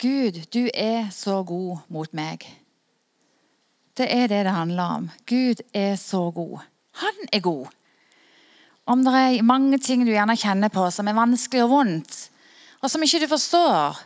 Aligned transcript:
Gud, 0.00 0.38
du 0.48 0.70
er 0.72 1.10
så 1.12 1.42
god 1.44 1.82
mot 1.92 2.12
meg. 2.16 2.46
Det 3.92 4.06
er 4.08 4.30
det 4.32 4.44
det 4.46 4.52
handler 4.54 4.94
om. 4.96 5.08
Gud 5.28 5.60
er 5.76 5.98
så 6.00 6.22
god. 6.32 6.62
Han 7.02 7.18
er 7.32 7.42
god. 7.44 7.66
Om 8.88 9.02
det 9.04 9.12
er 9.12 9.42
mange 9.44 9.76
ting 9.78 10.06
du 10.06 10.12
gjerne 10.14 10.38
kjenner 10.40 10.72
på 10.72 10.86
som 10.88 11.08
er 11.10 11.18
vanskelig 11.18 11.66
og 11.66 11.74
vondt, 11.74 12.16
og 12.80 12.88
som 12.88 13.04
ikke 13.04 13.20
du 13.20 13.26
forstår, 13.28 13.98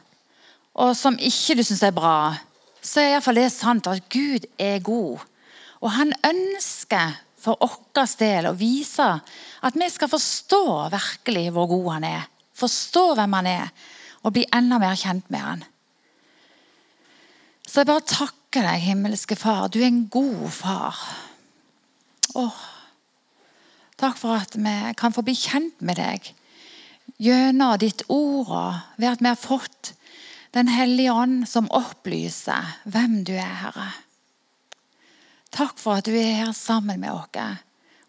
og 0.83 0.97
som 0.99 1.15
ikke 1.15 1.55
du 1.61 1.63
syns 1.63 1.85
er 1.87 1.95
bra, 1.95 2.35
så 2.83 3.01
er 3.01 3.13
iallfall 3.13 3.39
det 3.39 3.53
sant 3.55 3.87
at 3.87 4.03
Gud 4.11 4.49
er 4.59 4.83
god. 4.83 5.23
Og 5.79 5.93
han 5.95 6.11
ønsker 6.27 7.21
for 7.39 7.61
vår 7.63 8.17
del 8.19 8.49
å 8.51 8.57
vise 8.59 9.07
at 9.63 9.79
vi 9.79 9.89
skal 9.95 10.11
forstå 10.11 10.65
virkelig 10.97 11.47
hvor 11.55 11.71
god 11.71 11.87
han 11.93 12.09
er. 12.09 12.27
Forstå 12.59 13.05
hvem 13.15 13.39
han 13.39 13.51
er, 13.53 13.71
og 14.27 14.35
bli 14.35 14.45
enda 14.51 14.81
mer 14.83 14.99
kjent 14.99 15.31
med 15.31 15.45
han. 15.45 15.65
Så 17.75 17.83
jeg 17.83 17.89
bare 17.91 18.07
takker 18.07 18.63
deg, 18.63 18.83
himmelske 18.85 19.35
Far. 19.35 19.65
Du 19.67 19.81
er 19.81 19.89
en 19.89 20.05
god 20.07 20.45
far. 20.55 20.95
Åh, 22.39 22.61
takk 23.99 24.21
for 24.21 24.39
at 24.39 24.55
vi 24.55 24.75
kan 24.95 25.15
få 25.17 25.25
bli 25.27 25.35
kjent 25.35 25.83
med 25.83 25.99
deg 25.99 26.29
gjennom 27.19 27.75
ditt 27.83 28.05
ord, 28.07 28.53
og 28.55 29.01
ved 29.03 29.09
at 29.11 29.25
vi 29.25 29.31
har 29.33 29.41
fått 29.41 29.91
Den 30.55 30.69
hellige 30.71 31.11
ånd 31.11 31.49
som 31.51 31.67
opplyser 31.75 32.77
hvem 32.87 33.25
du 33.27 33.33
er, 33.35 33.57
Herre. 33.59 33.89
Takk 35.51 35.75
for 35.83 35.99
at 35.99 36.07
du 36.07 36.15
er 36.15 36.45
her 36.45 36.53
sammen 36.55 37.03
med 37.03 37.11
oss. 37.11 37.59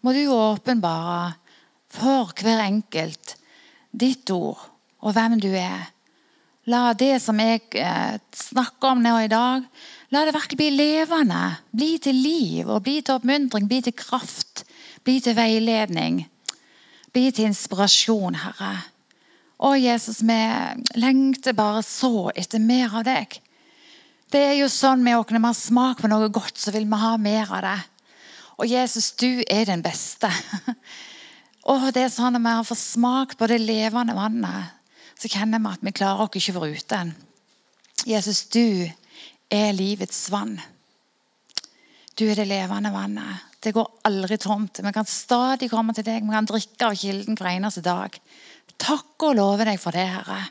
Må 0.06 0.14
du 0.14 0.30
åpenbare 0.30 1.34
for 1.90 2.30
hver 2.38 2.62
enkelt 2.68 3.34
ditt 3.90 4.30
ord 4.30 4.62
og 5.02 5.18
hvem 5.18 5.40
du 5.42 5.50
er. 5.58 5.90
La 6.66 6.90
det 6.98 7.20
som 7.22 7.38
jeg 7.38 7.62
eh, 7.78 8.16
snakker 8.34 8.96
om 8.96 9.02
nå 9.04 9.12
i 9.22 9.30
dag, 9.30 9.62
la 10.10 10.24
det 10.26 10.34
virkelig 10.34 10.58
bli 10.58 10.70
levende. 10.74 11.42
Bli 11.70 11.92
til 12.02 12.18
liv 12.18 12.66
og 12.66 12.82
bli 12.82 12.98
til 13.06 13.20
oppmuntring, 13.20 13.68
bli 13.70 13.84
til 13.86 13.94
kraft, 13.94 14.64
bli 15.06 15.20
til 15.22 15.36
veiledning. 15.38 16.24
Bli 17.14 17.30
til 17.30 17.52
inspirasjon, 17.52 18.38
Herre. 18.42 18.72
Å, 19.56 19.72
Jesus, 19.78 20.20
vi 20.26 20.40
lengter 21.00 21.54
bare 21.56 21.84
så 21.86 22.32
etter 22.34 22.60
mer 22.60 22.98
av 22.98 23.06
deg. 23.06 23.38
Det 24.34 24.42
er 24.42 24.56
jo 24.58 24.66
sånn 24.68 25.04
med 25.06 25.20
oss 25.20 25.30
når 25.30 25.38
vi 25.38 25.46
har 25.46 25.60
smak 25.60 26.02
på 26.02 26.10
noe 26.10 26.28
godt, 26.34 26.58
så 26.58 26.74
vil 26.74 26.88
vi 26.90 26.98
ha 26.98 27.14
mer 27.16 27.52
av 27.56 27.62
det. 27.62 27.78
Og 28.58 28.66
Jesus, 28.66 29.12
du 29.14 29.44
er 29.46 29.68
den 29.70 29.84
beste. 29.86 30.28
Å, 31.70 31.78
det 31.94 32.04
er 32.06 32.12
sånn 32.14 32.36
Når 32.36 32.42
vi 32.42 32.54
har 32.58 32.66
fått 32.66 32.82
smak 32.82 33.32
på 33.38 33.48
det 33.50 33.58
levende 33.62 34.14
vannet, 34.18 34.75
så 35.16 35.30
kjenner 35.32 35.62
vi 35.62 35.72
at 35.72 35.84
vi 35.84 35.94
klarer 35.96 36.26
oss 36.26 36.38
ikke 36.38 36.56
foruten. 36.58 37.12
Jesus, 38.06 38.44
du 38.52 38.86
er 39.52 39.76
livets 39.76 40.26
vann. 40.30 40.56
Du 42.16 42.26
er 42.28 42.36
det 42.38 42.48
levende 42.48 42.92
vannet. 42.92 43.44
Det 43.60 43.74
går 43.76 44.06
aldri 44.08 44.38
tomt. 44.40 44.80
Vi 44.84 44.92
kan 44.94 45.08
stadig 45.08 45.70
komme 45.72 45.94
til 45.96 46.06
deg. 46.06 46.24
Vi 46.24 46.36
kan 46.36 46.48
drikke 46.48 46.90
av 46.90 46.96
kilden 46.96 47.36
hver 47.36 47.54
eneste 47.54 47.82
dag. 47.84 48.14
Takk 48.76 49.24
og 49.26 49.38
love 49.38 49.66
deg 49.66 49.80
for 49.80 49.96
det, 49.96 50.06
Herre. 50.12 50.42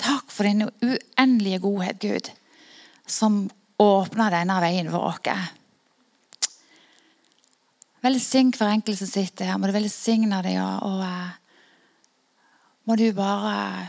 Takk 0.00 0.30
for 0.32 0.48
din 0.48 0.64
uendelige 0.64 1.60
godhet, 1.62 2.00
Gud 2.00 2.30
som 3.10 3.50
åpna 3.76 4.30
denne 4.30 4.60
veien 4.62 4.90
for 4.92 5.10
oss. 5.10 5.48
Velsign 8.00 8.52
hver 8.56 8.76
enkelt 8.78 9.00
som 9.00 9.10
sitter 9.10 9.50
her. 9.50 9.58
Må 9.60 9.68
du 9.68 9.76
velsigne 9.76 10.40
dem. 10.44 10.60
Og, 10.62 10.76
og 10.88 11.39
må 12.88 12.96
du 12.96 13.10
bare 13.16 13.88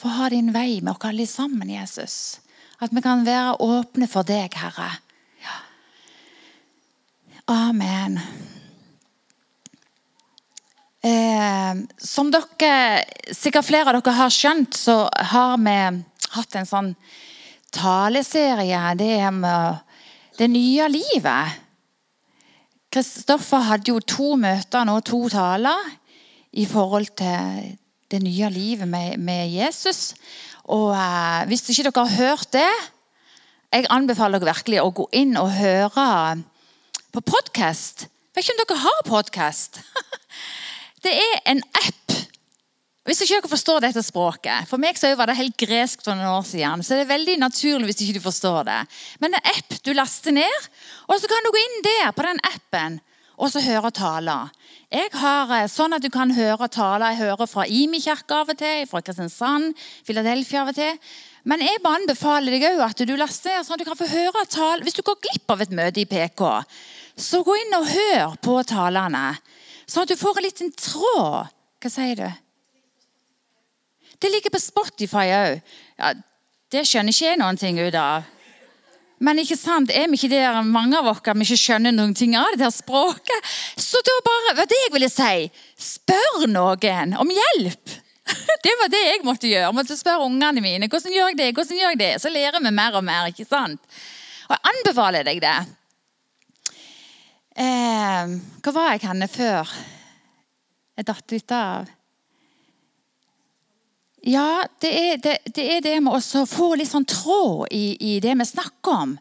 få 0.00 0.12
ha 0.16 0.28
din 0.32 0.52
vei 0.54 0.80
med 0.80 0.94
oss 0.94 1.08
alle 1.10 1.26
sammen, 1.28 1.70
Jesus. 1.70 2.40
At 2.80 2.92
vi 2.96 3.02
kan 3.04 3.26
være 3.26 3.58
åpne 3.60 4.08
for 4.08 4.24
deg, 4.24 4.54
Herre. 4.56 4.88
Ja. 5.44 5.56
Amen. 7.52 8.16
Eh, 11.04 11.82
som 11.96 12.30
dere, 12.32 13.04
sikkert 13.32 13.68
flere 13.68 13.92
av 13.92 14.00
dere 14.00 14.16
har 14.16 14.32
skjønt, 14.32 14.76
så 14.76 15.02
har 15.32 15.60
vi 15.60 15.76
hatt 16.36 16.56
en 16.56 16.68
sånn 16.68 16.94
taleserie. 17.72 18.80
Det 18.96 19.12
er 19.20 19.32
med 19.36 19.84
det 20.40 20.48
nye 20.48 20.88
livet. 20.88 21.60
Kristoffer 22.90 23.68
hadde 23.68 23.92
jo 23.92 24.00
to 24.02 24.34
møter 24.40 24.88
nå, 24.88 24.98
to 25.06 25.26
taler, 25.32 25.84
i 26.50 26.64
forhold 26.66 27.12
til 27.20 27.76
det 28.10 28.22
nye 28.22 28.50
livet 28.50 28.88
med, 28.88 29.18
med 29.18 29.50
Jesus. 29.52 30.14
Og 30.70 30.94
eh, 30.94 31.46
Hvis 31.50 31.68
ikke 31.70 31.88
dere 31.88 32.06
har 32.06 32.16
hørt 32.18 32.52
det, 32.54 32.70
jeg 33.70 33.86
anbefaler 33.90 34.42
dere 34.42 34.50
virkelig 34.54 34.80
å 34.82 34.94
gå 34.94 35.06
inn 35.14 35.36
og 35.38 35.52
høre 35.54 36.40
på 37.14 37.22
podkast. 37.22 38.08
Vet 38.34 38.44
ikke 38.44 38.56
om 38.56 38.62
dere 38.64 38.82
har 38.86 39.04
podkast? 39.06 39.82
Det 41.04 41.14
er 41.16 41.38
en 41.48 41.62
app 41.80 42.16
hvis 43.08 43.22
ikke 43.24 43.38
dere 43.40 43.50
forstår 43.50 43.78
dette 43.82 44.02
språket 44.04 44.68
For 44.68 44.78
meg 44.78 44.98
så 45.00 45.08
var 45.18 45.30
det 45.30 45.38
helt 45.38 45.56
gresk 45.58 46.02
for 46.04 46.14
noen 46.14 46.34
år 46.36 46.44
siden. 46.46 46.84
Så 46.84 46.94
det 46.94 47.06
er 47.06 47.14
veldig 47.14 47.38
naturlig 47.40 47.88
hvis 47.88 48.02
ikke 48.04 48.20
du 48.20 48.26
forstår 48.26 48.66
det. 48.68 48.80
Men 49.24 49.34
en 49.34 49.48
app 49.54 49.78
du 49.82 49.90
laster 49.96 50.36
ned, 50.36 50.68
og 51.08 51.16
så 51.18 51.30
kan 51.30 51.42
du 51.42 51.50
gå 51.50 51.62
inn 51.64 51.80
der 51.88 52.12
på 52.14 52.26
den 52.26 52.42
appen 52.52 53.00
og 53.40 53.48
så 53.52 53.62
høre 53.64 53.90
taler. 53.96 54.52
Jeg 54.92 55.08
har 55.16 55.52
eh, 55.56 55.68
sånn 55.70 55.96
at 55.96 56.04
du 56.04 56.10
kan 56.12 56.32
høre 56.36 56.68
taler. 56.72 57.14
Jeg 57.14 57.22
hører 57.24 57.48
fra 57.48 57.64
Imi 57.64 58.02
kirke 58.04 58.36
av 58.36 58.52
og 58.52 58.58
til, 58.60 58.84
fra 58.90 59.00
Kristiansand, 59.04 59.72
Philadelphia 60.06 60.64
av 60.64 60.72
og 60.72 60.76
til. 60.76 60.98
Men 61.48 61.64
jeg 61.64 61.80
bare 61.80 62.02
anbefaler 62.02 62.52
deg 62.52 62.82
at 62.84 63.00
du 63.08 63.14
laster 63.16 63.56
ned 63.56 63.64
sånn 63.64 63.78
at 63.78 63.82
du 63.82 63.88
kan 63.88 63.98
få 63.98 64.10
høre 64.10 64.44
taler. 64.52 64.84
Hvis 64.84 64.98
du 64.98 65.04
går 65.06 65.22
glipp 65.24 65.54
av 65.54 65.64
et 65.64 65.72
møte 65.72 66.02
i 66.02 66.08
PK, 66.10 66.44
så 67.16 67.40
gå 67.46 67.56
inn 67.62 67.78
og 67.78 67.88
hør 67.88 68.36
på 68.44 68.58
talene. 68.68 69.24
Sånn 69.88 70.04
at 70.04 70.12
du 70.12 70.20
får 70.20 70.38
en 70.38 70.46
liten 70.46 70.74
tråd. 70.76 71.56
Hva 71.80 71.90
sier 71.92 72.20
du? 72.20 72.28
Det 74.20 74.28
ligger 74.28 74.52
på 74.52 74.60
Spotify 74.60 75.30
òg. 75.32 75.62
Ja, 75.96 76.12
det 76.70 76.84
skjønner 76.86 77.14
ikke 77.14 77.30
jeg 77.30 77.40
noen 77.40 77.58
ting 77.58 77.80
ut 77.80 77.96
av. 77.96 78.28
Men 79.20 79.40
ikke 79.42 79.58
sant, 79.60 79.90
er 79.92 80.08
vi 80.08 80.16
ikke 80.16 80.30
der 80.32 80.62
mange 80.64 80.96
av 80.96 81.10
oss 81.10 81.20
vi 81.26 81.44
ikke 81.44 81.58
skjønner 81.60 81.92
noen 81.92 82.14
ting 82.16 82.32
av 82.40 82.54
det 82.54 82.62
der 82.62 82.72
språket? 82.72 83.50
Så 83.76 84.00
da 84.06 84.14
bare, 84.24 84.54
var 84.62 84.70
det 84.70 84.78
jeg 84.86 84.94
ville 84.94 85.10
si, 85.12 85.50
spør 85.76 86.46
noen 86.48 87.18
om 87.20 87.34
hjelp. 87.36 87.98
Det 88.64 88.72
var 88.78 88.90
det 88.92 89.00
jeg 89.02 89.22
måtte 89.26 89.48
gjøre. 89.48 89.66
Jeg 89.66 89.74
måtte 89.74 89.96
spørre 89.98 90.26
ungene 90.28 90.62
mine. 90.62 90.86
Hvordan 90.86 91.14
gjør 91.16 91.30
jeg 91.32 91.38
det? 91.40 91.48
Hvordan 91.56 91.78
gjør 91.80 91.94
jeg 91.94 91.98
det? 91.98 92.10
Så 92.22 92.30
lærer 92.30 92.62
vi 92.62 92.70
mer 92.76 92.98
og 93.00 93.02
mer. 93.02 93.26
ikke 93.26 93.46
sant? 93.48 93.80
Og 94.46 94.52
jeg 94.54 94.70
anbefaler 94.70 95.26
deg 95.26 95.40
det. 95.42 95.56
Eh, 97.58 98.36
hva 98.62 98.74
var 98.76 98.92
jeg 98.92 99.02
henne 99.08 99.26
før? 99.26 99.72
Jeg 100.94 101.08
datt 101.08 101.34
ut 101.34 101.56
av 101.56 101.90
ja, 104.26 104.64
det 104.82 104.90
er 104.90 105.20
det, 105.22 105.36
det 105.56 105.66
er 105.76 105.84
det, 105.84 105.94
med 106.04 106.16
å 106.16 106.44
få 106.48 106.74
litt 106.76 106.90
sånn 106.90 107.08
tråd 107.08 107.70
i, 107.72 107.96
i, 107.96 108.18
det 108.20 108.34
vi 108.36 108.46
snakker 108.48 108.96
om. 109.04 109.14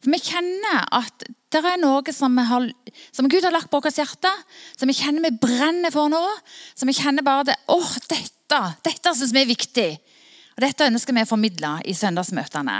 For 0.00 0.12
Vi 0.12 0.22
kjenner 0.22 0.86
at 0.96 1.26
det 1.52 1.60
er 1.60 1.80
noe 1.80 2.12
som, 2.12 2.36
har, 2.38 2.68
som 3.12 3.28
Gud 3.32 3.44
har 3.44 3.54
lagt 3.54 3.70
på 3.72 3.80
vårt 3.80 3.98
hjerte, 3.98 4.32
som 4.76 4.88
vi 4.88 4.96
kjenner 4.96 5.28
vi 5.28 5.38
brenner 5.40 5.92
for 5.94 6.12
nå. 6.12 6.22
Som 6.74 6.88
vi 6.88 6.96
kjenner 6.96 7.24
bare 7.26 7.50
det, 7.50 7.58
åh, 7.72 7.92
dette 8.08 8.32
dette 8.46 9.14
syns 9.16 9.34
vi 9.34 9.42
er 9.42 9.50
viktig. 9.50 9.90
Og 10.56 10.64
Dette 10.64 10.88
ønsker 10.88 11.16
vi 11.16 11.24
å 11.26 11.28
formidle 11.28 11.72
i 11.84 11.94
søndagsmøtene. 11.96 12.78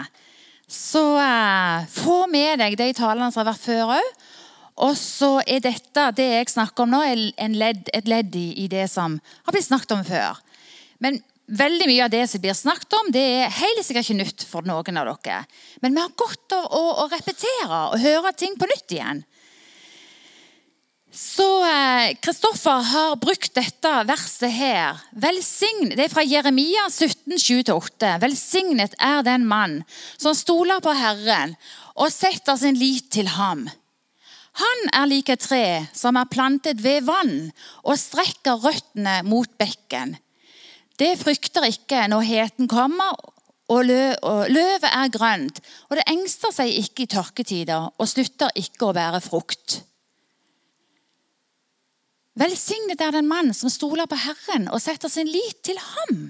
Så 0.71 1.03
eh, 1.21 1.87
få 1.93 2.25
med 2.31 2.61
deg 2.63 2.77
de 2.79 2.91
talene 2.97 3.31
som 3.31 3.43
har 3.43 3.53
vært 3.53 3.65
før 3.65 3.95
òg. 3.99 4.11
Og 4.87 4.97
så 4.99 5.31
er 5.49 5.63
dette, 5.65 6.11
det 6.17 6.27
jeg 6.27 6.53
snakker 6.53 6.85
om 6.85 6.93
nå, 6.93 7.03
ledd, 7.57 7.89
et 7.97 8.09
ledd 8.09 8.35
i, 8.37 8.49
i 8.65 8.67
det 8.69 8.85
som 8.93 9.17
har 9.47 9.55
blitt 9.55 9.69
snakket 9.69 9.95
om 9.97 10.05
før. 10.05 10.41
Men 11.01 11.21
Veldig 11.47 11.87
mye 11.87 12.03
av 12.03 12.11
det 12.11 12.25
som 12.27 12.43
blir 12.43 12.57
snakket 12.59 12.95
om, 12.99 13.11
det 13.15 13.23
er 13.23 13.53
helt 13.61 13.87
sikkert 13.87 14.09
ikke 14.09 14.19
nytt 14.19 14.45
for 14.49 14.67
noen 14.67 14.99
av 14.99 15.13
dere. 15.23 15.45
Men 15.83 15.95
vi 15.95 16.03
har 16.03 16.17
godt 16.19 16.55
av 16.57 16.65
å, 16.75 16.83
å, 17.05 17.09
repetere 17.13 17.83
og 17.93 18.01
høre 18.03 18.33
ting 18.35 18.57
på 18.59 18.67
nytt 18.67 18.95
igjen. 18.97 19.23
Så 21.17 21.47
Kristoffer 22.21 22.83
eh, 22.83 22.91
har 22.91 23.15
brukt 23.23 23.55
dette 23.55 23.93
verset 24.11 24.53
her. 24.53 24.99
Velsign, 25.23 25.95
det 25.95 26.09
er 26.09 26.13
fra 26.13 26.27
Jeremia 26.27 26.91
17, 26.91 27.39
17,7-8. 27.39 28.13
Velsignet 28.27 28.99
er 28.99 29.23
den 29.25 29.47
mann 29.49 29.81
som 30.19 30.35
stoler 30.37 30.83
på 30.85 30.93
Herren 30.99 31.55
og 31.95 32.11
setter 32.13 32.59
sin 32.61 32.77
lit 32.77 33.07
til 33.15 33.31
ham. 33.39 33.69
Han 34.57 34.87
er 34.99 35.09
lik 35.09 35.31
et 35.31 35.47
tre 35.47 35.65
som 35.95 36.19
er 36.19 36.29
plantet 36.33 36.83
ved 36.83 37.07
vann 37.07 37.53
og 37.85 37.99
strekker 38.01 38.59
røttene 38.67 39.21
mot 39.29 39.49
bekken. 39.61 40.19
Det 40.97 41.13
frykter 41.21 41.67
ikke 41.69 42.07
når 42.09 42.25
heten 42.25 42.69
kommer, 42.71 43.17
og, 43.67 43.83
løvet 43.85 44.87
er 44.87 45.11
grønt. 45.13 45.61
Og 45.91 45.99
det 45.99 46.07
engster 46.11 46.55
seg 46.55 46.71
ikke 46.71 47.05
i 47.05 47.11
tørketider 47.11 47.91
og 47.91 48.09
slutter 48.09 48.55
ikke 48.59 48.89
å 48.89 48.97
bære 48.97 49.21
frukt. 49.25 49.81
Velsignet 52.37 53.01
er 53.01 53.15
den 53.17 53.29
mann 53.29 53.55
som 53.57 53.73
stoler 53.73 54.09
på 54.09 54.19
Herren 54.21 54.69
og 54.69 54.83
setter 54.85 55.11
sin 55.11 55.29
lit 55.31 55.63
til 55.65 55.79
ham. 55.81 56.27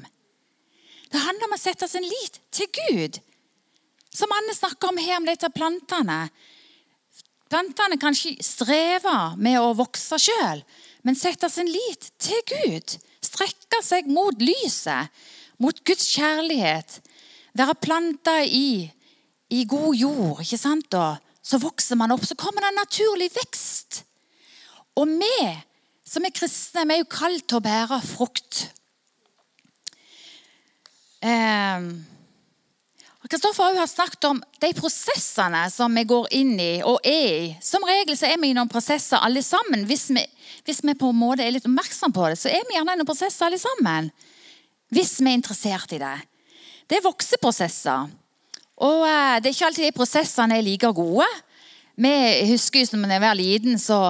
Det 1.11 1.23
handler 1.23 1.49
om 1.49 1.57
å 1.57 1.61
sette 1.61 1.89
sin 1.91 2.07
lit 2.07 2.39
til 2.55 2.71
Gud. 2.79 3.19
Som 4.15 4.33
Anne 4.33 4.55
snakker 4.55 4.91
om 4.91 5.01
her 5.03 5.19
om 5.19 5.27
dette 5.27 5.51
plantene. 5.53 6.29
Plantene 7.51 7.99
kan 8.01 8.15
ikke 8.17 8.43
streve 8.43 9.17
med 9.39 9.59
å 9.61 9.75
vokse 9.79 10.19
sjøl, 10.19 10.63
men 11.07 11.19
sette 11.19 11.51
sin 11.53 11.69
lit 11.71 12.09
til 12.23 12.41
Gud. 12.49 12.97
Strekke 13.37 13.83
seg 13.85 14.09
mot 14.09 14.41
lyset, 14.41 15.13
mot 15.61 15.77
Guds 15.85 16.09
kjærlighet. 16.15 17.01
Være 17.57 17.77
planta 17.77 18.39
i, 18.45 18.89
i 19.53 19.65
god 19.69 19.93
jord, 19.97 20.41
ikke 20.41 20.61
sant? 20.61 20.89
da? 20.93 21.19
Så 21.45 21.61
vokser 21.63 22.01
man 22.01 22.15
opp, 22.17 22.25
så 22.27 22.35
kommer 22.39 22.65
det 22.65 22.73
en 22.73 22.81
naturlig 22.81 23.29
vekst. 23.37 24.01
Og 24.97 25.13
vi 25.21 25.37
som 26.07 26.25
er 26.25 26.35
kristne, 26.35 26.87
vi 26.87 26.97
er 26.97 27.03
jo 27.03 27.11
kalt 27.13 27.45
til 27.51 27.61
å 27.61 27.65
bære 27.65 28.01
frukt. 28.07 28.63
Kristoffer 33.27 33.75
har 33.75 33.89
snakket 33.91 34.25
om 34.29 34.39
de 34.63 34.69
prosessene 34.77 35.65
som 35.73 35.95
vi 35.99 36.05
går 36.07 36.29
inn 36.39 36.53
i 36.63 36.73
og 36.87 37.01
er 37.03 37.25
i. 37.27 37.49
Som 37.65 37.83
regel 37.89 38.15
så 38.19 38.29
er 38.29 38.39
vi 38.39 38.53
i 38.53 38.55
noen 38.55 38.71
prosesser 38.71 39.19
alle 39.19 39.43
sammen. 39.43 39.83
Hvis 39.89 40.09
vi, 40.15 40.23
hvis 40.67 40.83
vi 40.85 40.95
på 40.95 41.11
en 41.11 41.19
måte 41.19 41.43
er 41.43 41.55
litt 41.57 41.67
oppmerksom 41.67 42.15
på 42.15 42.29
det, 42.31 42.39
så 42.39 42.53
er 42.53 42.63
vi 42.69 42.77
gjerne 42.77 42.95
i 42.95 43.01
noen 43.01 43.09
prosesser 43.09 43.49
alle 43.49 43.59
sammen. 43.59 44.13
Hvis 44.95 45.17
vi 45.19 45.33
er 45.33 45.41
interessert 45.41 45.97
i 45.97 46.01
det. 46.03 46.15
Det 46.87 47.01
er 47.01 47.07
vokseprosesser. 47.09 48.07
Og 48.87 49.03
eh, 49.09 49.35
det 49.43 49.51
er 49.51 49.57
ikke 49.57 49.69
alltid 49.73 49.89
de 49.89 49.97
prosessene 49.97 50.61
er 50.61 50.67
like 50.67 50.93
gode. 50.95 51.27
Vi 51.99 52.15
husker 52.53 52.85
jo 52.85 53.01
når 53.01 53.17
jeg 53.17 53.25
var 53.25 53.39
liten, 53.39 53.79
så, 53.81 54.01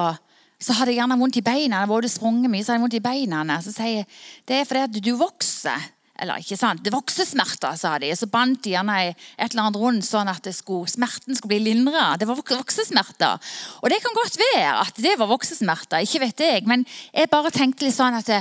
så 0.60 0.76
hadde 0.76 0.92
jeg 0.92 1.00
gjerne 1.00 1.20
vondt 1.22 1.40
i 1.40 1.46
beina. 1.46 1.80
Jeg 1.80 1.92
hadde 1.94 2.12
sprunget 2.12 2.52
mye, 2.52 2.64
så 2.66 2.74
hadde 2.74 2.82
jeg 2.82 2.88
vondt 2.88 3.00
i 3.00 3.04
beina. 3.08 3.60
Så 3.64 3.72
sier 3.72 4.02
jeg 4.02 4.08
det 4.44 4.60
er 4.60 4.68
fordi 4.68 4.84
at 4.90 5.04
du 5.08 5.12
vokser. 5.16 5.92
Eller 6.22 6.40
ikke 6.40 6.58
sant, 6.58 6.82
det 6.84 6.92
voksesmerter, 6.94 7.76
sa 7.78 7.96
de. 8.00 8.10
Så 8.16 8.28
bandt 8.32 8.62
de 8.64 8.74
gjerne 8.74 8.98
et 9.10 9.48
eller 9.50 9.66
annet 9.66 9.80
rundt 9.80 10.06
sånn 10.06 10.30
at 10.32 10.48
skulle, 10.56 10.88
smerten 10.90 11.36
skulle 11.36 11.56
bli 11.56 11.72
lindra. 11.72 12.14
Det 12.20 12.28
var 12.28 12.40
voksesmerter. 12.40 13.50
Og 13.82 13.92
det 13.92 14.00
kan 14.04 14.16
godt 14.16 14.38
være 14.40 14.76
at 14.84 15.02
det 15.02 15.16
var 15.20 15.30
voksesmerter, 15.32 16.06
ikke 16.06 16.22
vet 16.24 16.46
jeg. 16.46 16.68
Men 16.68 16.86
jeg 17.12 17.32
bare 17.32 17.52
tenkte 17.54 17.86
litt 17.86 17.98
sånn 17.98 18.16
at 18.16 18.32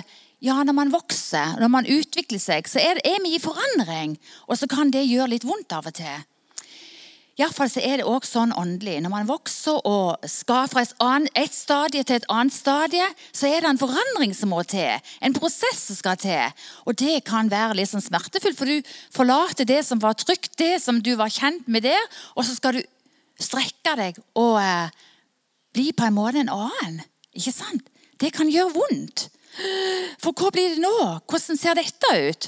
ja, 0.44 0.60
når 0.62 0.76
man 0.78 0.94
vokser, 0.94 1.58
når 1.62 1.72
man 1.72 1.90
utvikler 1.90 2.42
seg, 2.42 2.68
så 2.70 2.82
er, 2.84 3.00
er 3.08 3.22
vi 3.24 3.36
i 3.36 3.42
forandring. 3.42 4.16
Og 4.50 4.60
så 4.60 4.70
kan 4.72 4.92
det 4.94 5.08
gjøre 5.08 5.32
litt 5.34 5.48
vondt 5.48 5.76
av 5.76 5.88
og 5.90 5.96
til. 5.98 6.24
Iallfall 7.36 7.68
så 7.68 7.82
er 7.84 8.00
det 8.00 8.08
også 8.08 8.38
sånn 8.38 8.54
åndelig. 8.56 9.02
Når 9.04 9.12
man 9.12 9.28
vokser 9.28 9.82
og 9.90 10.24
skal 10.32 10.70
fra 10.72 10.86
et 10.86 11.56
stadie 11.56 12.06
til 12.08 12.16
et 12.16 12.28
annet 12.32 12.56
stadie, 12.56 13.08
så 13.36 13.50
er 13.50 13.60
det 13.60 13.74
en 13.74 13.82
forandring 13.82 14.32
som 14.38 14.54
må 14.56 14.62
til. 14.64 15.04
En 15.20 15.36
prosess 15.36 15.82
som 15.90 16.00
skal 16.00 16.16
til. 16.22 16.64
Og 16.88 16.96
det 17.02 17.18
kan 17.28 17.52
være 17.52 17.76
litt 17.82 17.92
sånn 17.92 18.06
smertefullt, 18.06 18.56
for 18.56 18.72
du 18.72 18.96
forlater 19.12 19.68
det 19.68 19.82
som 19.84 20.00
var 20.00 20.16
trygt, 20.16 20.54
det 20.62 20.80
som 20.84 21.04
du 21.04 21.12
var 21.20 21.34
kjent 21.34 21.68
med 21.68 21.84
der, 21.84 22.08
og 22.40 22.48
så 22.48 22.56
skal 22.56 22.80
du 22.80 22.86
strekke 23.44 23.98
deg 24.00 24.24
og 24.40 24.56
eh, 24.62 24.96
bli 25.76 25.90
på 25.92 26.08
en 26.08 26.16
måte 26.16 26.40
en 26.40 26.54
annen. 26.56 27.02
Ikke 27.36 27.52
sant? 27.52 27.84
Det 28.16 28.32
kan 28.32 28.48
gjøre 28.48 28.78
vondt. 28.78 29.28
For 30.24 30.32
hva 30.32 30.56
blir 30.56 30.76
det 30.76 30.84
nå? 30.84 30.96
Hvordan 31.28 31.60
ser 31.60 31.76
dette 31.76 32.16
ut? 32.16 32.48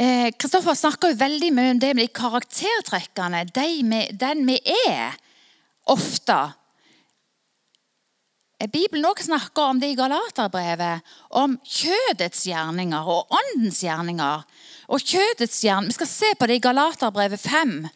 Kristoffer 0.00 0.72
eh, 0.72 0.80
snakker 0.80 1.12
jo 1.12 1.20
veldig 1.20 1.50
mye 1.52 1.74
om 1.74 1.80
det 1.82 1.90
med 1.92 2.06
de 2.06 2.14
karaktertrekkene. 2.16 3.44
De 3.52 3.68
med, 3.84 4.14
den 4.20 4.46
vi 4.48 4.56
er, 4.86 5.18
ofte. 5.92 6.38
Eh, 8.56 8.70
Bibelen 8.72 9.04
også 9.04 9.28
snakker 9.28 9.74
om 9.74 9.82
det 9.82 9.92
i 9.92 9.98
Galaterbrevet, 9.98 11.04
om 11.36 11.58
kjødets 11.64 12.46
gjerninger 12.48 13.12
og 13.12 13.28
åndens 13.42 13.82
gjerninger. 13.84 14.46
Og 14.88 15.04
kjødets 15.04 15.60
gjerninger, 15.64 15.92
Vi 15.92 15.98
skal 15.98 16.12
se 16.16 16.32
på 16.38 16.48
det 16.48 16.56
i 16.56 16.64
Galaterbrevet 16.64 17.40
5. 17.40 17.88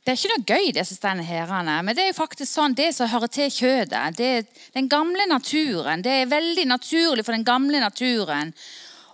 Det 0.00 0.12
er 0.12 0.16
ikke 0.16 0.32
noe 0.32 0.48
gøy, 0.48 0.68
det 0.72 0.86
som 0.88 0.96
står 0.96 1.24
her, 1.28 1.50
men 1.84 1.92
det 1.96 2.04
er 2.06 2.08
jo 2.08 2.16
faktisk 2.16 2.48
sånn, 2.48 2.76
det 2.76 2.88
som 2.96 3.10
hører 3.10 3.28
til 3.28 3.50
kjødet. 3.52 4.16
Det 4.16 4.28
er 4.38 4.46
den 4.72 4.88
gamle 4.88 5.26
naturen. 5.28 6.00
Det 6.02 6.22
er 6.22 6.30
veldig 6.30 6.64
naturlig 6.70 7.24
for 7.26 7.36
den 7.36 7.44
gamle 7.44 7.82
naturen 7.82 8.54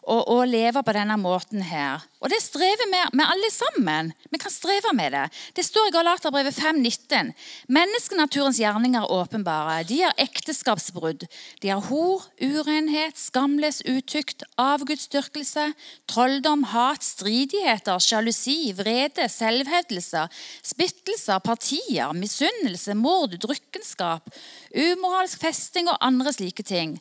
å, 0.07 0.17
å 0.37 0.43
leve 0.47 0.83
på 0.87 0.95
denne 0.95 1.17
måten 1.19 1.65
her. 1.67 2.05
Og 2.23 2.31
det 2.33 2.39
strever 2.43 2.87
vi 2.89 3.01
med 3.19 3.25
alle 3.27 3.49
sammen. 3.53 4.13
Vi 4.33 4.39
kan 4.41 4.53
streve 4.53 4.93
med 4.97 5.13
det. 5.15 5.25
Det 5.59 5.65
står 5.67 5.91
i 5.91 5.95
Galaterbrevet 5.95 6.57
5,19. 6.57 7.33
Menneskenaturens 7.75 8.61
gjerninger 8.63 9.05
er 9.05 9.15
åpenbare. 9.19 9.83
De 9.87 10.01
er 10.07 10.17
ekteskapsbrudd. 10.25 11.27
De 11.63 11.73
har 11.73 11.85
hor, 11.91 12.25
urenhet, 12.41 13.19
skamløs 13.21 13.83
utukt, 13.87 14.47
avgudsdyrkelse, 14.63 15.69
trolldom, 16.11 16.65
hat, 16.73 17.05
stridigheter, 17.07 18.01
sjalusi, 18.03 18.73
vrede, 18.79 19.29
selvhevdelser, 19.31 20.33
spyttelser, 20.67 21.43
partier, 21.45 22.15
misunnelse, 22.17 22.97
mord, 22.99 23.37
drukkenskap, 23.43 24.31
umoralsk 24.73 25.43
festing 25.43 25.91
og 25.93 26.01
andre 26.01 26.35
slike 26.35 26.67
ting. 26.67 27.01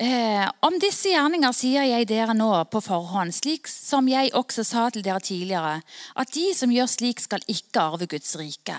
Eh, 0.00 0.46
om 0.64 0.78
disse 0.80 1.10
gjerninger 1.12 1.52
sier 1.52 1.84
jeg 1.84 2.06
dere 2.08 2.32
nå 2.32 2.48
på 2.72 2.80
forhånd, 2.80 3.34
slik 3.36 3.68
som 3.68 4.06
jeg 4.08 4.30
også 4.38 4.64
sa 4.64 4.86
til 4.88 5.04
dere 5.04 5.20
tidligere, 5.20 5.82
at 6.16 6.30
de 6.32 6.46
som 6.56 6.72
gjør 6.72 6.88
slik, 6.88 7.20
skal 7.20 7.44
ikke 7.44 7.82
arve 7.82 8.08
Guds 8.08 8.32
rike. 8.40 8.78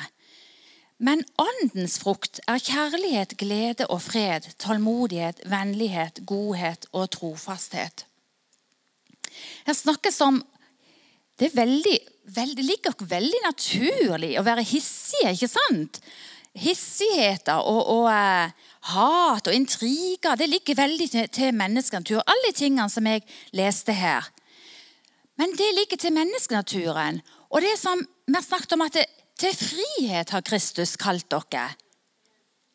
Men 0.98 1.22
åndens 1.42 2.00
frukt 2.02 2.42
er 2.50 2.62
kjærlighet, 2.62 3.36
glede 3.38 3.86
og 3.94 4.02
fred, 4.08 4.50
tålmodighet, 4.62 5.44
vennlighet, 5.50 6.24
godhet 6.26 6.90
og 6.90 7.12
trofasthet. 7.14 8.08
Her 9.68 9.78
snakkes 9.78 10.18
om 10.26 10.42
Det 11.42 11.56
veldig, 11.56 11.96
veldig, 12.36 12.64
ligger 12.64 12.94
veldig 13.10 13.40
naturlig 13.42 14.36
å 14.38 14.44
være 14.46 14.62
hissig, 14.62 15.24
ikke 15.32 15.48
sant? 15.50 15.98
Hissigheter 16.58 17.64
og, 17.64 17.86
og 17.88 18.08
eh, 18.12 18.52
hat 18.92 19.48
og 19.48 19.56
intriger 19.56 20.36
det 20.36 20.50
ligger 20.52 20.76
veldig 20.82 21.08
til, 21.12 21.30
til 21.32 21.56
menneskenatur. 21.56 22.24
Alle 22.28 22.52
tingene 22.56 22.90
som 22.92 23.08
jeg 23.08 23.24
leste 23.56 23.96
her. 23.96 24.28
Men 25.40 25.56
det 25.58 25.70
ligger 25.78 25.98
til 25.98 26.14
menneskenaturen. 26.14 27.22
Og 27.50 27.64
det 27.64 27.78
som 27.80 28.02
vi 28.02 28.36
har 28.36 28.44
snakket 28.44 28.76
om 28.76 28.84
at 28.86 29.00
det, 29.00 29.06
til 29.42 29.56
frihet 29.58 30.30
har 30.30 30.44
Kristus 30.46 30.98
kalt 31.00 31.26
dere. 31.32 31.72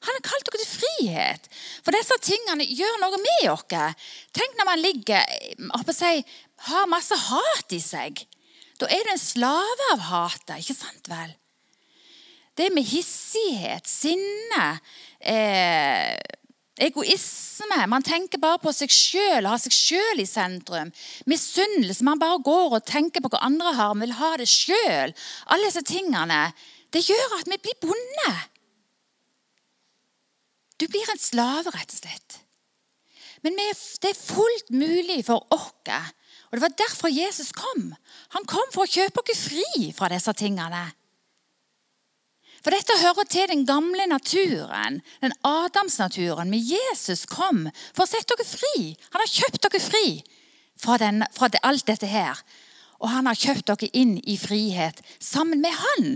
Han 0.06 0.16
har 0.18 0.24
kalt 0.24 0.48
dere 0.48 0.62
til 0.62 0.72
frihet. 0.80 1.48
For 1.84 1.94
disse 1.94 2.16
tingene 2.24 2.66
gjør 2.66 2.98
noe 3.02 3.20
med 3.20 3.44
dere. 3.44 3.92
Tenk 4.34 4.58
når 4.58 4.70
man 4.72 4.82
ligger 4.82 5.92
si, 5.94 6.24
har 6.70 6.90
masse 6.90 7.16
hat 7.28 7.76
i 7.76 7.80
seg. 7.82 8.24
Da 8.80 8.88
er 8.92 9.04
du 9.06 9.12
en 9.12 9.20
slave 9.20 9.90
av 9.94 10.02
hatet, 10.10 10.58
ikke 10.60 10.76
sant 10.76 11.08
vel? 11.08 11.32
Det 12.56 12.70
med 12.72 12.86
hissighet, 12.88 13.84
sinne, 13.88 14.78
eh, 15.20 16.16
egoisme. 16.80 17.86
Man 17.88 18.04
tenker 18.04 18.40
bare 18.40 18.60
på 18.62 18.72
seg 18.72 18.92
sjøl, 18.92 19.48
har 19.48 19.60
seg 19.60 19.72
sjøl 19.72 20.22
i 20.22 20.28
sentrum. 20.28 20.92
Misunnelse. 21.28 22.04
Man 22.06 22.20
bare 22.20 22.40
går 22.44 22.78
og 22.78 22.88
tenker 22.88 23.20
på 23.20 23.32
hva 23.32 23.42
andre 23.44 23.74
har, 23.76 23.94
man 23.94 24.06
vil 24.06 24.16
ha 24.16 24.36
det 24.40 24.48
sjøl. 24.48 25.14
Alle 25.46 25.68
disse 25.68 25.84
tingene. 25.84 26.52
Det 26.92 27.04
gjør 27.04 27.38
at 27.40 27.48
vi 27.50 27.60
blir 27.60 27.80
bonde. 27.82 28.34
Du 30.80 30.86
blir 30.88 31.08
en 31.12 31.20
slave, 31.20 31.72
rett 31.72 31.92
og 31.92 32.00
slett. 32.02 32.40
Men 33.44 33.56
det 33.56 34.10
er 34.10 34.18
fullt 34.18 34.72
mulig 34.72 35.24
for 35.28 35.44
oss. 35.54 35.72
Og 36.46 36.52
Det 36.52 36.62
var 36.62 36.78
derfor 36.78 37.08
Jesus 37.12 37.52
kom. 37.52 37.94
Han 38.34 38.44
kom 38.48 38.68
for 38.72 38.84
å 38.84 38.90
kjøpe 38.90 39.22
oss 39.22 39.44
fri 39.48 39.92
fra 39.96 40.08
disse 40.12 40.32
tingene. 40.32 40.86
For 42.66 42.74
dette 42.74 42.96
hører 42.98 43.28
til 43.30 43.46
den 43.46 43.60
gamle 43.62 44.08
naturen, 44.10 44.96
den 45.22 45.34
Adamsnaturen. 45.46 46.50
Men 46.50 46.64
Jesus 46.66 47.20
kom 47.30 47.68
for 47.94 48.02
å 48.02 48.08
sette 48.10 48.34
dere 48.34 48.42
fri. 48.42 48.88
Han 49.12 49.22
har 49.22 49.30
kjøpt 49.30 49.60
dere 49.68 49.80
fri 49.84 50.08
fra, 50.74 50.96
den, 50.98 51.22
fra 51.30 51.46
det, 51.46 51.60
alt 51.62 51.86
dette 51.86 52.10
her. 52.10 52.40
Og 52.98 53.12
han 53.12 53.30
har 53.30 53.38
kjøpt 53.38 53.70
dere 53.70 53.90
inn 53.94 54.16
i 54.18 54.34
frihet 54.34 54.98
sammen 55.22 55.62
med 55.62 55.78
han. 55.78 56.08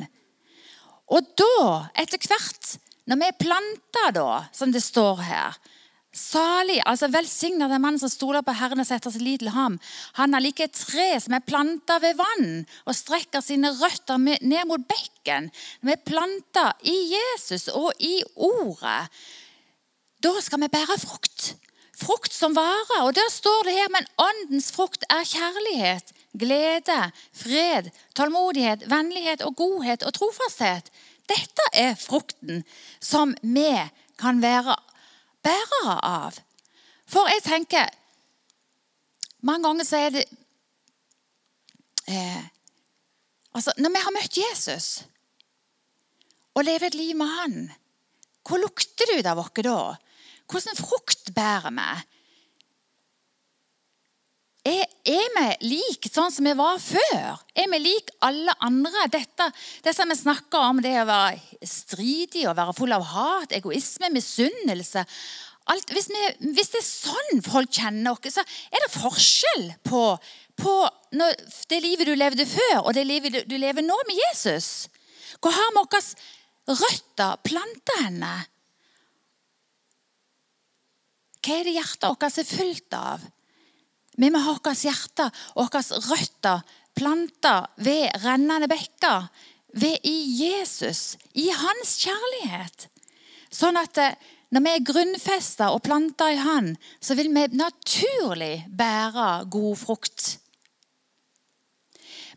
Og 1.15 1.31
da, 1.39 1.55
etter 2.03 2.19
hvert, 2.19 2.73
når 3.07 3.23
vi 3.23 3.29
er 3.31 3.39
planta, 3.47 4.05
da, 4.19 4.29
som 4.51 4.75
det 4.75 4.83
står 4.83 5.23
her, 5.29 5.63
Salig, 6.11 6.81
altså 6.91 7.07
velsigna 7.07 7.69
den 7.71 7.83
mannen 7.85 8.01
som 8.03 8.11
stoler 8.11 8.43
på 8.43 8.55
Herren 8.59 8.83
og 8.83 8.87
setter 8.89 9.13
sin 9.15 9.23
lit 9.23 9.45
til 9.45 9.53
ham. 9.55 9.77
Han 10.19 10.35
er 10.35 10.43
like 10.43 10.67
et 10.67 10.75
tre 10.75 11.13
som 11.23 11.37
er 11.37 11.45
planta 11.47 12.01
ved 12.03 12.19
vann 12.19 12.65
og 12.83 12.97
strekker 12.99 13.45
sine 13.47 13.71
røtter 13.79 14.19
ned 14.19 14.67
mot 14.67 14.83
bekken. 14.91 15.47
Vi 15.87 15.95
er 15.95 16.03
planta 16.03 16.73
i 16.83 16.97
Jesus 17.13 17.69
og 17.71 17.95
i 18.03 18.17
Ordet. 18.35 19.07
Da 20.21 20.35
skal 20.43 20.65
vi 20.65 20.73
bære 20.75 20.99
frukt. 20.99 21.55
Frukt 22.01 22.35
som 22.35 22.59
varer. 22.59 23.05
Og 23.05 23.15
der 23.15 23.31
står 23.31 23.69
det 23.69 23.79
her, 23.79 23.95
men 23.95 24.11
åndens 24.19 24.73
frukt 24.75 25.07
er 25.13 25.23
kjærlighet, 25.23 26.11
glede, 26.35 27.01
fred, 27.33 27.95
tålmodighet, 28.19 28.89
vennlighet 28.91 29.47
og 29.47 29.55
godhet 29.63 30.03
og 30.03 30.17
trofasthet. 30.19 30.91
Dette 31.31 31.71
er 31.73 31.95
frukten 31.95 32.65
som 32.99 33.37
vi 33.43 33.71
kan 34.19 34.43
være 34.43 34.75
bærere 35.45 35.97
av. 36.07 36.39
For 37.11 37.31
jeg 37.33 37.43
tenker 37.47 37.97
Mange 39.41 39.65
ganger 39.65 39.87
så 39.89 39.97
er 39.97 40.11
det 40.13 40.25
eh, 42.13 42.43
altså, 43.57 43.73
Når 43.79 43.95
vi 43.95 44.03
har 44.05 44.15
møtt 44.15 44.37
Jesus 44.37 44.89
og 46.59 46.67
lever 46.67 46.91
et 46.91 46.97
liv 46.99 47.15
med 47.17 47.31
han, 47.31 47.53
hvor 48.45 48.59
lukter 48.59 49.07
det 49.07 49.21
ut 49.21 49.29
av 49.31 49.39
oss 49.39 49.53
da? 49.63 49.95
Hvordan 50.51 50.77
frukt 50.77 51.31
bærer 51.33 51.71
vi? 51.71 51.85
Er, 54.67 54.83
er 55.09 55.29
vi 55.33 55.71
like 55.71 56.11
sånn 56.13 56.33
som 56.35 56.45
vi 56.45 56.53
var 56.59 56.81
før? 56.85 57.39
Er 57.57 57.69
vi 57.73 57.79
lik 57.81 58.11
alle 58.27 58.53
andre? 58.61 59.07
Dette, 59.13 59.47
det 59.87 59.95
som 59.97 60.11
vi 60.13 60.19
snakker 60.19 60.67
om, 60.69 60.83
det 60.85 60.99
å 61.01 61.07
være 61.09 61.65
stridig, 61.65 62.45
å 62.45 62.57
være 62.57 62.75
full 62.77 62.93
av 62.93 63.07
hat, 63.15 63.57
egoisme, 63.57 64.13
misunnelse 64.13 65.07
Alt, 65.71 65.93
hvis, 65.95 66.09
vi, 66.11 66.51
hvis, 66.57 66.71
det 66.73 66.81
er 66.81 66.87
sånn 66.87 67.43
folk 67.45 67.71
kjenner 67.71 68.17
oss, 68.17 68.35
så 68.35 68.43
er 68.43 68.83
det 68.83 68.89
forskjell 68.91 69.67
på, 69.87 70.03
på 70.59 70.73
det 71.71 71.79
livet 71.85 72.09
du 72.09 72.15
levde 72.17 72.47
før, 72.49 72.81
og 72.81 72.95
det 72.97 73.05
livet 73.07 73.37
du, 73.37 73.41
du 73.47 73.55
lever 73.61 73.85
nå 73.85 73.99
med 74.09 74.19
Jesus. 74.19 74.89
Hvor 75.39 75.55
har 75.55 75.71
vi 75.71 75.79
våre 75.79 76.81
røtter 76.81 77.45
planta 77.47 77.99
henne? 78.01 78.33
Hva 81.41 81.61
er 81.61 81.69
det 81.69 81.77
hjertet 81.77 82.09
vårt 82.09 82.27
er 82.43 82.51
fullt 82.51 82.99
av? 82.99 83.29
Vi 84.19 84.31
må 84.33 84.41
ha 84.43 84.57
vårt 84.59 84.85
hjerte 84.85 85.29
og 85.55 85.71
våre 85.71 86.01
røtter 86.11 86.65
planta 86.99 87.55
ved 87.81 88.11
rennende 88.25 88.69
bekker, 88.71 89.29
ved 89.73 90.03
i 90.03 90.17
Jesus, 90.43 91.17
i 91.39 91.47
hans 91.55 91.95
kjærlighet. 92.03 92.89
Sånn 93.55 93.79
at 93.79 93.99
eh, 94.03 94.19
når 94.51 94.65
vi 94.65 94.73
er 94.75 94.87
grunnfesta 94.87 95.71
og 95.71 95.85
planta 95.87 96.27
i 96.35 96.39
Han, 96.43 96.73
så 96.99 97.15
vil 97.15 97.31
vi 97.31 97.47
naturlig 97.55 98.65
bære 98.67 99.29
god 99.51 99.79
frukt. 99.79 100.31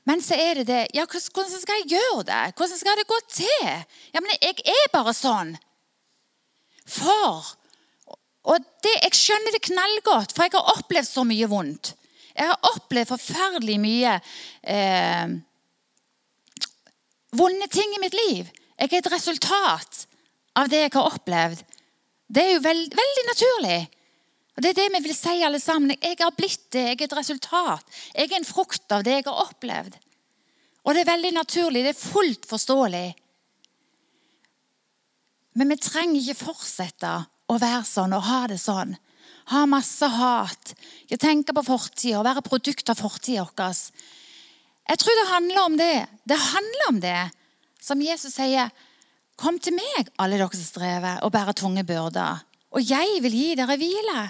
Men 0.05 0.21
så 0.21 0.37
er 0.37 0.61
det 0.61 0.67
det 0.67 0.81
Ja, 0.93 1.07
hvordan 1.07 1.61
skal 1.61 1.81
jeg 1.81 1.95
gjøre 1.95 2.25
det? 2.27 2.41
Hvordan 2.57 2.77
skal 2.77 2.99
det 2.99 3.09
gå 3.09 3.19
til? 3.31 3.69
Ja, 4.13 4.21
men 4.21 4.33
jeg 4.35 4.61
er 4.61 4.91
bare 4.93 5.15
sånn. 5.17 5.55
For 6.85 7.55
og 8.43 8.59
det, 8.83 8.93
Jeg 9.05 9.15
skjønner 9.15 9.55
det 9.55 9.63
knallgodt, 9.69 10.33
for 10.35 10.43
jeg 10.43 10.55
har 10.57 10.71
opplevd 10.75 11.07
så 11.07 11.23
mye 11.27 11.47
vondt. 11.47 11.93
Jeg 12.33 12.49
har 12.49 12.69
opplevd 12.73 13.11
forferdelig 13.13 13.77
mye 13.79 14.17
eh, 14.67 15.35
vonde 17.37 17.67
ting 17.71 17.95
i 17.95 18.01
mitt 18.01 18.17
liv. 18.17 18.49
Jeg 18.79 18.89
er 18.89 18.99
et 18.99 19.11
resultat 19.13 20.05
av 20.59 20.69
det 20.69 20.83
jeg 20.83 20.93
har 20.95 21.11
opplevd. 21.13 21.61
Det 22.33 22.43
er 22.43 22.55
jo 22.55 22.63
veld, 22.65 22.95
veldig 22.97 23.25
naturlig. 23.29 23.81
Og 24.53 24.61
Det 24.61 24.69
er 24.69 24.79
det 24.81 24.89
vi 24.93 25.03
vil 25.07 25.15
si 25.17 25.35
alle 25.41 25.59
sammen. 25.61 25.95
Jeg 25.97 26.17
har 26.19 26.33
blitt 26.37 26.67
det. 26.73 26.87
Jeg 26.91 26.99
er 26.99 27.05
et 27.07 27.17
resultat. 27.17 27.85
Jeg 28.13 28.29
er 28.29 28.37
en 28.37 28.45
frukt 28.45 28.91
av 28.91 29.05
det 29.05 29.19
jeg 29.19 29.27
har 29.29 29.45
opplevd. 29.47 29.97
Og 30.83 30.93
det 30.93 31.03
er 31.03 31.13
veldig 31.13 31.31
naturlig. 31.33 31.83
Det 31.85 31.93
er 31.93 32.01
fullt 32.01 32.49
forståelig. 32.49 33.07
Men 35.57 35.69
vi 35.69 35.77
trenger 35.81 36.19
ikke 36.19 36.45
fortsette 36.49 37.13
å 37.55 37.61
være 37.61 37.83
sånn 37.87 38.15
og 38.15 38.25
ha 38.27 38.43
det 38.51 38.59
sånn. 38.61 38.95
Ha 39.51 39.65
masse 39.67 40.07
hat. 40.07 40.73
Ikke 41.03 41.19
tenke 41.21 41.55
på 41.55 41.65
fortida 41.67 42.19
og 42.21 42.27
være 42.27 42.45
produkt 42.45 42.89
av 42.91 42.99
fortida 42.99 43.45
vår. 43.47 43.81
Jeg 44.89 44.99
tror 44.99 45.19
det 45.19 45.31
handler 45.31 45.63
om 45.63 45.77
det. 45.79 45.95
Det 46.27 46.39
handler 46.39 46.89
om 46.89 46.99
det 47.03 47.21
som 47.83 48.01
Jesus 48.03 48.35
sier. 48.35 48.71
Kom 49.39 49.57
til 49.59 49.75
meg, 49.75 50.11
alle 50.21 50.37
dere 50.37 50.55
som 50.55 50.67
strever 50.67 51.23
og 51.25 51.33
bærer 51.33 51.57
tunge 51.57 51.83
byrder, 51.87 52.43
og 52.73 52.85
jeg 52.85 53.17
vil 53.23 53.33
gi 53.33 53.55
dere 53.57 53.77
hvile. 53.81 54.21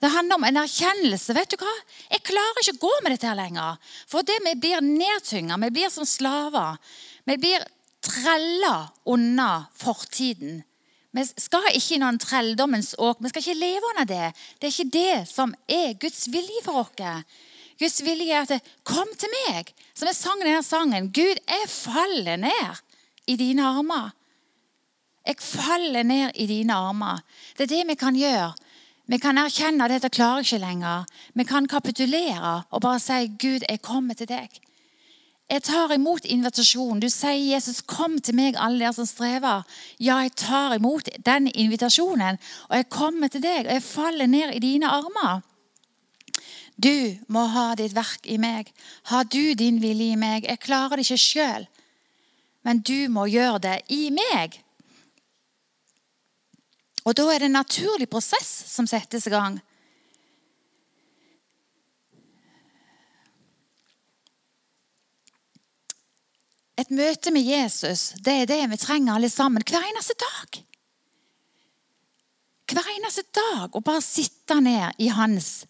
Det 0.00 0.12
handler 0.12 0.36
om 0.36 0.44
en 0.44 0.60
erkjennelse. 0.60 1.34
vet 1.34 1.52
du 1.52 1.56
hva? 1.60 1.72
Jeg 2.12 2.24
klarer 2.28 2.60
ikke 2.60 2.76
å 2.76 2.82
gå 2.84 2.94
med 3.02 3.14
dette 3.14 3.28
her 3.28 3.38
lenger. 3.38 3.78
For 4.08 4.26
det 4.26 4.36
vi 4.44 4.52
blir 4.60 4.84
nedtynga, 4.84 5.56
vi 5.64 5.70
blir 5.72 5.92
som 5.92 6.04
slaver. 6.08 6.76
Vi 7.24 7.36
blir 7.40 7.64
trella 8.04 8.90
unna 9.08 9.66
fortiden. 9.72 10.60
Vi 11.16 11.24
skal 11.40 11.70
ikke 11.72 11.96
i 11.96 12.00
noen 12.02 12.18
trelldommens 12.20 12.92
åk. 13.00 13.22
Vi 13.24 13.30
skal 13.32 13.44
ikke 13.44 13.60
leve 13.60 13.92
under 13.94 14.08
det. 14.08 14.26
Det 14.60 14.68
er 14.68 14.74
ikke 14.74 14.92
det 14.92 15.28
som 15.30 15.54
er 15.68 15.94
Guds 16.00 16.26
vilje 16.32 16.64
for 16.66 16.82
oss. 16.82 17.24
Guds 17.80 18.02
vilje 18.04 18.32
er 18.32 18.44
at 18.44 18.62
'Kom 18.84 19.08
til 19.18 19.28
meg', 19.28 19.72
som 19.94 20.08
jeg 20.08 20.16
sang 20.16 20.40
denne 20.40 20.62
sangen. 20.62 21.12
Gud, 21.12 21.36
jeg 21.48 21.68
faller 21.68 22.36
ned 22.36 22.76
i 23.26 23.36
dine 23.36 23.62
armer. 23.62 24.12
Jeg 25.26 25.36
faller 25.40 26.02
ned 26.02 26.30
i 26.34 26.46
dine 26.46 26.72
armer. 26.72 27.22
Det 27.58 27.64
er 27.64 27.76
det 27.76 27.88
vi 27.88 27.94
kan 27.94 28.14
gjøre. 28.14 28.54
Vi 29.08 29.18
kan 29.18 29.38
erkjenne 29.38 29.84
at 29.84 29.90
dette 29.90 30.10
klarer 30.10 30.42
ikke 30.42 30.58
lenger. 30.58 31.04
Vi 31.34 31.44
kan 31.44 31.68
kapitulere 31.68 32.64
og 32.70 32.80
bare 32.80 33.00
si 33.00 33.26
'Gud, 33.26 33.64
jeg 33.68 33.82
kommer 33.82 34.14
til 34.14 34.26
deg'. 34.26 34.60
Jeg 35.46 35.62
tar 35.62 35.92
imot 35.94 36.24
invitasjonen. 36.24 37.00
Du 37.00 37.08
sier, 37.08 37.54
'Jesus, 37.54 37.80
kom 37.80 38.18
til 38.18 38.34
meg, 38.34 38.56
alle 38.58 38.78
dere 38.78 38.92
som 38.92 39.06
strever'. 39.06 39.62
Ja, 40.00 40.18
jeg 40.18 40.34
tar 40.34 40.74
imot 40.74 41.08
den 41.26 41.46
invitasjonen, 41.46 42.38
og 42.68 42.76
jeg 42.76 42.88
kommer 42.88 43.28
til 43.28 43.42
deg, 43.42 43.66
og 43.66 43.72
jeg 43.72 43.82
faller 43.82 44.26
ned 44.26 44.54
i 44.54 44.58
dine 44.58 44.90
armer. 44.90 45.42
Du 46.76 47.16
må 47.28 47.46
ha 47.46 47.74
ditt 47.74 47.94
verk 47.94 48.26
i 48.26 48.36
meg. 48.36 48.72
Har 49.04 49.24
du 49.24 49.54
din 49.54 49.80
vilje 49.80 50.12
i 50.12 50.16
meg. 50.16 50.44
Jeg 50.44 50.60
klarer 50.60 50.96
det 50.96 51.06
ikke 51.06 51.16
sjøl, 51.16 51.66
men 52.62 52.82
du 52.84 53.08
må 53.08 53.24
gjøre 53.26 53.58
det 53.58 53.80
i 53.88 54.10
meg. 54.10 54.60
Og 57.06 57.14
da 57.16 57.30
er 57.30 57.38
det 57.38 57.46
en 57.46 57.60
naturlig 57.62 58.10
prosess 58.10 58.50
som 58.66 58.86
settes 58.86 59.26
i 59.26 59.30
gang. 59.30 59.60
Et 66.76 66.92
møte 66.92 67.32
med 67.32 67.46
Jesus 67.46 68.10
det 68.24 68.42
er 68.42 68.50
det 68.50 68.62
vi 68.72 68.80
trenger 68.80 69.16
alle 69.16 69.30
sammen 69.32 69.64
hver 69.64 69.84
eneste 69.90 70.16
dag. 70.20 70.62
Hver 72.66 72.88
eneste 72.96 73.24
dag 73.36 73.76
å 73.76 73.84
bare 73.84 74.04
sitte 74.04 74.58
ned 74.60 74.98
i 74.98 75.08
hans 75.14 75.64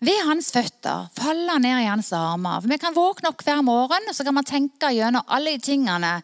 ved 0.00 0.16
hans 0.24 0.46
føtter, 0.54 1.10
falle 1.12 1.58
ned 1.60 1.82
i 1.82 1.88
hans 1.90 2.08
armer. 2.16 2.64
Vi 2.64 2.78
kan 2.80 2.96
våkne 2.96 3.34
opp 3.34 3.42
hver 3.44 3.60
morgen 3.64 4.08
og 4.08 4.16
så 4.16 4.24
kan 4.24 4.36
man 4.36 4.48
tenke 4.48 4.88
gjennom 4.96 5.26
alle 5.28 5.58
de 5.58 5.64
tingene 5.66 6.14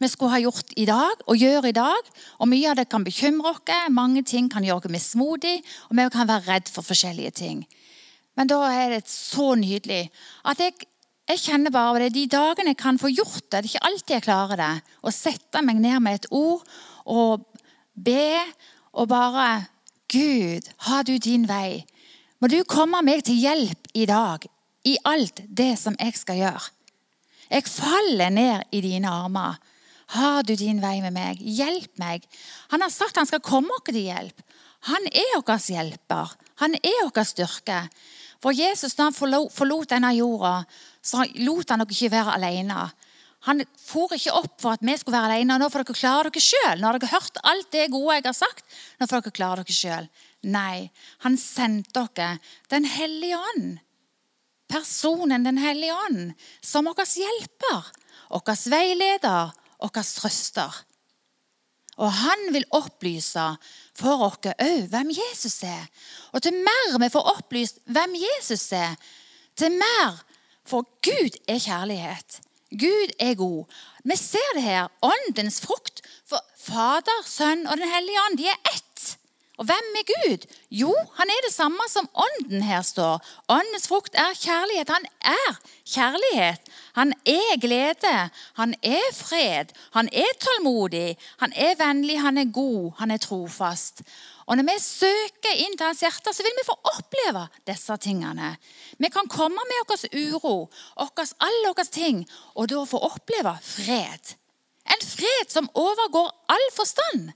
vi 0.00 0.08
skulle 0.10 0.32
ha 0.34 0.40
gjort 0.42 0.72
i 0.80 0.86
dag 0.88 1.22
og 1.26 1.38
gjør 1.38 1.68
i 1.70 1.76
dag. 1.76 2.10
Og 2.42 2.50
Mye 2.50 2.72
av 2.72 2.80
det 2.80 2.88
kan 2.90 3.06
bekymre 3.06 3.52
oss, 3.52 3.62
mange 3.94 4.24
ting 4.26 4.48
kan 4.50 4.66
gjøre 4.66 4.88
oss 4.88 4.94
mismodige, 4.94 5.62
og 5.88 5.98
vi 5.98 6.08
kan 6.10 6.30
være 6.30 6.46
redd 6.48 6.72
for 6.72 6.86
forskjellige 6.86 7.34
ting. 7.38 7.62
Men 8.34 8.50
da 8.50 8.62
er 8.72 8.96
det 8.96 9.04
så 9.10 9.52
nydelig 9.58 10.08
at 10.48 10.62
jeg 10.62 10.89
jeg 11.30 11.42
kjenner 11.44 11.70
bare 11.70 12.04
det 12.04 12.14
de 12.16 12.24
dagene 12.30 12.72
jeg 12.72 12.80
kan 12.80 12.98
få 12.98 13.10
gjort 13.12 13.44
det. 13.50 13.60
Det 13.60 13.60
er 13.60 13.68
ikke 13.68 13.86
alltid 13.88 14.14
jeg 14.16 14.24
klarer 14.26 14.60
det. 14.60 14.72
Å 15.06 15.12
sette 15.14 15.62
meg 15.62 15.78
ned 15.82 16.02
med 16.02 16.18
et 16.18 16.28
ord 16.34 16.64
og 17.06 17.44
be 17.94 18.34
og 18.90 19.10
bare 19.10 19.50
Gud, 20.10 20.66
har 20.88 21.04
du 21.06 21.14
din 21.22 21.46
vei. 21.46 21.84
Må 22.42 22.48
du 22.50 22.58
komme 22.66 22.98
meg 23.06 23.22
til 23.28 23.38
hjelp 23.38 23.92
i 23.94 24.08
dag 24.10 24.46
i 24.88 24.96
alt 25.06 25.42
det 25.46 25.76
som 25.78 25.94
jeg 26.00 26.16
skal 26.18 26.40
gjøre. 26.40 26.62
Jeg 27.50 27.66
faller 27.70 28.32
ned 28.34 28.74
i 28.74 28.80
dine 28.82 29.10
armer. 29.10 29.58
Har 30.16 30.42
du 30.42 30.56
din 30.58 30.80
vei 30.82 30.96
med 31.04 31.14
meg? 31.14 31.38
Hjelp 31.38 31.92
meg. 32.02 32.26
Han 32.74 32.82
har 32.82 32.90
sagt 32.90 33.18
han 33.20 33.28
skal 33.28 33.42
komme 33.44 33.70
oss 33.76 33.86
til 33.86 34.02
hjelp. 34.02 34.42
Han 34.90 35.06
er 35.12 35.36
vår 35.36 35.62
hjelper. 35.76 36.34
Han 36.64 36.74
er 36.74 37.04
vår 37.04 37.28
styrke. 37.28 37.84
For 38.40 38.56
Jesus, 38.56 38.96
da 38.96 39.10
han 39.10 39.14
forlot 39.14 39.90
denne 39.90 40.14
jorda, 40.16 40.64
så 41.02 41.24
lot 41.40 41.70
han 41.72 41.82
dere 41.82 41.96
ikke 41.96 42.12
være 42.12 42.36
alene. 42.36 42.88
Han 43.48 43.62
for 43.80 44.12
ikke 44.12 44.34
opp 44.36 44.56
for 44.60 44.76
at 44.76 44.82
vi 44.84 44.96
skulle 45.00 45.16
være 45.16 45.38
alene. 45.38 45.56
Nå 45.56 45.70
får 45.72 45.86
dere 45.86 45.96
klare 45.96 46.28
dere 46.28 46.42
sjøl. 46.44 46.80
Nå 46.80 46.88
har 46.88 46.98
dere 46.98 47.12
hørt 47.14 47.40
alt 47.48 47.70
det 47.72 47.86
gode 47.92 48.18
jeg 48.18 48.26
har 48.26 48.36
sagt. 48.36 48.66
Nå 49.00 49.08
får 49.08 49.24
dere 49.24 49.36
klare 49.38 49.64
dere 49.64 49.76
sjøl. 49.76 50.10
Nei, 50.52 50.90
han 51.24 51.38
sendte 51.40 52.04
dere 52.16 52.36
Den 52.72 52.84
hellige 52.88 53.38
ånd. 53.38 53.80
Personen 54.70 55.44
Den 55.44 55.58
hellige 55.60 55.96
ånd 55.96 56.34
som 56.62 56.86
vår 56.86 57.00
hjelper, 57.16 57.90
vår 58.28 58.70
veileder, 58.70 59.56
vår 59.80 60.04
trøster. 60.04 60.84
Og 62.00 62.12
han 62.16 62.46
vil 62.54 62.68
opplyse 62.76 63.46
for 63.98 64.24
oss 64.28 64.38
òg 64.40 64.86
hvem 64.88 65.10
Jesus 65.12 65.62
er. 65.68 65.88
Og 66.32 66.44
til 66.44 66.56
mer 66.56 66.96
vi 67.00 67.12
får 67.12 67.32
opplyst 67.34 67.80
hvem 67.88 68.14
Jesus 68.20 68.70
er, 68.72 68.96
til 69.56 69.74
mer 69.76 70.20
for 70.70 70.86
Gud 71.02 71.34
er 71.48 71.58
kjærlighet. 71.58 72.40
Gud 72.70 73.10
er 73.18 73.34
god. 73.34 73.64
Vi 74.04 74.16
ser 74.16 74.52
det 74.54 74.62
her. 74.62 74.88
Åndens 75.02 75.60
frukt. 75.60 76.02
For 76.28 76.44
Fader, 76.58 77.22
Sønn 77.26 77.66
og 77.66 77.76
Den 77.76 77.90
hellige 77.94 78.22
ånd 78.26 78.38
de 78.38 78.46
er 78.46 78.60
ett. 78.74 79.16
Og 79.60 79.66
hvem 79.68 79.96
er 80.00 80.04
Gud? 80.08 80.46
Jo, 80.70 80.92
han 81.18 81.28
er 81.28 81.40
det 81.44 81.52
samme 81.52 81.84
som 81.88 82.08
ånden 82.14 82.62
her 82.64 82.82
står. 82.82 83.18
Åndens 83.48 83.88
frukt 83.88 84.14
er 84.14 84.32
kjærlighet. 84.32 84.88
Han 84.88 85.04
er 85.20 85.58
kjærlighet. 85.84 86.70
Han 86.96 87.12
er 87.28 87.58
glede. 87.60 88.14
Han 88.54 88.74
er 88.82 89.10
fred. 89.12 89.74
Han 89.92 90.08
er 90.12 90.32
tålmodig. 90.40 91.18
Han 91.42 91.52
er 91.52 91.76
vennlig. 91.82 92.20
Han 92.20 92.38
er 92.38 92.52
god. 92.52 92.92
Han 92.98 93.10
er 93.10 93.20
trofast. 93.20 94.00
Og 94.50 94.58
Når 94.58 94.66
vi 94.66 94.76
søker 94.82 95.60
inn 95.62 95.76
til 95.78 95.86
hans 95.86 96.00
hjerte, 96.02 96.32
så 96.34 96.42
vil 96.42 96.56
vi 96.58 96.66
få 96.66 96.74
oppleve 96.90 97.44
disse 97.70 97.96
tingene. 98.02 98.56
Vi 98.98 99.10
kan 99.14 99.30
komme 99.30 99.62
med 99.62 99.84
vår 99.86 100.08
uro, 100.10 100.54
okkers, 100.98 101.36
alle 101.38 101.70
våre 101.70 101.86
ting, 101.86 102.24
og 102.58 102.66
da 102.72 102.82
få 102.82 102.98
oppleve 103.12 103.52
fred. 103.62 104.32
En 104.90 105.04
fred 105.06 105.52
som 105.54 105.70
overgår 105.78 106.32
all 106.50 106.66
forstand. 106.74 107.30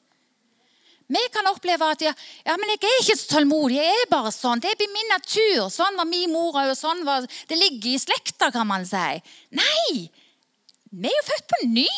Vi 1.06 1.23
kan 1.30 1.47
oppleve 1.52 1.87
at 1.92 2.02
ja, 2.02 2.14
ja, 2.47 2.56
men 2.59 2.73
jeg 2.73 2.83
er 2.83 3.00
ikke 3.04 3.18
så 3.21 3.30
tålmodig. 3.37 3.76
Jeg 3.76 4.02
er 4.02 4.11
bare 4.11 4.33
sånn. 4.35 4.62
Det 4.64 4.73
blir 4.80 4.90
min 4.90 5.12
natur. 5.12 5.68
Sånn 5.71 6.00
var 6.00 6.09
min 6.09 6.33
mor 6.33 6.56
og 6.64 6.75
sånn 6.78 7.04
var 7.06 7.28
Det 7.28 7.59
ligger 7.61 7.92
i 7.92 8.00
slekta, 8.00 8.50
kan 8.50 8.66
man 8.66 8.88
si. 8.88 9.06
Nei! 9.54 10.09
Vi 10.94 11.11
er 11.11 11.14
jo 11.14 11.26
født 11.28 11.50
på 11.50 11.61
ny. 11.68 11.92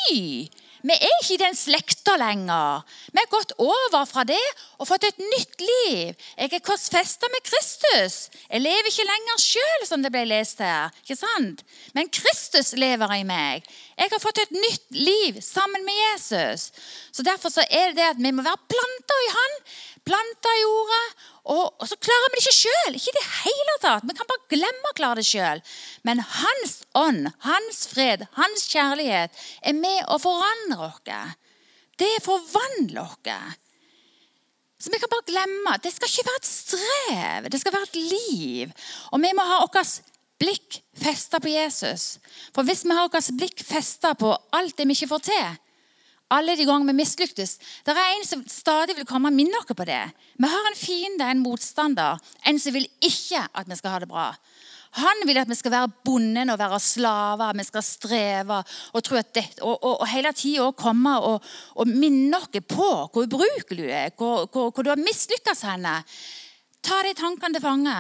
Vi 0.87 0.95
er 0.95 1.14
ikke 1.19 1.35
i 1.35 1.40
den 1.40 1.57
slekta 1.59 2.14
lenger. 2.21 2.85
Vi 3.11 3.19
har 3.19 3.31
gått 3.33 3.55
over 3.59 4.05
fra 4.07 4.23
det 4.28 4.43
og 4.78 4.87
fått 4.87 5.07
et 5.09 5.19
nytt 5.19 5.62
liv. 5.62 6.12
Jeg 6.38 6.52
er 6.52 6.62
korsfesta 6.62 7.26
med 7.33 7.43
Kristus. 7.49 8.19
Jeg 8.47 8.62
lever 8.62 8.90
ikke 8.90 9.09
lenger 9.09 9.43
sjøl, 9.43 9.87
som 9.88 10.05
det 10.05 10.12
ble 10.14 10.23
lest 10.31 10.62
her. 10.62 10.95
ikke 11.02 11.19
sant? 11.19 11.64
Men 11.97 12.12
Kristus 12.12 12.71
lever 12.78 13.16
i 13.16 13.25
meg. 13.26 13.66
Jeg 13.97 14.12
har 14.12 14.23
fått 14.23 14.38
et 14.45 14.55
nytt 14.55 14.87
liv 14.95 15.40
sammen 15.43 15.83
med 15.88 15.99
Jesus. 16.05 16.71
Så 17.11 17.26
Derfor 17.26 17.50
så 17.50 17.64
er 17.66 17.90
det 17.90 17.99
det 17.99 18.11
at 18.12 18.23
vi 18.23 18.31
må 18.31 18.45
være 18.47 18.69
planta 18.71 19.19
i 19.25 19.33
Han. 19.35 19.59
Og, 21.47 21.67
og, 21.79 21.85
så 21.87 21.95
klarer 22.03 22.33
vi 22.33 22.41
det 22.41 22.43
ikke 22.43 22.59
sjøl. 22.59 22.97
Ikke 22.99 23.12
i 23.12 23.17
det 23.17 23.26
hele 23.45 23.76
tatt. 23.83 24.07
Vi 24.07 24.17
kan 24.19 24.29
bare 24.31 24.50
glemme 24.50 24.91
å 24.91 24.97
klare 24.99 25.21
det 25.21 25.29
sjøl. 25.29 25.62
Men 26.07 26.23
Hans 26.41 26.81
ånd, 26.99 27.29
Hans 27.47 27.85
fred, 27.93 28.25
Hans 28.35 28.67
kjærlighet 28.73 29.45
er 29.62 29.76
med 29.79 30.03
å 30.11 30.19
forandre 30.23 30.91
oss. 30.91 31.37
Det 31.97 32.11
forvandler 32.25 33.05
oss. 33.05 33.62
Så 34.83 34.93
vi 34.93 34.99
kan 35.00 35.12
bare 35.12 35.29
glemme. 35.31 35.76
Det 35.83 35.95
skal 35.95 36.11
ikke 36.11 36.26
være 36.26 36.43
et 36.43 36.50
strev. 36.50 37.49
Det 37.53 37.62
skal 37.62 37.76
være 37.76 37.88
et 37.88 38.00
liv. 38.11 38.75
Og 39.15 39.23
vi 39.23 39.33
må 39.38 39.47
ha 39.47 39.62
vårt 39.62 39.95
blikk 40.43 40.81
festa 40.99 41.41
på 41.41 41.55
Jesus. 41.55 42.17
For 42.53 42.67
hvis 42.67 42.85
vi 42.85 42.97
har 42.97 43.07
vårt 43.07 43.31
blikk 43.38 43.62
festa 43.65 44.12
på 44.19 44.35
alt 44.59 44.76
det 44.76 44.88
vi 44.91 44.99
ikke 44.99 45.15
får 45.15 45.25
til, 45.31 45.62
alle 46.33 46.56
de 46.59 46.66
ganger 46.66 46.90
vi 46.90 46.99
mislyktes. 46.99 47.56
Det 47.87 47.95
er 47.95 48.14
en 48.16 48.25
som 48.26 48.42
stadig 48.50 48.97
vil 48.99 49.06
komme 49.09 49.30
og 49.30 49.37
minne 49.37 49.59
oss 49.61 49.68
på 49.71 49.87
det. 49.87 50.02
Vi 50.37 50.50
har 50.50 50.71
en 50.71 50.78
fiende, 50.78 51.28
en 51.30 51.42
motstander, 51.45 52.18
en 52.47 52.59
som 52.62 52.75
vil 52.75 52.88
ikke 53.04 53.45
at 53.47 53.68
vi 53.71 53.78
skal 53.78 53.95
ha 53.95 54.00
det 54.02 54.11
bra. 54.11 54.33
Han 54.97 55.26
vil 55.28 55.38
at 55.38 55.50
vi 55.50 55.59
skal 55.59 55.75
være 55.75 55.92
bonden 56.06 56.50
og 56.50 56.59
være 56.59 56.78
slaver, 56.80 57.56
vi 57.59 57.64
skal 57.66 57.85
streve 57.85 58.61
og, 58.62 59.02
tro 59.04 59.18
at 59.21 59.35
det, 59.37 59.45
og, 59.61 59.75
og, 59.75 60.00
og 60.00 60.06
hele 60.09 60.33
tida 60.33 60.71
komme 60.78 61.12
og, 61.21 61.42
og, 61.76 61.90
minne 61.90 62.38
oss 62.38 62.49
på 62.64 62.88
hvor 63.12 63.26
ubrukelig 63.26 63.83
du 63.83 63.90
er, 63.90 64.14
hvor, 64.16 64.47
hvor, 64.49 64.71
hvor 64.71 64.87
du 64.87 64.90
har 64.90 65.02
mislykkes. 65.02 65.66
Ta 66.87 67.02
de 67.04 67.12
tankene 67.18 67.59
til 67.59 67.62
fange. 67.62 67.99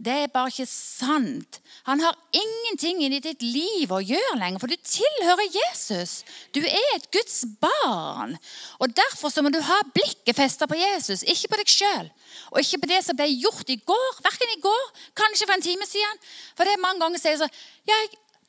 Det 0.00 0.12
er 0.16 0.30
bare 0.32 0.48
ikke 0.48 0.64
sant. 0.64 1.58
Han 1.84 2.00
har 2.00 2.16
ingenting 2.32 3.02
i 3.04 3.18
ditt 3.20 3.42
liv 3.44 3.90
å 3.92 3.98
gjøre 4.00 4.38
lenger, 4.40 4.62
for 4.62 4.72
du 4.72 4.76
tilhører 4.80 5.50
Jesus. 5.52 6.22
Du 6.56 6.62
er 6.64 6.94
et 6.94 7.08
Guds 7.12 7.42
barn. 7.60 8.32
Og 8.80 8.94
Derfor 8.96 9.32
så 9.32 9.44
må 9.44 9.52
du 9.52 9.58
ha 9.60 9.76
blikket 9.92 10.38
festet 10.38 10.70
på 10.70 10.78
Jesus, 10.80 11.24
ikke 11.28 11.52
på 11.52 11.60
deg 11.60 11.74
sjøl. 11.74 12.08
Og 12.54 12.62
ikke 12.62 12.80
på 12.80 12.90
det 12.94 13.02
som 13.04 13.18
ble 13.18 13.28
gjort 13.28 13.68
i 13.68 13.76
går, 13.76 14.08
verken 14.24 14.56
i 14.56 14.62
går, 14.64 14.88
kanskje 15.20 15.50
for 15.50 15.58
en 15.58 15.68
time 15.68 15.88
siden. 15.90 16.24
For 16.56 16.64
det 16.64 16.78
er 16.78 16.84
mange 16.86 17.04
ganger 17.04 17.20
sier 17.20 17.36
sånn 17.42 17.60
ja, 17.90 18.00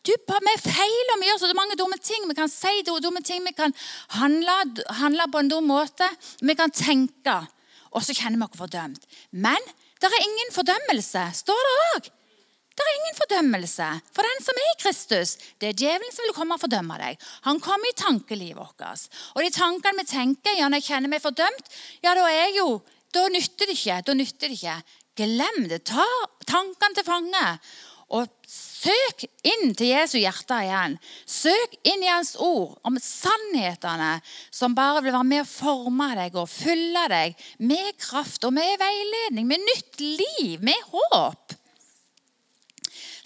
du, 0.08 0.16
Vi 0.16 0.56
feiler, 0.64 1.28
gjør 1.28 1.44
så 1.44 1.52
mange 1.58 1.78
dumme 1.78 2.00
ting. 2.00 2.24
Vi 2.32 2.38
kan 2.38 2.50
si 2.50 2.80
dumme 2.88 3.22
ting, 3.28 3.44
vi 3.44 3.54
kan 3.54 3.76
handle, 4.16 4.56
handle 5.04 5.28
på 5.28 5.44
en 5.44 5.52
dum 5.52 5.68
måte. 5.68 6.08
Vi 6.40 6.56
kan 6.56 6.72
tenke. 6.72 7.42
Og 7.92 8.08
så 8.08 8.16
kjenner 8.16 8.40
vi 8.40 8.48
oss 8.48 8.58
fordømt. 8.58 9.04
Men 9.36 9.60
det 10.10 10.18
er 10.18 10.26
ingen 10.26 10.56
fordømmelse, 10.56 11.28
står 11.44 11.68
det 11.68 11.76
òg. 11.92 12.10
Det 12.72 12.86
er 12.88 12.96
ingen 12.98 13.18
fordømmelse 13.18 13.88
for 14.16 14.26
den 14.26 14.44
som 14.46 14.58
er 14.58 14.70
i 14.70 14.78
Kristus. 14.80 15.34
Det 15.60 15.70
er 15.70 15.78
djevelen 15.78 16.14
som 16.16 16.26
vil 16.26 16.34
komme 16.34 16.56
og 16.56 16.64
fordømme 16.64 16.98
deg. 17.02 17.20
Han 17.46 17.60
kommer 17.62 17.92
i 17.92 17.98
tankelivet 18.00 18.58
vårt. 18.58 19.06
Og 19.36 19.44
de 19.44 19.52
tankene 19.54 20.02
vi 20.02 20.08
tenker 20.10 20.56
ja, 20.58 20.70
når 20.72 20.82
jeg 20.82 20.88
kjenner 20.88 21.12
meg 21.12 21.22
fordømt, 21.24 21.70
ja, 22.02 22.16
da 22.18 22.26
er 22.32 22.56
jo, 22.56 22.80
da 23.14 23.28
nytter 23.30 23.70
det 23.70 23.76
ikke. 23.76 24.00
Da 24.08 24.16
nytter 24.18 24.48
det 24.48 24.58
ikke. 24.58 24.78
Glem 25.20 25.68
det. 25.70 25.84
Ta 25.92 26.08
tankene 26.48 26.98
til 26.98 27.06
fange. 27.06 27.46
Og 28.16 28.41
søk 28.82 29.26
inn 29.46 29.74
til 29.78 29.92
Jesu 29.92 30.18
hjerte 30.22 30.58
igjen. 30.66 30.98
Søk 31.30 31.78
inn 31.88 32.04
i 32.04 32.10
Hans 32.10 32.34
ord 32.42 32.78
om 32.88 32.98
sannhetene 33.02 34.14
som 34.50 34.76
bare 34.78 35.04
vil 35.06 35.16
være 35.16 35.30
med 35.30 35.44
å 35.44 35.50
forme 35.50 36.10
deg 36.18 36.38
og 36.40 36.50
fylle 36.50 37.06
deg 37.12 37.48
med 37.62 37.94
kraft 38.02 38.46
og 38.48 38.56
med 38.58 38.78
veiledning, 38.82 39.48
med 39.48 39.66
nytt 39.66 40.02
liv, 40.02 40.62
med 40.66 40.90
håp. 40.94 41.58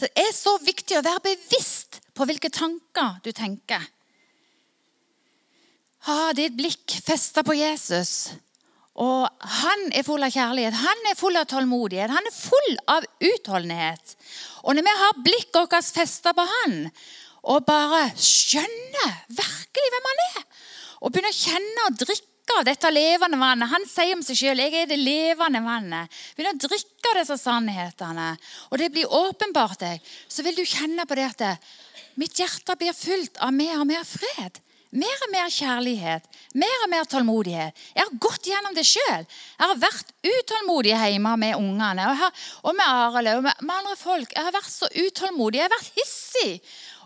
Det 0.01 0.11
er 0.19 0.31
så 0.35 0.57
viktig 0.59 0.99
å 0.99 1.05
være 1.05 1.23
bevisst 1.29 2.01
på 2.15 2.27
hvilke 2.27 2.51
tanker 2.51 3.21
du 3.23 3.31
tenker. 3.35 3.83
Ha 6.05 6.33
ditt 6.37 6.53
blikk 6.57 6.99
festa 7.01 7.41
på 7.45 7.55
Jesus. 7.57 8.35
Og 8.95 9.47
han 9.59 9.89
er 9.91 10.05
full 10.07 10.23
av 10.23 10.31
kjærlighet, 10.31 10.77
han 10.79 11.09
er 11.09 11.17
full 11.19 11.35
av 11.35 11.49
tålmodighet, 11.51 12.13
han 12.15 12.29
er 12.29 12.35
full 12.35 12.77
av 12.93 13.07
utholdenhet. 13.19 14.15
Og 14.63 14.77
når 14.77 14.85
vi 14.87 14.93
har 15.01 15.19
blikket 15.25 15.59
vårt 15.59 15.89
festa 15.97 16.31
på 16.35 16.45
han, 16.47 16.77
og 17.45 17.65
bare 17.67 18.07
skjønner 18.15 19.19
virkelig 19.35 19.91
hvem 19.93 20.07
han 20.09 20.23
er, 20.29 20.45
og 21.03 21.11
begynner 21.11 21.35
å 21.35 21.37
kjenne 21.37 21.89
og 21.89 21.99
drikke 22.01 22.55
av 22.55 22.65
dette 22.65 22.89
levende 22.93 23.39
vannet 23.41 23.71
Han 23.71 23.87
sier 23.89 24.13
om 24.13 24.21
seg 24.23 24.37
sjøl 24.37 24.59
'Jeg 24.61 24.73
er 24.77 24.85
det 24.89 24.97
levende 25.01 25.59
vannet'. 25.65 26.09
Begynner 26.37 26.55
å 26.55 26.67
drikke 26.69 27.11
av 27.11 27.19
disse 27.19 27.37
sannhetene, 27.41 28.37
og 28.71 28.77
det 28.77 28.91
blir 28.93 29.11
åpenbart 29.11 29.79
deg, 29.79 30.01
så 30.29 30.43
vil 30.45 30.55
du 30.55 30.63
kjenne 30.63 31.05
på 31.05 31.15
det 31.15 31.25
at 31.25 31.59
mitt 32.15 32.37
hjerte 32.39 32.77
blir 32.77 32.93
fylt 32.93 33.37
av 33.41 33.51
mer 33.51 33.81
og 33.81 33.87
mer 33.87 34.03
fred. 34.03 34.61
Mer 34.95 35.23
og 35.25 35.31
mer 35.33 35.49
kjærlighet, 35.51 36.27
mer 36.55 36.83
og 36.85 36.89
mer 36.91 37.07
tålmodighet. 37.09 37.85
Jeg 37.95 38.05
har 38.05 38.19
gått 38.21 38.47
gjennom 38.47 38.75
det 38.77 38.85
sjøl. 38.87 39.25
Jeg 39.25 39.65
har 39.65 39.81
vært 39.81 40.13
utålmodig 40.23 40.93
hjemme 40.93 41.35
med 41.41 41.57
ungene 41.57 42.05
og, 42.11 42.17
har, 42.21 42.45
og 42.63 42.77
med 42.77 42.85
Arild 42.85 43.31
og 43.33 43.43
med, 43.47 43.63
med, 43.65 43.75
andre 43.75 43.95
folk. 43.99 44.31
Jeg 44.31 44.47
har 44.47 44.55
vært 44.55 44.71
så 44.71 44.89
utålmodig. 44.93 45.59
Jeg 45.59 45.67
har 45.67 45.75
vært 45.75 45.99
hissig. 45.99 46.53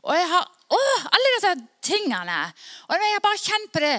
Og 0.03 0.13
jeg 0.15 0.27
har 0.31 0.45
å, 0.69 0.79
alle 1.09 1.31
disse 1.35 1.53
tingene. 1.89 2.37
Og 2.87 2.93
jeg 2.93 3.15
har 3.15 3.25
bare 3.25 3.41
kjent 3.41 3.73
på 3.73 3.81
det 3.83 3.95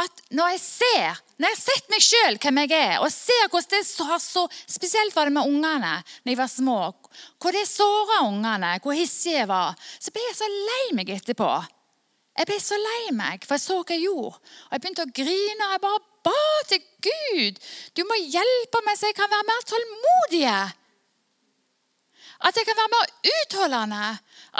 at 0.00 0.24
når 0.34 0.54
jeg 0.54 0.62
ser, 0.64 1.20
når 1.36 1.50
jeg 1.50 1.58
har 1.58 1.62
sett 1.62 1.92
meg 1.92 2.06
sjøl 2.08 2.40
hvem 2.40 2.60
jeg 2.64 2.74
er, 2.78 2.96
og 3.04 3.12
ser 3.12 3.46
hvordan 3.52 3.84
det 3.84 4.08
har 4.08 4.22
så 4.24 4.48
Spesielt 4.64 5.14
var 5.14 5.28
det 5.28 5.36
med 5.36 5.50
ungene 5.50 5.94
når 6.00 6.32
jeg 6.32 6.40
var 6.40 6.50
små. 6.50 6.80
Hvor 7.42 7.54
det 7.54 7.68
såra 7.68 8.24
ungene, 8.24 8.76
hvor 8.82 8.96
hissig 8.96 9.36
jeg 9.36 9.50
var. 9.50 9.76
Så 10.00 10.14
ble 10.14 10.24
jeg 10.30 10.38
så 10.40 10.48
lei 10.54 10.84
meg 10.96 11.12
etterpå. 11.18 11.52
Jeg 12.34 12.48
ble 12.50 12.56
så 12.60 12.78
lei 12.80 13.12
meg, 13.14 13.44
for 13.46 13.54
jeg 13.54 13.62
så 13.62 13.76
hva 13.80 13.94
jeg 13.94 14.06
gjorde. 14.08 14.38
Og 14.66 14.72
Jeg 14.74 14.82
begynte 14.82 15.06
å 15.06 15.14
grine. 15.20 15.66
og 15.68 15.74
Jeg 15.74 15.82
bare 15.84 16.00
ba 16.26 16.40
til 16.70 16.80
Gud. 17.06 17.60
Du 17.94 18.02
må 18.08 18.18
hjelpe 18.18 18.80
meg 18.86 18.98
så 18.98 19.10
jeg 19.10 19.18
kan 19.18 19.30
være 19.30 19.48
mer 19.50 19.68
tålmodig. 19.70 20.48
At 22.44 22.56
jeg 22.58 22.66
kan 22.68 22.76
være 22.76 22.92
mer 22.92 23.06
utholdende. 23.34 24.06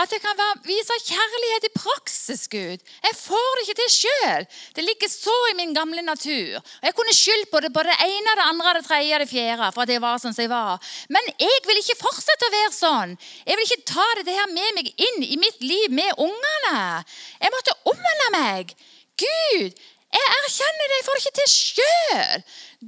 At 0.02 0.12
jeg 0.12 0.20
kan 0.24 0.38
være, 0.38 0.54
vise 0.66 0.94
kjærlighet 1.06 1.66
i 1.68 1.72
praksis, 1.74 2.42
Gud. 2.54 2.80
Jeg 3.06 3.14
får 3.18 3.50
det 3.56 3.64
ikke 3.64 3.76
til 3.80 3.92
sjøl. 3.96 4.46
Det 4.76 4.84
ligger 4.84 5.10
så 5.12 5.36
i 5.50 5.56
min 5.58 5.74
gamle 5.76 6.02
natur. 6.02 6.56
Jeg 6.86 6.94
kunne 6.96 7.14
skyldt 7.14 7.50
på 7.52 7.60
det 7.60 7.70
på 7.76 7.84
det 7.86 7.94
ene, 8.06 8.36
det 8.38 8.46
andre, 8.46 8.74
det 8.78 8.84
tredje 8.88 9.20
det 9.22 9.28
fjerde. 9.28 9.70
for 9.74 9.82
at 9.84 9.92
jeg 9.92 10.02
var 10.02 10.18
sånn 10.22 10.34
som 10.34 10.46
jeg 10.46 10.50
var. 10.50 10.80
Men 11.08 11.30
jeg 11.38 11.60
vil 11.68 11.82
ikke 11.82 12.00
fortsette 12.00 12.48
å 12.48 12.54
være 12.56 12.72
sånn. 12.74 13.14
Jeg 13.46 13.60
vil 13.60 13.68
ikke 13.68 13.92
ta 13.92 14.08
dette 14.18 14.38
her 14.38 14.48
med 14.56 14.80
meg 14.80 14.90
inn 15.08 15.28
i 15.28 15.38
mitt 15.44 15.60
liv 15.60 15.92
med 15.92 16.24
ungene. 16.26 17.04
Jeg 17.44 17.54
måtte 17.54 17.76
omvende 17.92 18.30
meg. 18.38 18.74
Gud, 19.20 19.84
jeg 20.14 20.32
erkjenner 20.40 20.88
det, 20.88 20.96
jeg 20.96 21.06
får 21.06 21.20
det 21.20 21.22
ikke 21.22 21.38
til 21.42 21.52
sjøl. 21.52 22.44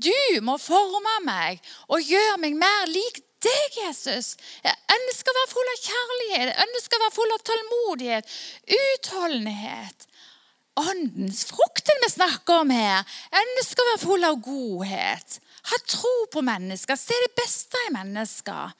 Du 0.08 0.40
må 0.48 0.56
forme 0.60 1.20
meg 1.28 1.62
og 1.86 2.00
gjøre 2.00 2.40
meg 2.42 2.58
mer 2.58 2.90
lik 2.90 3.25
deg, 3.46 3.78
Jesus. 3.84 4.34
Jeg 4.64 4.98
ønsker 4.98 5.32
å 5.32 5.38
være 5.38 5.52
full 5.52 5.72
av 5.72 5.80
kjærlighet, 5.84 6.50
jeg 6.50 6.68
ønsker 6.68 6.98
å 6.98 7.04
være 7.04 7.16
full 7.16 7.34
av 7.36 7.46
tålmodighet, 7.50 8.36
utholdenhet. 8.82 10.06
Åndens 10.76 11.46
frukten 11.48 12.02
vi 12.04 12.12
snakker 12.12 12.60
om 12.60 12.70
her. 12.74 13.06
Jeg 13.32 13.48
ønsker 13.54 13.80
å 13.80 13.90
være 13.92 14.02
full 14.02 14.28
av 14.28 14.40
godhet. 14.44 15.38
Ha 15.70 15.78
tro 15.88 16.14
på 16.32 16.42
mennesker, 16.44 16.98
se 17.00 17.16
det 17.24 17.32
beste 17.38 17.80
i 17.86 17.94
mennesker. 17.94 18.74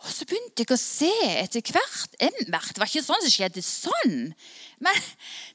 Og 0.00 0.12
så 0.14 0.24
begynte 0.24 0.64
jeg 0.64 0.72
å 0.72 0.80
se 0.80 1.10
etter 1.42 1.72
hvert. 1.74 2.14
Det 2.20 2.80
var 2.80 2.88
ikke 2.88 3.04
sånn 3.04 3.24
som 3.26 3.32
skjedde 3.34 3.64
sånn. 3.66 4.30
Men 4.80 5.02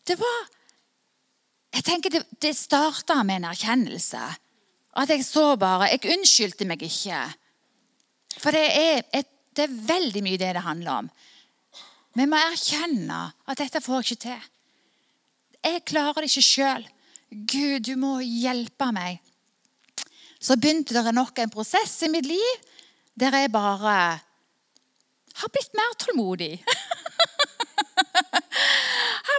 det 0.08 0.20
var 0.22 0.44
Jeg 1.76 1.84
tenker 1.84 2.12
det, 2.14 2.22
det 2.40 2.54
starta 2.56 3.18
med 3.28 3.42
en 3.42 3.50
erkjennelse 3.50 4.22
At 4.96 5.10
jeg 5.12 5.26
så 5.28 5.58
bare. 5.60 5.90
Jeg 5.92 6.14
unnskyldte 6.14 6.68
meg 6.70 6.86
ikke. 6.88 7.18
For 8.42 8.56
det 8.56 8.66
er, 8.68 9.06
et, 9.16 9.30
det 9.56 9.68
er 9.68 9.80
veldig 9.88 10.24
mye 10.26 10.40
det 10.42 10.52
det 10.58 10.66
handler 10.66 11.04
om. 11.04 11.10
Vi 12.16 12.28
må 12.32 12.40
erkjenne 12.40 13.22
at 13.48 13.60
dette 13.60 13.82
får 13.84 14.02
jeg 14.02 14.06
ikke 14.06 14.24
til. 14.28 14.52
Jeg 15.66 15.86
klarer 15.90 16.24
det 16.24 16.30
ikke 16.32 16.46
sjøl. 16.46 16.86
Gud, 17.30 17.80
du 17.88 17.96
må 18.00 18.20
hjelpe 18.22 18.92
meg. 18.96 19.20
Så 20.40 20.56
begynte 20.62 20.96
det 20.96 21.16
nok 21.16 21.40
en 21.42 21.52
prosess 21.52 21.98
i 22.06 22.12
mitt 22.12 22.28
liv 22.30 22.72
der 23.16 23.32
jeg 23.40 23.52
bare 23.52 23.96
har 25.40 25.52
blitt 25.52 25.76
mer 25.76 25.96
tålmodig. 26.00 26.54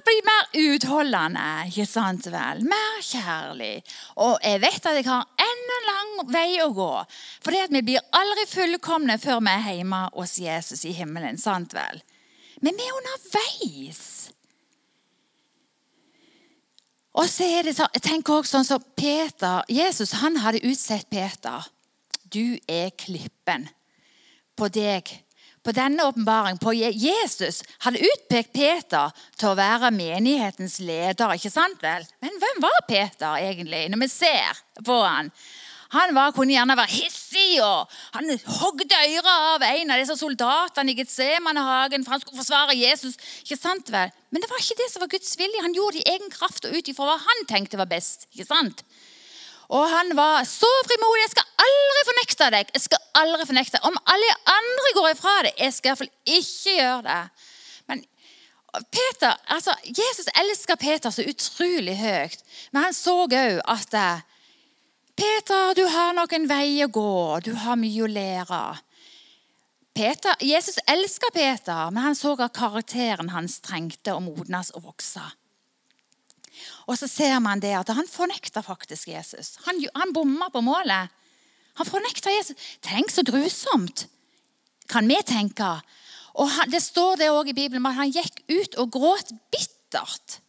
blitt 0.07 0.27
mer 0.27 0.47
utholdende, 0.63 1.47
ikke 1.69 1.87
sant 1.89 2.29
vel? 2.33 2.63
Mer 2.67 3.01
kjærlig. 3.05 3.75
Og 4.23 4.37
jeg 4.43 4.63
vet 4.63 4.89
at 4.89 4.99
jeg 5.01 5.09
har 5.09 5.47
enda 5.47 5.79
lang 5.89 6.13
vei 6.33 6.51
å 6.65 6.71
gå. 6.75 6.93
For 7.45 7.57
vi 7.75 7.83
blir 7.85 8.07
aldri 8.17 8.47
fullkomne 8.51 9.19
før 9.23 9.43
vi 9.43 9.55
er 9.55 9.81
hjemme 9.81 10.05
hos 10.15 10.39
Jesus 10.41 10.87
i 10.87 10.95
himmelen. 10.97 11.39
sant 11.39 11.75
vel? 11.75 12.03
Men 12.63 12.79
vi 12.79 12.87
er 12.87 12.97
underveis. 13.01 14.05
Og 17.17 17.29
så 17.33 17.47
er 17.49 17.65
det 17.65 17.77
så, 17.77 17.87
jeg 17.97 18.05
tenker 18.05 18.39
også 18.39 18.59
sånn 18.59 18.69
som 18.69 18.89
Peter, 18.97 19.65
Jesus 19.73 20.19
han 20.21 20.37
hadde 20.43 20.65
utsett 20.69 21.09
Peter. 21.09 21.65
Du 22.29 22.59
er 22.69 22.91
klippen. 22.93 23.69
På 24.57 24.69
deg 24.73 25.09
på 25.67 25.75
denne 25.75 26.07
åpenbaring 26.07 26.61
på 26.63 26.73
Jesus 26.79 27.63
hadde 27.83 28.03
utpekt 28.07 28.55
Peter 28.55 29.11
til 29.35 29.51
å 29.51 29.59
være 29.59 29.91
menighetens 29.95 30.79
leder. 30.79 31.35
ikke 31.35 31.51
sant 31.51 31.83
vel? 31.83 32.07
Men 32.23 32.37
hvem 32.43 32.61
var 32.63 32.83
Peter 32.89 33.39
egentlig, 33.41 33.87
når 33.91 34.05
vi 34.05 34.13
ser 34.13 34.61
på 34.87 35.01
han? 35.03 35.33
Han 35.95 36.15
var, 36.17 36.33
kunne 36.35 36.55
gjerne 36.55 36.75
være 36.79 36.91
hissig, 36.91 37.61
og 37.63 37.91
han 38.17 38.31
hogde 38.59 38.99
øret 39.07 39.29
av 39.31 39.65
en 39.69 39.93
av 39.95 40.01
disse 40.03 40.17
soldatene 40.19 40.93
i 40.93 40.97
Getsemanehagen 40.99 42.03
for 42.05 42.17
han 42.17 42.23
skulle 42.23 42.43
forsvare 42.43 42.75
Jesus. 42.79 43.15
ikke 43.45 43.61
sant 43.61 43.93
vel? 43.95 44.11
Men 44.35 44.43
det 44.43 44.51
var 44.51 44.63
ikke 44.63 44.79
det 44.83 44.89
som 44.93 45.05
var 45.05 45.13
Guds 45.15 45.37
vilje. 45.39 45.63
Han 45.63 45.77
gjorde 45.77 45.99
det 45.99 46.03
i 46.03 46.17
egen 46.17 46.33
kraft 46.35 46.67
og 46.67 46.75
ut 46.75 46.91
ifra 46.91 47.07
hva 47.07 47.21
han 47.23 47.47
tenkte 47.51 47.79
var 47.79 47.91
best. 47.91 48.27
ikke 48.35 48.49
sant? 48.51 48.83
Og 49.75 49.85
han 49.91 50.13
var 50.17 50.45
så 50.47 50.71
frimodig. 50.87 51.23
Jeg 51.25 51.33
skal 51.35 51.67
aldri 51.67 52.05
fornekte 52.11 52.51
deg. 52.55 52.75
Jeg 52.77 52.85
skal 52.85 53.09
aldri 53.19 53.47
fornekte 53.49 53.83
Om 53.89 53.99
alle 54.13 54.35
andre 54.53 54.93
går 54.99 55.09
ifra 55.15 55.37
det, 55.47 55.55
jeg 55.59 55.75
skal 55.75 55.93
iallfall 55.93 56.13
ikke 56.39 56.77
gjøre 56.77 57.03
det. 57.09 57.23
Men 57.91 58.05
Peter, 58.93 59.35
altså, 59.49 59.75
Jesus 59.89 60.29
elsker 60.37 60.77
Peter 60.77 61.11
så 61.11 61.25
utrolig 61.27 61.97
høyt. 61.99 62.43
Men 62.73 62.89
han 62.89 62.97
så 62.97 63.23
òg 63.25 63.35
at 63.35 63.95
eh, 63.97 64.25
Peter, 65.17 65.73
du 65.75 65.87
har 65.89 66.13
nok 66.13 66.35
en 66.37 66.49
vei 66.51 66.85
å 66.85 66.91
gå. 66.93 67.41
Du 67.47 67.55
har 67.57 67.79
mye 67.81 68.05
å 68.05 68.11
lære. 68.11 68.61
Peter, 69.97 70.37
Jesus 70.45 70.77
elsker 70.93 71.33
Peter, 71.33 71.89
men 71.89 72.11
han 72.11 72.19
så 72.19 72.35
at 72.45 72.53
karakteren 72.57 73.31
hans 73.33 73.63
trengte 73.65 74.13
å 74.13 74.21
modnes 74.21 74.75
og 74.77 74.91
vokse. 74.91 75.25
Og 76.87 76.99
så 76.99 77.09
ser 77.11 77.39
man 77.43 77.61
det 77.63 77.75
at 77.75 77.91
han 77.95 78.09
fornekta 78.09 78.63
faktisk 78.63 79.11
Jesus. 79.11 79.57
Han, 79.67 79.81
han 79.95 80.15
bomma 80.15 80.49
på 80.55 80.63
målet. 80.63 81.13
Han 81.77 81.89
fornekta 81.89 82.33
Jesus. 82.33 82.57
Tenk 82.85 83.11
så 83.13 83.25
grusomt, 83.27 84.07
kan 84.89 85.09
vi 85.11 85.19
tenke. 85.27 85.73
Og 86.39 86.51
han, 86.53 86.71
Det 86.71 86.83
står 86.83 87.17
det 87.21 87.31
også 87.31 87.53
i 87.53 87.59
Bibelen 87.59 87.87
at 87.91 87.99
han 87.99 88.13
gikk 88.15 88.45
ut 88.49 88.79
og 88.79 88.93
gråt 88.95 89.35
bittert. 89.53 90.41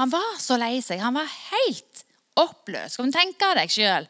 Han 0.00 0.12
var 0.12 0.36
så 0.40 0.58
lei 0.60 0.78
seg. 0.84 1.00
Han 1.00 1.16
var 1.16 1.28
helt 1.28 2.04
oppløst. 2.40 2.96
Kan 2.96 3.10
du 3.10 3.16
tenke 3.16 3.54
deg 3.56 3.72
sjøl? 3.72 4.06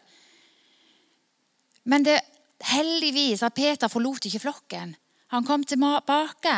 Men 1.91 2.05
det, 2.05 2.19
heldigvis 2.61 3.43
at 3.47 3.57
Peter 3.57 3.89
forlot 3.89 4.27
ikke 4.29 4.43
flokken. 4.43 4.95
Han 5.31 5.47
kom 5.47 5.63
tilbake 5.65 6.55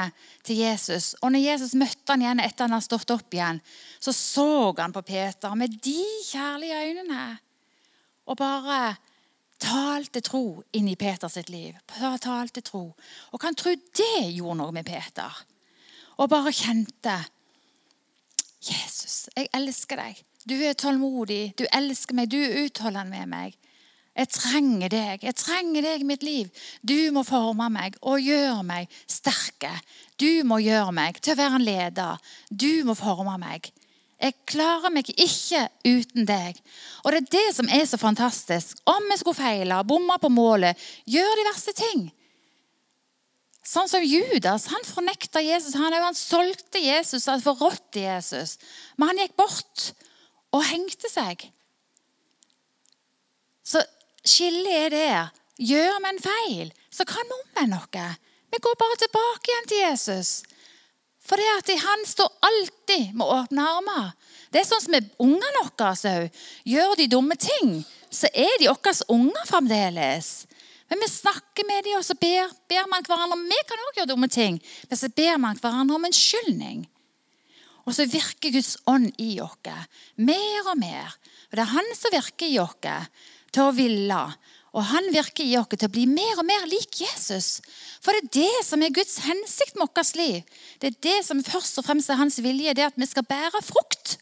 til 0.47 0.63
Jesus. 0.63 1.13
Og 1.21 1.35
når 1.35 1.45
Jesus 1.45 1.75
møtte 1.77 2.15
han 2.15 2.25
igjen 2.25 2.41
etter 2.41 2.65
han 2.65 2.77
hadde 2.77 2.87
stått 2.87 3.13
opp 3.13 3.35
igjen, 3.37 3.61
så 4.01 4.15
så 4.17 4.73
han 4.79 4.95
på 4.95 5.05
Peter 5.05 5.55
med 5.59 5.77
de 5.85 6.01
kjærlige 6.31 6.79
øynene. 6.89 7.25
Og 8.33 8.39
bare 8.41 8.95
talte 9.63 10.23
tro 10.25 10.63
inn 10.73 10.89
i 10.89 10.97
Peters 10.97 11.37
liv. 11.53 11.77
Talte 12.25 12.65
tro. 12.65 12.87
Og 13.33 13.41
kan 13.41 13.55
tro 13.55 13.75
det 13.75 14.33
gjorde 14.33 14.59
noe 14.63 14.75
med 14.75 14.89
Peter. 14.89 15.45
Og 16.19 16.31
bare 16.33 16.53
kjente 16.55 17.19
Jesus, 18.63 19.27
jeg 19.35 19.51
elsker 19.59 19.99
deg. 19.99 20.21
Du 20.49 20.55
er 20.55 20.75
tålmodig. 20.79 21.53
Du 21.59 21.65
elsker 21.71 22.15
meg. 22.15 22.31
Du 22.31 22.39
er 22.39 22.65
utholdende 22.65 23.11
med 23.11 23.31
meg. 23.31 23.57
Jeg 24.13 24.29
trenger 24.29 24.93
deg. 24.93 25.23
Jeg 25.25 25.37
trenger 25.41 25.87
deg 25.87 26.03
i 26.03 26.09
mitt 26.09 26.25
liv. 26.27 26.65
Du 26.85 27.11
må 27.17 27.23
forme 27.25 27.71
meg 27.73 27.97
og 28.05 28.21
gjøre 28.21 28.61
meg 28.69 28.91
sterke. 29.09 29.73
Du 30.21 30.45
må 30.45 30.61
gjøre 30.61 30.93
meg 30.93 31.21
til 31.23 31.33
å 31.33 31.41
være 31.41 31.61
en 31.61 31.65
leder. 31.65 32.35
Du 32.51 32.85
må 32.85 32.97
forme 32.99 33.39
meg. 33.41 33.71
Jeg 34.23 34.37
klarer 34.47 34.93
meg 34.95 35.09
ikke 35.17 35.65
uten 35.89 36.29
deg. 36.29 36.59
Og 37.03 37.15
det 37.15 37.23
er 37.23 37.31
det 37.35 37.47
som 37.57 37.71
er 37.73 37.87
så 37.89 37.99
fantastisk. 37.99 38.83
Om 38.87 39.09
vi 39.11 39.17
skulle 39.19 39.41
feile, 39.41 39.81
bomme 39.89 40.19
på 40.23 40.31
målet, 40.31 40.79
gjøre 41.11 41.39
de 41.41 41.47
verste 41.49 41.75
ting. 41.75 42.05
Sånn 43.67 43.89
som 43.91 44.05
Judas. 44.05 44.69
Han 44.71 44.87
fornekta 44.87 45.43
Jesus. 45.43 45.75
Han, 45.81 45.97
han 45.97 46.19
solgte 46.19 46.85
Jesus, 46.85 47.27
han 47.33 47.43
forrådte 47.43 48.05
Jesus. 48.05 48.59
Men 49.01 49.13
han 49.13 49.25
gikk 49.25 49.35
bort 49.41 49.89
og 50.53 50.63
hengte 50.69 51.09
seg. 51.11 51.49
Så 53.65 53.81
Skillet 54.23 54.73
er 54.87 54.95
det. 54.95 55.15
Gjør 55.63 55.99
vi 56.03 56.11
en 56.11 56.23
feil, 56.23 56.73
så 56.91 57.07
kan 57.07 57.27
vi 57.29 57.39
omvende 57.39 57.79
noe. 57.79 58.07
Vi 58.53 58.61
går 58.63 58.79
bare 58.81 58.99
tilbake 59.01 59.51
igjen 59.51 59.69
til 59.69 59.83
Jesus. 59.83 60.31
For 61.23 61.39
det 61.39 61.49
at 61.55 61.71
han 61.85 62.07
står 62.07 62.31
alltid 62.49 63.13
med 63.15 63.27
åpne 63.27 63.67
armer. 63.77 64.11
Det 64.53 64.61
er 64.61 64.69
sånn 64.69 64.83
som 64.85 64.95
med 64.95 65.11
ungene 65.23 65.63
våre 65.63 65.93
òg. 66.11 66.41
Gjør 66.69 66.97
de 66.99 67.09
dumme 67.11 67.37
ting, 67.39 67.79
så 68.11 68.29
er 68.35 68.59
de 68.61 68.69
våre 68.69 68.95
unger 69.15 69.47
fremdeles. 69.49 70.33
Men 70.91 71.01
vi 71.01 71.09
snakker 71.09 71.65
med 71.65 71.87
dem, 71.87 71.97
og 71.97 72.05
så 72.05 72.15
ber, 72.21 72.51
ber 72.69 72.89
man 72.91 73.07
hverandre 73.07 73.39
Vi 73.49 73.61
kan 73.65 73.81
også 73.81 74.01
gjøre 74.01 74.11
dumme 74.11 74.29
ting, 74.29 74.59
men 74.91 74.99
så 74.99 75.09
ber 75.09 75.39
man 75.41 75.61
hverandre 75.63 75.97
om 75.97 76.05
unnskyldning. 76.11 76.83
Og 77.87 77.97
så 77.97 78.05
virker 78.07 78.53
Guds 78.53 78.77
ånd 78.87 79.09
i 79.19 79.41
oss 79.43 79.57
mer 80.17 80.69
og 80.69 80.77
mer. 80.79 81.17
Og 81.51 81.57
det 81.57 81.65
er 81.65 81.73
Han 81.73 81.95
som 81.97 82.13
virker 82.13 82.47
i 82.47 82.59
oss 82.61 82.77
til 83.53 83.69
å 83.69 83.77
ville. 83.77 84.23
Og 84.73 84.85
han 84.89 85.09
virker 85.13 85.45
i 85.45 85.57
oss 85.61 85.69
til 85.75 85.85
å 85.85 85.93
bli 85.93 86.07
mer 86.09 86.41
og 86.41 86.47
mer 86.49 86.65
lik 86.71 87.03
Jesus. 87.03 87.61
For 88.01 88.17
det 88.17 88.23
er 88.23 88.35
det 88.39 88.65
som 88.65 88.83
er 88.83 88.95
Guds 88.95 89.19
hensikt 89.27 89.77
med 89.77 89.91
vårt 89.93 90.17
liv. 90.17 90.41
Det 90.81 90.91
er 90.91 91.01
det 91.05 91.19
som 91.27 91.43
først 91.45 91.81
og 91.81 91.87
fremst 91.87 92.11
er 92.11 92.21
hans 92.21 92.41
vilje, 92.41 92.73
det 92.73 92.87
er 92.87 92.93
at 92.93 93.01
vi 93.01 93.09
skal 93.09 93.27
bære 93.29 93.61
frukt. 93.67 94.17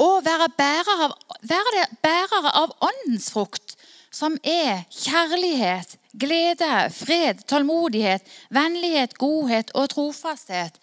Og 0.00 0.22
være 0.24 0.48
bærere 0.56 1.08
av, 1.08 1.16
være 1.42 1.84
bærere 2.02 2.54
av 2.62 2.72
åndens 2.88 3.28
frukt, 3.34 3.74
som 4.14 4.38
er 4.46 4.86
kjærlighet, 4.94 5.98
glede, 6.16 6.88
fred, 6.94 7.42
tålmodighet, 7.50 8.24
vennlighet, 8.54 9.18
godhet 9.20 9.74
og 9.76 9.90
trofasthet. 9.92 10.78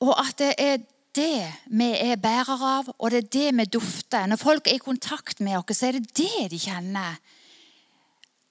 Og 0.00 0.14
at 0.14 0.38
det 0.40 0.54
er 0.56 0.78
det 1.18 1.44
vi 1.66 1.88
er 1.98 2.20
bærere 2.22 2.72
av, 2.78 2.90
og 2.96 3.12
det 3.12 3.24
er 3.24 3.30
det 3.34 3.48
vi 3.58 3.66
dufter. 3.78 4.26
Når 4.30 4.40
folk 4.40 4.68
er 4.68 4.78
i 4.78 4.82
kontakt 4.82 5.42
med 5.44 5.58
oss, 5.58 5.80
så 5.80 5.88
er 5.88 5.98
det 5.98 6.14
det 6.18 6.48
de 6.52 6.60
kjenner. 6.62 7.18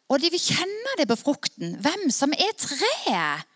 Og 0.07 0.21
de 0.23 0.31
vil 0.31 0.41
kjenne 0.41 0.95
det 0.99 1.07
på 1.09 1.19
frukten. 1.19 1.75
Hvem 1.83 2.07
som 2.13 2.35
er 2.35 2.53
treet. 2.59 3.47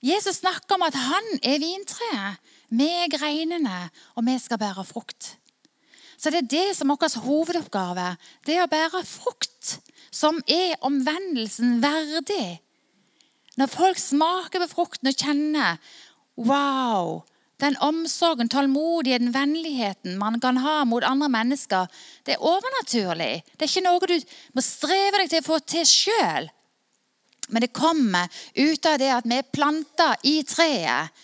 Jesus 0.00 0.40
snakker 0.40 0.78
om 0.78 0.86
at 0.86 0.96
han 0.96 1.26
er 1.44 1.60
vintreet. 1.60 2.40
Vi 2.70 2.86
er 2.86 3.10
greinene, 3.12 3.90
og 4.14 4.24
vi 4.24 4.36
skal 4.40 4.60
bære 4.60 4.86
frukt. 4.86 5.34
Så 6.20 6.30
det 6.30 6.44
er 6.44 6.52
det 6.52 6.76
som 6.76 6.92
er 6.92 6.98
vår 7.00 7.24
hovedoppgave. 7.24 8.06
Det 8.46 8.56
er 8.56 8.66
å 8.66 8.70
bære 8.70 9.02
frukt 9.08 9.78
som 10.12 10.40
er 10.48 10.76
omvendelsen 10.86 11.80
verdig. 11.82 12.60
Når 13.58 13.72
folk 13.72 13.98
smaker 13.98 14.62
på 14.62 14.70
frukten 14.74 15.10
og 15.10 15.18
kjenner 15.18 15.80
Wow! 16.40 17.26
Den 17.60 17.76
omsorgen, 17.84 18.48
tålmodigheten, 18.48 19.32
vennligheten 19.34 20.16
man 20.18 20.40
kan 20.40 20.56
ha 20.64 20.84
mot 20.88 21.04
andre 21.04 21.28
mennesker, 21.28 21.90
det 22.24 22.36
er 22.36 22.46
overnaturlig. 22.46 23.42
Det 23.52 23.66
er 23.66 23.72
ikke 23.72 23.84
noe 23.84 24.08
du 24.08 24.16
må 24.56 24.64
streve 24.64 25.20
deg 25.20 25.32
til 25.32 25.42
å 25.42 25.48
få 25.50 25.58
til 25.68 25.84
sjøl. 25.88 26.48
Men 27.50 27.64
det 27.64 27.74
kommer 27.76 28.30
ut 28.54 28.86
av 28.86 29.00
det 29.02 29.10
at 29.12 29.26
vi 29.28 29.36
er 29.36 29.52
planta 29.52 30.14
i 30.24 30.38
treet. 30.46 31.20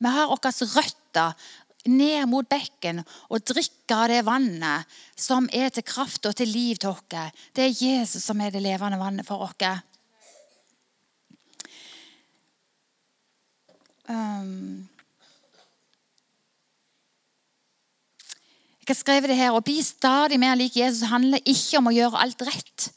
Vi 0.00 0.12
har 0.14 0.30
våre 0.30 0.52
røtter 0.76 1.48
ned 1.88 2.28
mot 2.28 2.48
bekken 2.48 3.00
og 3.32 3.44
drikker 3.48 3.96
av 3.96 4.10
det 4.12 4.20
vannet 4.26 4.98
som 5.16 5.48
er 5.52 5.72
til 5.72 5.86
kraft 5.86 6.28
og 6.28 6.36
til 6.36 6.52
liv 6.52 6.80
til 6.80 6.92
oss. 6.92 7.32
Det 7.56 7.64
er 7.64 7.78
Jesus 7.80 8.24
som 8.24 8.40
er 8.40 8.52
det 8.52 8.62
levende 8.62 9.00
vannet 9.00 9.26
for 9.26 9.48
oss. 9.48 9.56
Um, 14.10 14.89
Jeg 18.90 18.96
har 18.96 19.04
skrevet 19.04 19.30
det 19.30 19.36
her, 19.38 19.54
Å 19.54 19.62
bli 19.62 19.76
stadig 19.86 20.36
mer 20.42 20.56
lik 20.58 20.74
Jesus 20.74 21.06
handler 21.06 21.38
ikke 21.46 21.78
om 21.78 21.86
å 21.86 21.94
gjøre 21.94 22.22
alt 22.24 22.40
rett 22.42 22.88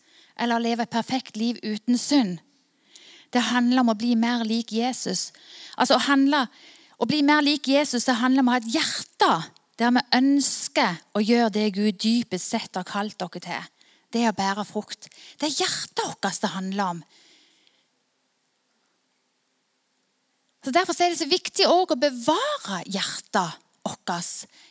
eller 0.41 0.58
å 0.58 0.63
leve 0.63 0.88
et 0.88 0.89
perfekt 0.89 1.36
liv 1.38 1.60
uten 1.62 1.99
synd. 2.01 2.39
Det 3.29 3.43
handler 3.51 3.84
om 3.84 3.91
å 3.93 3.95
bli 3.99 4.15
mer 4.17 4.41
lik 4.41 4.71
Jesus. 4.73 5.27
Altså 5.77 5.99
Å, 5.99 6.01
handle, 6.08 6.47
å 6.97 7.06
bli 7.06 7.19
mer 7.21 7.45
lik 7.45 7.69
Jesus 7.69 8.10
det 8.10 8.15
handler 8.17 8.41
om 8.41 8.49
å 8.49 8.56
ha 8.56 8.63
et 8.63 8.71
hjerte 8.73 9.29
der 9.77 9.93
vi 9.93 10.03
ønsker 10.17 10.97
å 11.13 11.21
gjøre 11.21 11.53
det 11.60 11.67
Gud 11.77 12.01
dypest 12.01 12.49
sett 12.56 12.73
har 12.73 12.89
kalt 12.89 13.19
dere 13.21 13.43
til. 13.45 13.69
Det 14.10 14.25
er 14.25 14.34
å 14.34 14.39
bære 14.41 14.65
frukt. 14.65 15.12
Det 15.38 15.51
er 15.51 15.60
hjertet 15.62 16.08
vårt 16.08 16.25
det 16.25 16.53
handler 16.56 16.95
om. 16.95 17.03
Så 20.65 20.73
Derfor 20.73 20.97
er 20.97 21.13
det 21.13 21.21
så 21.21 21.29
viktig 21.29 21.69
å 21.69 21.86
bevare 21.93 22.82
hjertet 22.89 23.62
vårt 23.86 24.17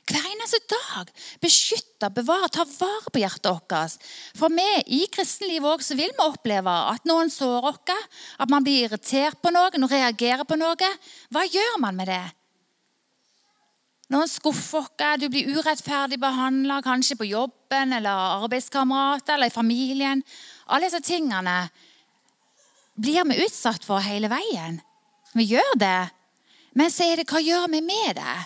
hver 0.08 0.26
eneste 0.26 0.58
dag. 0.70 1.10
Beskytte, 1.42 2.10
bevare, 2.14 2.50
ta 2.50 2.64
vare 2.66 3.12
på 3.12 3.22
hjertet 3.22 3.48
vårt. 3.48 3.96
For 4.38 4.52
vi 4.52 4.68
i 4.98 5.06
kristenlivet 5.12 5.68
også 5.70 5.96
vil 5.98 6.12
vi 6.12 6.26
oppleve 6.26 6.74
at 6.92 7.06
noen 7.08 7.30
sårer 7.30 7.70
oss, 7.70 8.12
at 8.38 8.50
man 8.50 8.66
blir 8.66 8.88
irritert 8.88 9.40
på 9.42 9.52
noen 9.54 9.88
reagerer 9.88 10.44
på 10.48 10.58
noe. 10.58 10.92
Hva 11.30 11.46
gjør 11.46 11.78
man 11.82 11.98
med 11.98 12.10
det? 12.10 12.24
Noen 14.12 14.28
skuffer 14.28 14.82
oss, 14.82 15.20
du 15.22 15.28
blir 15.32 15.54
urettferdig 15.54 16.18
behandla, 16.20 16.82
kanskje 16.84 17.16
på 17.16 17.30
jobben 17.30 17.94
eller 17.96 18.42
arbeidskamerater 18.42 19.38
eller 19.38 19.48
i 19.48 19.54
familien. 19.54 20.24
Alle 20.66 20.90
disse 20.90 21.00
tingene 21.06 21.70
blir 22.98 23.24
vi 23.30 23.44
utsatt 23.46 23.86
for 23.86 24.02
hele 24.04 24.28
veien. 24.28 24.82
Vi 25.32 25.46
gjør 25.54 25.78
det. 25.80 26.10
Men 26.76 26.90
så 26.92 27.06
er 27.06 27.20
det 27.20 27.28
hva 27.30 27.40
gjør 27.40 27.70
vi 27.72 27.80
med 27.84 28.18
det? 28.18 28.36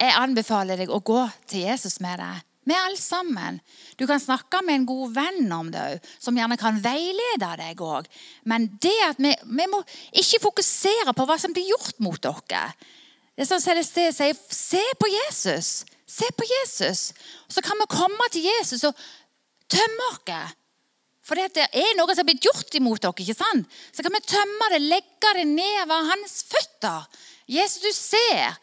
Jeg 0.00 0.16
anbefaler 0.16 0.80
deg 0.80 0.92
å 0.92 1.02
gå 1.04 1.20
til 1.50 1.66
Jesus 1.66 1.98
med 2.00 2.22
det. 2.22 2.36
Med 2.68 2.76
alle 2.76 3.00
sammen. 3.00 3.58
Du 4.00 4.06
kan 4.08 4.20
snakke 4.20 4.60
med 4.64 4.78
en 4.78 4.86
god 4.88 5.12
venn 5.16 5.52
om 5.52 5.68
det 5.72 5.80
òg, 5.80 6.08
som 6.22 6.36
gjerne 6.36 6.56
kan 6.60 6.78
veilede 6.80 7.50
deg 7.60 7.82
òg. 7.84 8.08
Men 8.48 8.68
det 8.80 8.96
at 9.08 9.20
vi, 9.20 9.32
vi, 9.32 9.66
må 9.68 9.80
ikke 10.22 10.42
fokusere 10.44 11.14
på 11.16 11.26
hva 11.28 11.36
som 11.40 11.52
blir 11.56 11.68
gjort 11.72 12.00
mot 12.04 12.20
dere. 12.20 12.70
Det 13.34 13.44
er 13.44 13.48
sånn 13.48 13.64
Celeste 13.64 14.08
sier, 14.12 14.36
se 14.36 14.82
på 15.00 15.08
Jesus. 15.08 15.70
Se 16.10 16.28
på 16.36 16.48
Jesus. 16.48 17.10
Så 17.48 17.64
kan 17.64 17.78
vi 17.80 17.88
komme 17.92 18.28
til 18.32 18.48
Jesus 18.48 18.84
og 18.88 19.04
tømme 19.70 20.10
oss. 20.12 20.56
For 21.30 21.38
det 21.38 21.68
er 21.68 21.94
noe 21.94 22.10
som 22.10 22.24
har 22.24 22.30
blitt 22.32 22.44
gjort 22.48 22.74
imot 22.74 23.04
dere. 23.04 23.22
ikke 23.22 23.38
sant? 23.38 23.68
Så 23.92 24.02
kan 24.02 24.16
vi 24.16 24.24
tømme 24.24 24.72
det, 24.72 24.80
legge 24.82 25.34
det 25.36 25.46
ned 25.46 25.80
ved 25.86 26.08
hans 26.10 26.40
føtter. 26.48 27.06
Jesus, 27.50 27.82
du 27.82 27.92
ser 27.94 28.56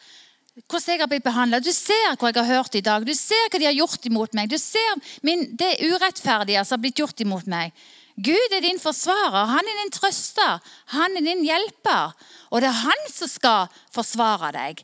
hvordan 0.66 0.96
jeg 0.96 1.04
har 1.04 1.12
blitt 1.12 1.26
behandla. 1.26 1.60
Du 1.62 1.70
ser 1.74 2.16
hva 2.18 2.32
jeg 2.32 2.40
har 2.42 2.50
hørt 2.58 2.76
i 2.76 2.84
dag. 2.86 3.06
Du 3.06 3.14
ser 3.14 3.50
hva 3.52 3.62
de 3.62 3.70
har 3.70 3.78
gjort 3.78 4.06
imot 4.10 4.34
meg. 4.38 4.50
Du 4.50 4.58
ser 4.58 4.98
min, 5.26 5.46
det 5.58 5.78
urettferdige 5.86 6.64
som 6.66 6.78
har 6.78 6.84
blitt 6.84 7.02
gjort 7.02 7.22
imot 7.22 7.50
meg. 7.52 7.76
Gud 8.18 8.54
er 8.56 8.64
din 8.66 8.80
forsvarer, 8.82 9.52
han 9.52 9.68
er 9.70 9.76
din 9.84 9.92
trøster, 9.94 10.64
han 10.96 11.20
er 11.20 11.26
din 11.26 11.44
hjelper. 11.46 12.16
Og 12.50 12.64
det 12.64 12.72
er 12.72 12.80
han 12.82 13.04
som 13.14 13.30
skal 13.30 13.68
forsvare 13.94 14.50
deg. 14.56 14.82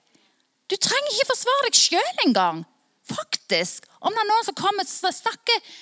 Du 0.69 0.77
trenger 0.77 1.15
ikke 1.15 1.31
forsvare 1.31 1.65
deg 1.65 1.79
sjøl 1.79 2.21
engang. 2.27 2.62
Faktisk. 3.09 3.89
Om 4.05 4.13
det 4.13 4.21
er 4.21 4.29
noen 4.29 4.45
som 4.45 4.57
kommer 4.57 4.86
og 4.86 5.17
snakker 5.17 5.73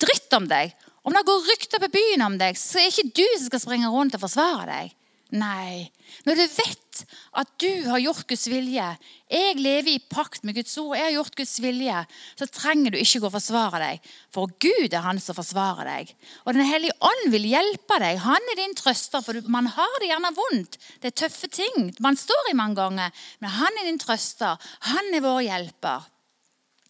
dritt 0.00 0.32
om 0.32 0.48
deg, 0.48 0.72
om 1.04 1.12
det 1.12 1.26
går 1.28 1.44
rykter 1.50 1.82
på 1.82 1.92
byen 1.92 2.24
om 2.24 2.40
deg, 2.40 2.56
så 2.56 2.80
er 2.80 2.88
ikke 2.88 3.12
du 3.12 3.26
som 3.36 3.46
skal 3.50 3.62
springe 3.62 3.92
rundt 3.92 4.16
og 4.16 4.24
forsvare 4.24 4.64
deg. 4.68 4.96
Nei. 5.30 5.86
Når 6.26 6.38
du 6.40 6.42
vet 6.56 7.00
at 7.38 7.50
du 7.62 7.68
har 7.86 8.00
gjort 8.02 8.26
Guds 8.28 8.48
vilje, 8.50 8.86
jeg 9.30 9.58
lever 9.62 9.92
i 9.92 10.02
pakt 10.10 10.42
med 10.42 10.56
Guds 10.58 10.74
ord, 10.82 10.96
jeg 10.98 11.06
har 11.06 11.14
gjort 11.14 11.36
Guds 11.38 11.54
vilje, 11.62 12.00
så 12.40 12.48
trenger 12.50 12.90
du 12.90 12.98
ikke 12.98 13.22
gå 13.22 13.28
og 13.28 13.36
forsvare 13.36 13.80
deg. 13.82 14.10
For 14.34 14.50
Gud 14.62 14.90
er 14.90 15.06
han 15.06 15.22
som 15.22 15.38
forsvarer 15.38 15.86
deg. 15.86 16.14
Og 16.44 16.58
Den 16.58 16.66
hellige 16.66 16.98
ånd 16.98 17.30
vil 17.30 17.46
hjelpe 17.52 18.00
deg. 18.02 18.18
Han 18.26 18.52
er 18.52 18.58
din 18.58 18.74
trøster, 18.78 19.22
for 19.22 19.38
man 19.46 19.70
har 19.70 19.98
det 20.00 20.10
gjerne 20.10 20.34
vondt. 20.34 20.80
Det 20.98 21.12
er 21.12 21.20
tøffe 21.22 21.50
ting 21.52 21.92
man 22.02 22.18
står 22.18 22.50
i 22.50 22.58
mange 22.58 22.80
ganger. 22.82 23.14
Men 23.38 23.54
han 23.60 23.78
er 23.78 23.86
din 23.86 24.02
trøster. 24.02 24.58
Han 24.90 25.14
er 25.14 25.22
vår 25.24 25.44
hjelper. 25.46 26.10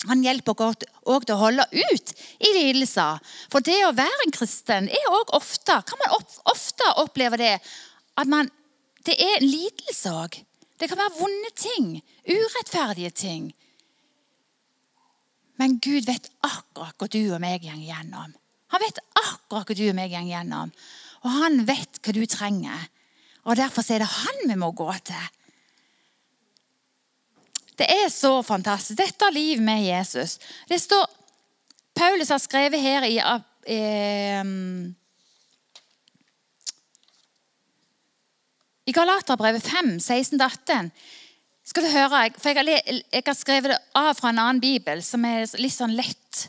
Han 0.09 0.23
hjelper 0.25 0.63
oss 0.65 0.87
òg 1.13 1.27
til 1.29 1.37
å 1.37 1.43
holde 1.43 1.67
ut 1.69 2.13
i 2.41 2.55
lidelser. 2.57 3.21
For 3.53 3.61
det 3.65 3.77
å 3.85 3.93
være 3.93 4.25
en 4.25 4.33
kristen 4.33 4.89
er 4.89 5.11
også 5.13 5.37
ofte, 5.37 5.77
kan 5.85 6.01
man 6.01 6.15
ofte 6.49 6.93
oppleve 7.03 7.37
det 7.41 7.53
at 8.21 8.29
man, 8.29 8.51
det 9.07 9.17
er 9.17 9.39
en 9.39 9.49
lidelse 9.49 10.13
òg. 10.13 10.39
Det 10.81 10.89
kan 10.89 11.01
være 11.01 11.19
vonde 11.19 11.51
ting. 11.57 11.89
Urettferdige 12.29 13.11
ting. 13.11 13.51
Men 15.61 15.77
Gud 15.85 16.07
vet 16.09 16.31
akkurat 16.47 16.97
hva 16.97 17.09
du 17.13 17.21
og 17.35 17.41
meg 17.43 17.61
går 17.65 17.83
gjennom. 17.85 18.33
Han 18.73 18.83
vet 18.85 19.03
akkurat 19.19 19.69
hva 19.69 19.77
du 19.77 19.85
og 19.91 19.99
meg 19.99 20.13
går 20.13 20.31
gjennom. 20.31 20.73
Og 21.21 21.37
han 21.37 21.67
vet 21.69 22.01
hva 22.01 22.17
du 22.17 22.23
trenger. 22.31 22.89
Og 23.45 23.57
Derfor 23.61 23.85
er 23.93 24.03
det 24.03 24.09
han 24.15 24.41
vi 24.49 24.57
må 24.61 24.71
gå 24.77 24.89
til. 25.05 25.29
Det 27.81 27.89
er 27.89 28.09
så 28.13 28.43
fantastisk. 28.45 28.99
Dette 29.01 29.25
er 29.25 29.37
livet 29.37 29.65
med 29.65 29.85
Jesus. 29.85 30.39
Det 30.69 30.81
står, 30.81 31.07
Paulus 31.97 32.29
har 32.29 32.41
skrevet 32.41 32.81
her 32.81 33.07
i 33.09 33.17
eh, 33.21 34.45
I 38.91 38.93
Galaterbrevet 38.93 39.63
5, 39.63 39.99
16-18 40.01 40.89
skal 41.71 41.85
du 41.85 41.91
høre, 41.93 42.23
for 42.43 42.51
jeg 42.51 42.81
har, 43.15 43.37
skrevet 43.39 43.71
det 43.71 43.77
av 43.95 44.17
fra 44.19 44.33
en 44.33 44.41
annen 44.43 44.59
bibel 44.63 45.03
som 45.07 45.23
er 45.29 45.45
litt 45.63 45.77
sånn 45.77 45.95
lett 45.95 46.41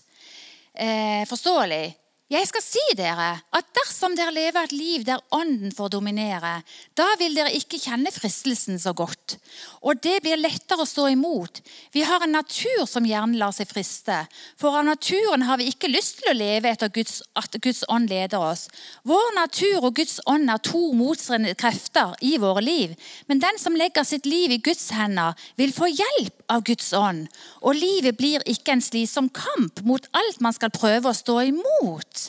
eh, 0.74 1.22
forståelig. 1.30 1.84
Jeg 2.32 2.48
skal 2.48 2.63
si 2.63 2.82
dere 2.96 3.26
at 3.52 3.72
dersom 3.76 4.13
dere 4.15 4.32
lever 4.32 4.63
et 4.63 4.72
liv 4.72 5.02
der 5.04 5.20
ånden 5.36 5.74
får 5.76 5.89
dominere, 5.98 6.62
da 6.96 7.10
vil 7.20 7.34
dere 7.36 7.52
ikke 7.58 7.80
kjenne 7.82 8.08
fristelsen 8.15 8.80
så 8.80 8.94
godt. 8.96 9.36
Og 9.84 10.00
det 10.00 10.22
blir 10.24 10.39
lettere 10.39 10.86
å 10.86 10.88
stå 10.88 11.10
imot. 11.12 11.60
Vi 11.91 12.06
har 12.08 12.24
en 12.24 12.32
natur 12.38 12.86
som 12.88 13.04
gjerne 13.04 13.36
lar 13.36 13.52
seg 13.52 13.67
friste. 13.67 14.22
For 14.56 14.80
av 14.80 14.88
naturen 14.88 15.44
har 15.44 15.60
vi 15.60 15.67
ikke 15.74 15.91
lyst 15.91 16.22
til 16.22 16.32
å 16.32 16.38
leve 16.38 16.72
etter 16.72 16.94
Guds, 16.96 17.20
at 17.36 17.58
Guds 17.60 17.84
ånd 17.91 18.08
leder 18.08 18.39
oss. 18.39 18.70
Vår 19.04 19.36
natur 19.36 19.89
og 19.89 20.00
Guds 20.00 20.22
ånd 20.32 20.48
er 20.54 20.63
to 20.63 20.86
motstridende 20.96 21.58
krefter 21.60 22.15
i 22.24 22.38
våre 22.39 22.63
liv. 22.63 22.96
Men 23.28 23.44
den 23.44 23.60
som 23.60 23.76
legger 23.76 24.08
sitt 24.08 24.30
liv 24.30 24.56
i 24.56 24.62
Guds 24.63 24.88
hender, 24.96 25.36
vil 25.60 25.76
få 25.76 25.91
hjelp 25.91 26.41
av 26.52 26.66
Guds 26.68 26.92
ånd. 26.98 27.28
Og 27.64 27.78
livet 27.80 28.20
blir 28.20 28.44
ikke 28.50 28.76
en 28.76 28.84
slitsom 28.84 29.30
kamp 29.34 29.82
mot 29.88 30.08
alt 30.18 30.42
man 30.44 30.56
skal 30.56 30.74
prøve 30.76 31.12
å 31.12 31.18
stå 31.18 31.40
imot. 31.50 32.28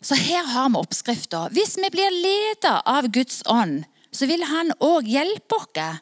Så 0.00 0.16
her 0.16 0.46
har 0.54 0.70
vi 0.72 0.80
oppskrifta. 0.80 1.48
Hvis 1.52 1.76
vi 1.76 1.90
blir 1.92 2.14
ledet 2.14 2.76
av 2.88 3.10
Guds 3.12 3.42
ånd, 3.46 3.82
så 4.10 4.26
vil 4.26 4.46
Han 4.48 4.72
òg 4.80 5.08
hjelpe 5.08 5.58
oss. 5.60 6.00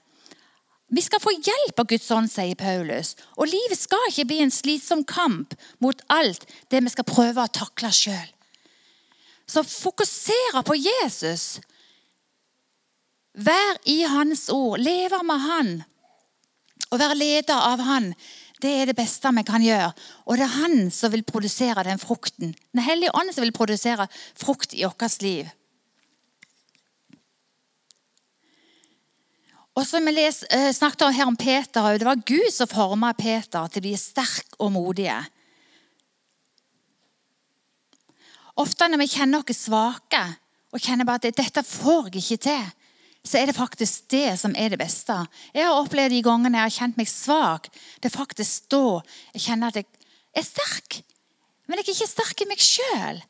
Vi 0.89 1.03
skal 1.05 1.21
få 1.21 1.35
hjelp 1.37 1.81
av 1.83 1.87
Guds 1.91 2.11
ånd, 2.11 2.31
sier 2.33 2.57
Paulus. 2.57 3.13
Og 3.37 3.51
livet 3.51 3.77
skal 3.77 4.07
ikke 4.09 4.29
bli 4.31 4.39
en 4.41 4.53
slitsom 4.55 5.03
kamp 5.05 5.53
mot 5.85 6.01
alt 6.09 6.47
det 6.73 6.81
vi 6.81 6.93
skal 6.95 7.05
prøve 7.05 7.45
å 7.45 7.53
takle 7.53 7.91
sjøl. 7.93 8.31
Så 9.49 9.65
fokusere 9.65 10.63
på 10.65 10.77
Jesus. 10.77 11.59
Vær 13.37 13.77
i 13.85 14.01
Hans 14.09 14.49
ord. 14.53 14.81
Leve 14.81 15.21
med 15.25 15.45
Han. 15.45 15.71
Og 16.91 17.01
være 17.01 17.19
leder 17.19 17.59
av 17.59 17.83
Han. 17.85 18.13
Det 18.59 18.71
er 18.75 18.91
det 18.91 18.97
beste 18.99 19.31
vi 19.37 19.45
kan 19.47 19.63
gjøre. 19.63 19.93
Og 20.27 20.39
det 20.39 20.47
er 20.47 20.57
Han 20.57 20.91
som 20.95 21.13
vil 21.13 21.27
produsere 21.27 21.85
den 21.87 22.01
frukten. 22.01 22.55
Den 22.75 22.83
hellige 22.83 23.15
ånd 23.15 23.33
som 23.35 23.45
vil 23.45 23.55
produsere 23.55 24.09
frukt 24.35 24.75
i 24.75 24.85
vårt 24.85 25.23
liv. 25.23 25.51
Og 29.79 29.87
som 29.87 30.03
vi 30.11 30.25
eh, 30.27 30.73
snakket 30.75 31.15
her 31.15 31.29
om 31.31 31.37
Peter, 31.37 31.99
Det 31.99 32.07
var 32.07 32.25
Gud 32.27 32.51
som 32.51 32.67
formet 32.67 33.17
Peter 33.17 33.69
til 33.69 33.79
å 33.79 33.87
bli 33.87 33.95
sterk 33.97 34.59
og 34.59 34.73
modige. 34.75 35.21
Ofte 38.59 38.89
når 38.91 39.05
vi 39.05 39.13
kjenner 39.13 39.45
oss 39.45 39.69
svake 39.69 40.25
og 40.75 40.83
kjenner 40.83 41.07
bare 41.07 41.23
at 41.23 41.37
'dette 41.37 41.63
får 41.63 42.11
jeg 42.11 42.25
ikke 42.25 42.43
til', 42.49 42.73
så 43.27 43.41
er 43.41 43.51
det 43.51 43.57
faktisk 43.59 44.09
det 44.13 44.39
som 44.41 44.55
er 44.57 44.73
det 44.73 44.81
beste. 44.81 45.17
Jeg 45.55 45.67
har 45.67 45.79
opplevd 45.79 46.15
de 46.15 46.25
gangene 46.25 46.61
jeg 46.61 46.69
har 46.71 46.77
kjent 46.77 47.01
meg 47.01 47.11
svak. 47.11 47.69
Det 48.01 48.11
er 48.11 48.19
faktisk 48.19 48.69
da 48.73 49.01
jeg 49.35 49.45
kjenner 49.49 49.73
at 49.73 49.81
jeg 49.81 49.89
er 50.39 50.47
sterk. 50.47 51.01
Men 51.69 51.81
jeg 51.81 51.89
er 51.89 51.97
ikke 51.97 52.15
sterk 52.15 52.45
i 52.45 52.49
meg 52.49 52.63
sjøl. 52.63 53.21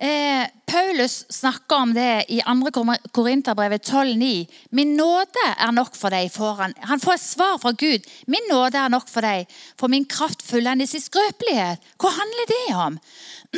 Eh, 0.00 0.46
Paulus 0.64 1.26
snakker 1.28 1.76
om 1.76 1.90
det 1.92 2.24
i 2.32 2.38
2. 2.40 2.94
Korinterbrevet 3.12 3.84
12,9. 3.84 4.46
Min 4.70 4.94
nåde 4.96 5.48
er 5.58 5.72
nok 5.76 5.96
for 5.96 6.08
deg. 6.14 6.30
Han. 6.38 6.72
han 6.78 7.00
får 7.00 7.18
et 7.18 7.24
svar 7.24 7.58
fra 7.60 7.72
Gud. 7.72 8.06
Min 8.26 8.48
nåde 8.48 8.78
er 8.80 8.88
nok 8.88 9.08
for 9.12 9.20
deg, 9.20 9.50
for 9.76 9.92
min 9.92 10.06
kraft 10.08 10.42
fullendes 10.46 10.94
i 10.96 11.02
skrøpelighet. 11.04 11.84
Hva 12.00 12.14
handler 12.16 12.48
det 12.54 12.62
om? 12.86 13.00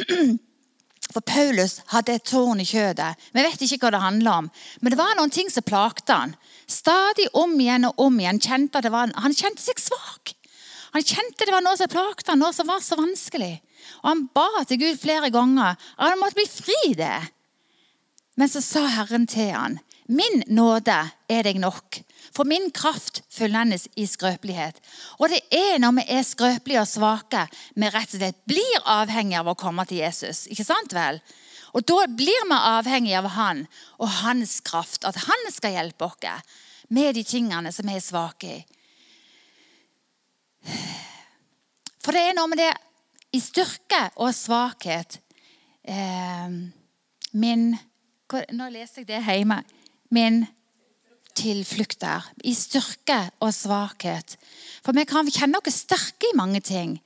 For 1.11 1.21
Paulus 1.21 1.81
hadde 1.93 2.15
et 2.15 2.25
tårn 2.25 2.63
i 2.63 2.67
kjødet. 2.69 3.17
Vi 3.35 3.43
vet 3.45 3.65
ikke 3.67 3.83
hva 3.83 3.91
det 3.93 4.05
handler 4.05 4.45
om. 4.45 4.51
Men 4.81 4.95
det 4.95 5.01
var 5.01 5.17
noen 5.19 5.33
ting 5.35 5.51
som 5.53 5.67
plagte 5.67 6.15
han. 6.15 6.37
Stadig 6.71 7.27
om 7.37 7.53
igjen 7.61 7.89
og 7.89 7.99
om 8.01 8.21
igjen 8.21 8.41
kjente 8.41 8.81
det 8.85 8.93
var, 8.95 9.13
han 9.13 9.37
kjente 9.37 9.61
seg 9.65 9.83
svak. 9.83 10.35
Han 10.93 11.05
kjente 11.05 11.45
det 11.49 11.53
var 11.53 11.65
noe 11.65 11.77
som 11.81 11.91
plagte 11.91 12.33
han, 12.33 12.41
noe 12.41 12.55
som 12.55 12.69
var 12.69 12.81
så 12.85 12.97
vanskelig. 13.01 13.55
Og 14.03 14.09
Han 14.09 14.27
ba 14.35 14.65
til 14.69 14.81
Gud 14.81 15.01
flere 15.01 15.31
ganger. 15.33 15.77
at 15.99 16.11
Han 16.11 16.21
måtte 16.21 16.39
bli 16.39 16.49
fri 16.49 16.95
det. 16.95 17.19
Men 18.37 18.49
så 18.49 18.63
sa 18.65 18.87
Herren 18.87 19.27
til 19.27 19.53
han, 19.53 19.81
Min 20.09 20.43
nåde 20.49 20.97
er 21.31 21.43
deg 21.47 21.61
nok, 21.63 22.03
for 22.33 22.49
min 22.49 22.71
kraft 22.75 23.23
fyllendes 23.33 23.89
i 23.97 24.07
skrøpelighet. 24.09 24.79
Og 25.21 25.29
det 25.33 25.43
er 25.53 25.79
når 25.83 25.97
vi 25.99 26.05
er 26.17 26.27
skrøpelige 26.27 26.83
og 26.83 26.89
svake, 26.89 27.47
vi 27.77 27.91
rett 27.93 28.15
og 28.15 28.19
slett 28.19 28.43
blir 28.49 28.85
avhengige 28.89 29.43
av 29.43 29.53
å 29.53 29.59
komme 29.59 29.85
til 29.89 30.01
Jesus. 30.01 30.47
Ikke 30.49 30.67
sant 30.67 30.95
vel? 30.97 31.21
Og 31.73 31.85
da 31.89 32.05
blir 32.09 32.49
vi 32.49 32.59
avhengige 32.59 33.21
av 33.21 33.31
Han 33.37 33.65
og 33.99 34.09
Hans 34.23 34.61
kraft, 34.65 35.05
at 35.09 35.17
Han 35.29 35.49
skal 35.53 35.77
hjelpe 35.77 36.09
oss 36.09 36.57
med 36.93 37.15
de 37.17 37.25
tingene 37.25 37.73
som 37.73 37.89
vi 37.89 37.97
er 37.97 38.05
svake 38.05 38.55
i. 38.57 38.63
For 42.03 42.15
det 42.15 42.27
er 42.29 42.37
noe 42.37 42.51
med 42.51 42.61
det 42.61 42.73
i 43.33 43.41
styrke 43.41 44.03
og 44.21 44.35
svakhet 44.37 45.17
eh, 45.83 46.53
Min 47.33 47.73
Nå 48.33 48.67
leser 48.73 49.03
jeg 49.03 49.09
det 49.11 49.19
hjemme. 49.27 49.59
Min 50.09 50.39
tilflukt 51.39 52.01
der. 52.03 52.27
I 52.45 52.55
styrke 52.57 53.19
og 53.43 53.55
svakhet. 53.55 54.37
For 54.85 54.97
vi 54.97 55.07
kan 55.09 55.31
kjenne 55.31 55.61
oss 55.61 55.83
sterke 55.85 56.31
i 56.31 56.37
mange 56.39 56.61
ting. 56.65 56.99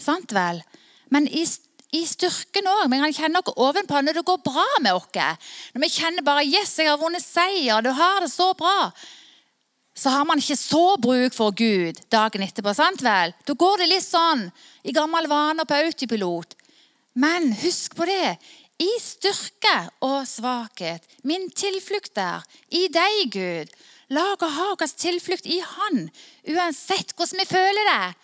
Sant 0.00 0.34
vel? 0.34 0.62
Men 1.14 1.28
i, 1.28 1.44
i 1.94 2.04
styrken 2.08 2.70
òg. 2.70 2.86
Vi 2.92 3.02
kan 3.02 3.18
kjenne 3.18 3.42
oss 3.42 3.56
ovenpå 3.56 4.00
når 4.02 4.20
det 4.20 4.26
går 4.28 4.40
bra 4.46 4.66
med 4.84 4.96
oss. 4.96 5.10
Når 5.74 5.84
vi 5.84 5.92
kjenner 5.96 6.26
bare 6.26 6.46
'Yes, 6.46 6.78
jeg 6.78 6.90
har 6.90 6.98
vunnet 6.98 7.24
seier. 7.24 7.82
Du 7.82 7.90
har 7.90 8.20
det 8.20 8.32
så 8.32 8.54
bra.' 8.54 8.92
Så 9.94 10.10
har 10.10 10.24
man 10.24 10.38
ikke 10.38 10.58
så 10.58 10.96
bruk 10.98 11.34
for 11.34 11.54
Gud 11.54 12.00
dagen 12.10 12.42
etterpå. 12.42 12.74
sant 12.74 13.02
vel? 13.02 13.32
Da 13.46 13.54
går 13.54 13.78
det 13.78 13.88
litt 13.88 14.02
sånn 14.02 14.50
i 14.82 14.90
gammel 14.90 15.28
vane 15.30 15.64
på 15.64 15.74
autopilot. 15.74 16.54
Men 17.14 17.52
husk 17.52 17.94
på 17.94 18.04
det 18.04 18.38
i 18.82 18.90
styrke 19.00 19.74
og 20.04 20.24
svakhet. 20.28 21.04
Min 21.22 21.48
tilflukt 21.54 22.18
er 22.18 22.44
i 22.74 22.86
deg, 22.92 23.24
Gud. 23.34 23.74
Lag 24.14 24.42
og 24.42 24.54
ha 24.58 24.70
vår 24.74 24.94
tilflukt 25.00 25.46
i 25.48 25.60
Han, 25.64 26.08
uansett 26.50 27.14
hvordan 27.16 27.40
vi 27.40 27.48
føler 27.48 27.90
det. 27.90 28.14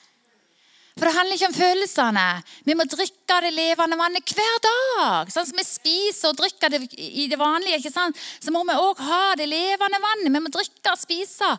For 0.99 1.09
det 1.09 1.15
handler 1.17 1.39
ikke 1.39 1.49
om 1.49 1.55
følelsene. 1.57 2.25
Vi 2.67 2.75
må 2.77 2.85
drikke 2.85 3.37
det 3.41 3.53
levende 3.57 3.97
vannet 3.97 4.33
hver 4.37 4.57
dag. 4.67 5.31
Sånn 5.33 5.47
som 5.49 5.57
vi 5.57 5.65
spiser 5.65 6.33
og 6.33 6.41
drikker 6.43 6.75
det 6.75 6.81
i 6.93 7.25
det 7.31 7.39
vanlige, 7.41 7.79
ikke 7.81 7.95
sant? 7.95 8.19
så 8.19 8.53
må 8.53 8.61
vi 8.69 8.77
òg 8.77 9.01
ha 9.07 9.23
det 9.41 9.47
levende 9.49 10.01
vannet. 10.03 10.29
Vi 10.29 10.43
må 10.45 10.53
drikke 10.53 10.93
og 10.93 11.01
spise 11.01 11.55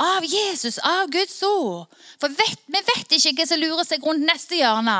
av 0.00 0.24
Jesus, 0.24 0.78
av 0.80 1.10
Guds 1.12 1.36
ord. 1.44 1.92
For 2.22 2.32
vet, 2.32 2.62
vi 2.72 2.84
vet 2.88 3.18
ikke 3.18 3.34
hva 3.42 3.48
som 3.50 3.60
lurer 3.60 3.84
seg 3.84 4.06
rundt 4.06 4.24
neste 4.24 4.62
hjørne. 4.62 4.96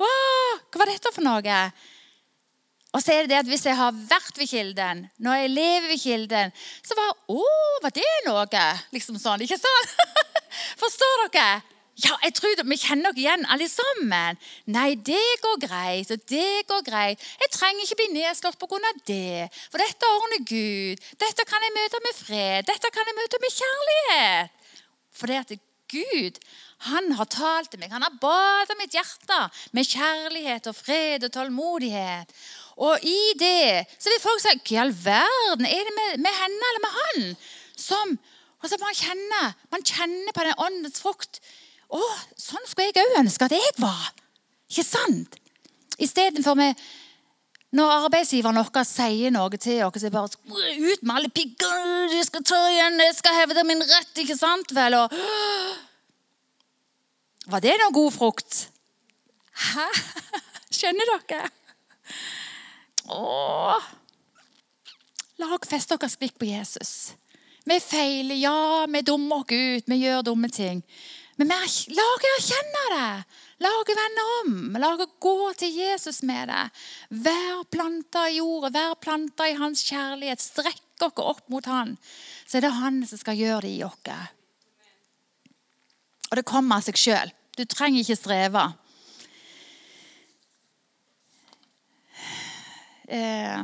Åh, 0.00 0.56
hva 0.66 0.82
var 0.82 0.90
dette 0.90 1.14
for 1.14 1.22
noe? 1.28 1.60
Og 2.96 3.02
så 3.04 3.12
er 3.12 3.26
det 3.26 3.34
det 3.34 3.42
at 3.42 3.52
Hvis 3.52 3.66
jeg 3.68 3.76
har 3.76 3.92
vært 3.92 4.38
ved 4.40 4.48
kilden, 4.48 5.06
når 5.20 5.40
jeg 5.42 5.50
lever 5.52 5.88
ved 5.92 6.00
kilden, 6.00 6.52
så 6.80 6.96
var 6.96 7.12
Å, 7.28 7.46
var 7.84 7.92
det 7.94 8.12
noe? 8.26 8.66
Liksom 8.96 9.18
sånn, 9.20 9.44
ikke 9.44 9.60
sant? 9.60 9.96
Forstår 10.82 11.26
dere? 11.28 11.62
Ja, 11.96 12.12
jeg 12.24 12.34
tror 12.36 12.60
Vi 12.68 12.76
kjenner 12.76 13.12
dere 13.12 13.22
igjen, 13.22 13.46
alle 13.52 13.68
sammen. 13.72 14.40
Nei, 14.68 14.90
det 15.00 15.22
går 15.44 15.60
greit, 15.64 16.10
og 16.12 16.24
det 16.28 16.64
går 16.68 16.82
greit. 16.88 17.22
Jeg 17.40 17.52
trenger 17.54 17.84
ikke 17.84 18.00
bli 18.02 18.08
nedslått 18.18 18.58
pga. 18.60 18.92
det. 19.08 19.48
For 19.72 19.80
dette 19.80 20.10
ordner 20.18 20.44
Gud. 20.44 21.00
Dette 21.24 21.48
kan 21.48 21.64
jeg 21.64 21.76
møte 21.76 22.02
med 22.04 22.18
fred. 22.18 22.68
Dette 22.68 22.92
kan 22.92 23.08
jeg 23.08 23.16
møte 23.16 23.40
med 23.40 23.56
kjærlighet. 23.60 24.68
For 25.16 25.32
det 25.32 25.40
at 25.40 25.56
Gud 25.88 26.40
han 26.90 27.12
har 27.16 27.28
talt 27.32 27.70
til 27.72 27.80
meg. 27.80 27.92
Han 27.94 28.04
har 28.04 28.20
badet 28.20 28.76
mitt 28.76 28.92
hjerte 28.92 29.38
med 29.72 29.88
kjærlighet 29.88 30.68
og 30.68 30.76
fred 30.76 31.24
og 31.24 31.32
tålmodighet. 31.32 32.32
Og 32.76 33.04
i 33.08 33.20
det 33.40 33.86
så 33.96 34.10
vil 34.12 34.20
folk 34.20 34.42
si 34.42 34.52
Hva 34.52 34.74
i 34.74 34.80
all 34.82 34.92
verden 34.92 35.68
er 35.68 35.86
det 35.88 35.94
med, 35.96 36.18
med, 36.26 36.34
henne 36.42 36.70
eller 36.72 36.84
med 36.84 36.98
han? 36.98 37.30
Som, 37.76 38.12
og 38.60 38.68
så 38.68 38.78
man 38.82 38.96
kjenner, 38.96 39.56
man 39.72 39.84
kjenner 39.86 40.36
på 40.36 40.44
den 40.44 40.60
åndens 40.66 41.00
frukt. 41.00 41.40
Å, 41.88 42.02
sånn 42.36 42.68
skulle 42.68 42.90
jeg 42.90 43.06
òg 43.06 43.20
ønske 43.22 43.48
at 43.48 43.56
jeg 43.56 43.74
var. 43.80 44.12
Ikke 44.68 44.84
sant? 44.84 45.40
Istedenfor 46.02 46.58
med 46.58 46.86
når 47.76 47.92
arbeidsgiveren 48.06 48.60
vår 48.60 48.84
sier 48.88 49.32
noe 49.34 49.58
til 49.60 49.82
oss, 49.84 49.98
så 50.00 50.08
er 50.08 50.14
bare 50.14 50.30
ut 50.30 51.02
med 51.02 51.16
alle 51.16 51.30
pigger, 51.34 52.12
jeg 52.14 52.28
skal 52.28 52.44
ta 52.46 52.60
igjen, 52.70 53.00
jeg 53.02 53.16
skal 53.18 53.36
hevde 53.40 53.64
min 53.66 53.82
rett, 53.82 54.12
ikke 54.22 54.36
sant 54.38 54.72
vel? 54.76 54.96
Og, 55.00 55.16
var 57.52 57.64
det 57.64 57.74
noe 57.82 57.94
god 57.94 58.14
frukt? 58.14 58.62
Hæ? 59.66 59.86
Skjønner 60.76 61.12
dere? 61.28 61.50
Åh. 63.08 63.82
La 65.36 65.52
oss 65.54 65.68
feste 65.68 65.96
vårt 65.96 66.18
blikk 66.18 66.38
på 66.38 66.48
Jesus. 66.48 67.14
Vi 67.66 67.80
feiler, 67.80 68.38
ja, 68.38 68.86
vi 68.86 69.02
dummer 69.02 69.42
oss 69.42 69.52
ut, 69.52 69.84
vi 69.86 69.96
gjør 70.00 70.22
dumme 70.22 70.48
ting. 70.48 70.82
Men 71.36 71.50
la 71.50 71.58
oss 71.60 71.84
erkjenne 71.90 72.84
det. 72.92 73.08
La 73.60 73.72
oss 73.80 73.90
vende 73.98 74.24
om. 74.36 74.78
La 74.80 74.94
oss 74.94 75.12
gå 75.20 75.52
til 75.60 75.74
Jesus 75.76 76.22
med 76.22 76.48
det. 76.48 76.62
Vær 77.26 77.64
planta 77.72 78.26
i 78.30 78.38
jorda, 78.38 78.70
vær 78.72 78.96
planta 79.00 79.48
i 79.50 79.58
hans 79.58 79.84
kjærlighet. 79.84 80.40
Strekk 80.40 80.80
dere 81.00 81.28
opp 81.34 81.44
mot 81.52 81.66
han. 81.68 81.96
Så 82.46 82.58
er 82.58 82.66
det 82.66 82.72
han 82.78 83.02
som 83.04 83.20
skal 83.20 83.36
gjøre 83.36 83.66
det 83.66 83.74
i 83.76 83.84
oss. 83.84 84.00
Og 86.30 86.40
det 86.40 86.48
kommer 86.48 86.80
av 86.80 86.86
seg 86.86 86.98
sjøl. 87.00 87.32
Du 87.56 87.64
trenger 87.68 88.02
ikke 88.02 88.18
streve. 88.18 88.64
Eh, 93.06 93.62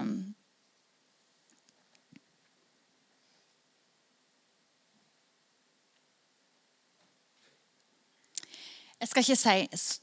jeg, 9.00 9.08
skal 9.10 9.24
si, 9.24 9.56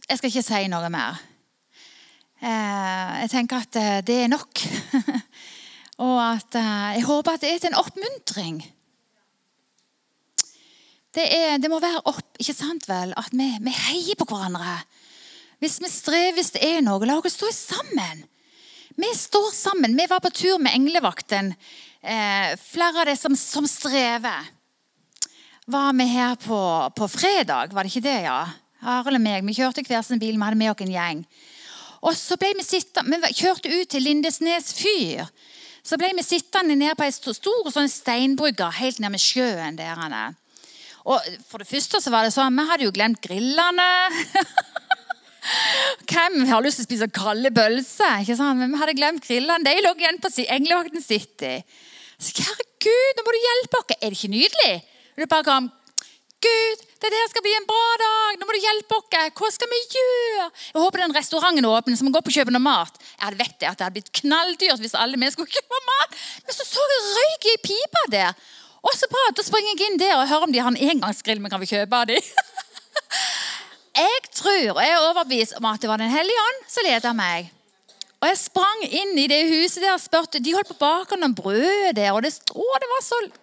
jeg 0.10 0.18
skal 0.18 0.28
ikke 0.28 0.44
si 0.44 0.66
noe 0.72 0.90
mer. 0.92 1.22
Eh, 2.40 3.14
jeg 3.24 3.32
tenker 3.32 3.64
at 3.64 3.80
eh, 3.80 4.02
det 4.04 4.18
er 4.26 4.32
nok. 4.32 4.66
Og 6.06 6.20
at 6.24 6.56
jeg 6.56 7.04
håper 7.08 7.36
at 7.36 7.42
det 7.44 7.54
er 7.54 7.64
til 7.64 7.72
en 7.74 7.80
oppmuntring. 7.80 8.60
Det, 11.16 11.26
er, 11.26 11.58
det, 11.58 11.72
må 11.72 11.80
være 11.82 12.04
opp, 12.08 12.36
ikke 12.40 12.54
sant 12.56 12.86
vel, 12.88 13.12
at 13.18 13.34
vi, 13.34 13.48
vi 13.66 13.74
heier 13.76 14.20
på 14.20 14.28
hverandre. 14.30 14.78
Hvis 15.60 15.80
vi 15.84 15.90
strever, 15.92 16.36
hvis 16.38 16.54
det 16.56 16.62
er 16.64 16.84
noe, 16.86 17.04
la 17.08 17.18
oss 17.20 17.36
stå 17.36 17.50
sammen. 17.56 18.24
Vi 19.00 19.16
står 19.16 19.52
sammen. 19.52 19.96
Vi 19.98 20.06
var 20.06 20.20
på 20.20 20.30
tur 20.30 20.58
med 20.60 20.74
englevakten. 20.76 21.54
Eh, 22.02 22.58
flere 22.60 23.00
av 23.00 23.06
de 23.06 23.16
som, 23.16 23.36
som 23.36 23.68
strever. 23.68 24.50
Var 25.66 25.94
vi 25.94 26.08
her 26.10 26.36
på, 26.36 26.60
på, 26.96 27.08
fredag, 27.08 27.72
var 27.72 27.88
det 27.88 27.94
ikke 27.94 28.04
det, 28.04 28.18
ja? 28.26 28.42
Arild 28.82 29.20
og 29.20 29.24
meg. 29.24 29.46
Vi 29.48 29.56
kjørte 29.56 29.86
hver 29.88 30.04
sin 30.04 30.20
bil, 30.20 30.36
vi 30.36 30.44
hadde 30.44 30.60
med 30.60 30.72
oss 30.74 30.84
en 30.84 30.92
gjeng. 30.92 31.22
Og 32.02 32.18
så 32.18 32.36
ble 32.42 32.52
Vi 32.58 32.66
sittende, 32.66 33.22
vi 33.24 33.40
kjørte 33.40 33.72
ut 33.72 33.92
til 33.94 34.04
Lindesnes 34.04 34.74
fyr. 34.76 35.32
Så 35.84 35.96
ble 36.00 36.12
vi 36.18 36.26
sittende 36.26 36.76
nede 36.76 36.98
på 37.00 37.08
ei 37.08 37.16
stor 37.16 37.72
sånn 37.72 37.92
steinbrygge 37.92 38.68
helt 38.82 39.00
nede 39.00 39.16
med 39.16 39.24
sjøen. 39.24 39.80
der. 39.80 40.36
Og 41.06 41.24
For 41.48 41.64
det 41.64 41.72
første 41.72 42.04
så 42.04 42.12
var 42.12 42.28
det 42.28 42.36
sånn, 42.36 42.56
vi 42.56 42.68
hadde 42.68 42.84
jo 42.84 42.92
glemt 42.92 43.24
grillene. 43.24 43.90
Hvem 46.10 46.44
har 46.50 46.64
lyst 46.64 46.82
til 46.82 46.86
å 46.86 46.90
spise 46.90 47.10
kalde 47.16 47.52
pølser? 47.56 48.24
ikke? 48.24 48.38
Men 48.60 48.78
hadde 48.80 48.98
glemt 48.98 49.26
grillene. 49.26 49.66
De 49.66 49.84
lå 49.84 49.94
igjen 49.98 50.20
på 50.22 50.32
Englevakten 50.46 51.04
City. 51.04 51.60
Så 52.20 52.36
Herregud, 52.44 53.18
nå 53.18 53.26
må 53.26 53.34
du 53.34 53.40
hjelpe 53.40 53.80
oss! 53.80 53.92
Er 53.96 54.12
det 54.12 54.18
ikke 54.18 54.34
nydelig? 54.34 54.74
Og 55.16 55.24
du 55.24 55.30
bare 55.32 55.48
kom 55.48 55.70
Gud, 56.40 56.84
det 57.04 57.10
der 57.12 57.26
skal 57.32 57.44
bli 57.44 57.52
en 57.56 57.66
bra 57.68 57.88
dag! 58.00 58.40
Nå 58.40 58.48
må 58.48 58.56
du 58.56 58.62
hjelpe 58.64 59.00
oss! 59.00 59.08
Hva 59.40 59.50
skal 59.56 59.72
vi 59.72 59.80
gjøre? 59.96 60.46
Jeg 60.74 60.84
håper 60.84 61.04
den 61.04 61.16
restauranten 61.16 61.68
åpner, 61.68 62.00
så 62.00 62.08
vi 62.08 62.14
går 62.16 62.24
på 62.24 62.32
å 62.32 62.38
kjøpe 62.38 62.56
noe 62.56 62.64
mat. 62.64 63.00
Jeg 63.16 63.26
hadde 63.26 63.40
vet 63.40 63.56
det, 63.56 63.72
at 63.72 63.80
det 63.80 63.88
hadde 63.88 63.98
blitt 64.00 64.14
knalldyrt 64.22 64.84
hvis 64.84 64.96
alle 65.00 65.20
vi 65.20 65.32
skulle 65.32 65.52
kjøpe 65.58 65.82
mat. 65.88 66.16
Men 66.48 66.60
så 66.60 66.68
så 66.68 66.88
jeg 66.94 67.10
røyk 67.18 67.50
i 67.52 67.58
pipa 67.70 68.06
der. 68.16 68.48
Og 68.80 68.96
så 68.96 69.08
bra, 69.12 69.26
Da 69.36 69.44
springer 69.44 69.76
jeg 69.76 69.92
inn 69.92 70.00
der 70.00 70.16
og 70.16 70.28
hører 70.28 70.48
om 70.48 70.56
de 70.56 70.64
har 70.64 70.72
en 70.72 70.80
engangsgrill 70.92 71.44
vi 71.44 71.52
kan 71.52 71.64
vi 71.64 71.72
kjøpe 71.72 72.04
av 72.04 72.12
dem. 72.12 72.24
Jeg 73.96 74.32
tror 74.36 74.76
og 74.76 74.82
jeg 74.84 74.94
er 74.94 75.08
overbevist 75.08 75.58
om 75.58 75.68
at 75.70 75.82
det 75.82 75.90
var 75.90 76.02
Den 76.02 76.14
hellige 76.14 76.46
ånd 76.46 76.64
som 76.70 76.86
ledet 76.86 77.16
meg. 77.18 77.52
Og 78.20 78.28
Jeg 78.28 78.40
sprang 78.42 78.82
inn 78.86 79.14
i 79.18 79.28
det 79.32 79.46
huset 79.48 79.82
der 79.84 79.96
og 79.96 80.04
spurte 80.04 80.42
De 80.44 80.54
holdt 80.54 80.74
på 80.74 80.80
baken 80.80 81.20
av 81.20 81.24
noen 81.24 81.38
brød 81.38 81.96
der, 81.96 82.12
og 82.12 82.24
det, 82.26 82.34
å, 82.52 82.66
det 82.84 82.92
var 82.92 83.06
så 83.06 83.22
det 83.28 83.38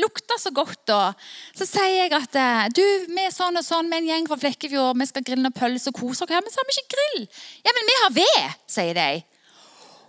lukta 0.00 0.36
så 0.40 0.52
godt. 0.54 0.90
Og 0.92 1.28
så 1.56 1.68
sier 1.68 2.02
jeg 2.02 2.12
at 2.16 2.38
eh, 2.40 2.66
du, 2.74 2.82
vi 3.08 3.22
er 3.24 3.34
sånn 3.34 3.56
og 3.58 3.64
sånn 3.64 3.88
med 3.90 4.02
en 4.02 4.10
gjeng 4.12 4.28
fra 4.28 4.38
Flekkefjord, 4.40 4.98
vi 5.00 5.08
skal 5.08 5.24
grille 5.26 5.44
noen 5.44 5.56
pølser 5.56 5.92
og 5.92 6.00
kose 6.00 6.26
oss 6.26 6.32
her. 6.32 6.44
Men 6.44 6.52
så 6.52 6.62
har 6.62 6.68
vi 6.68 6.76
ikke 6.76 6.96
grill. 6.96 7.24
Ja, 7.64 7.74
men 7.76 7.90
vi 7.90 7.96
har 8.02 8.14
ved, 8.18 8.60
sier 8.76 8.98
de. 8.98 9.08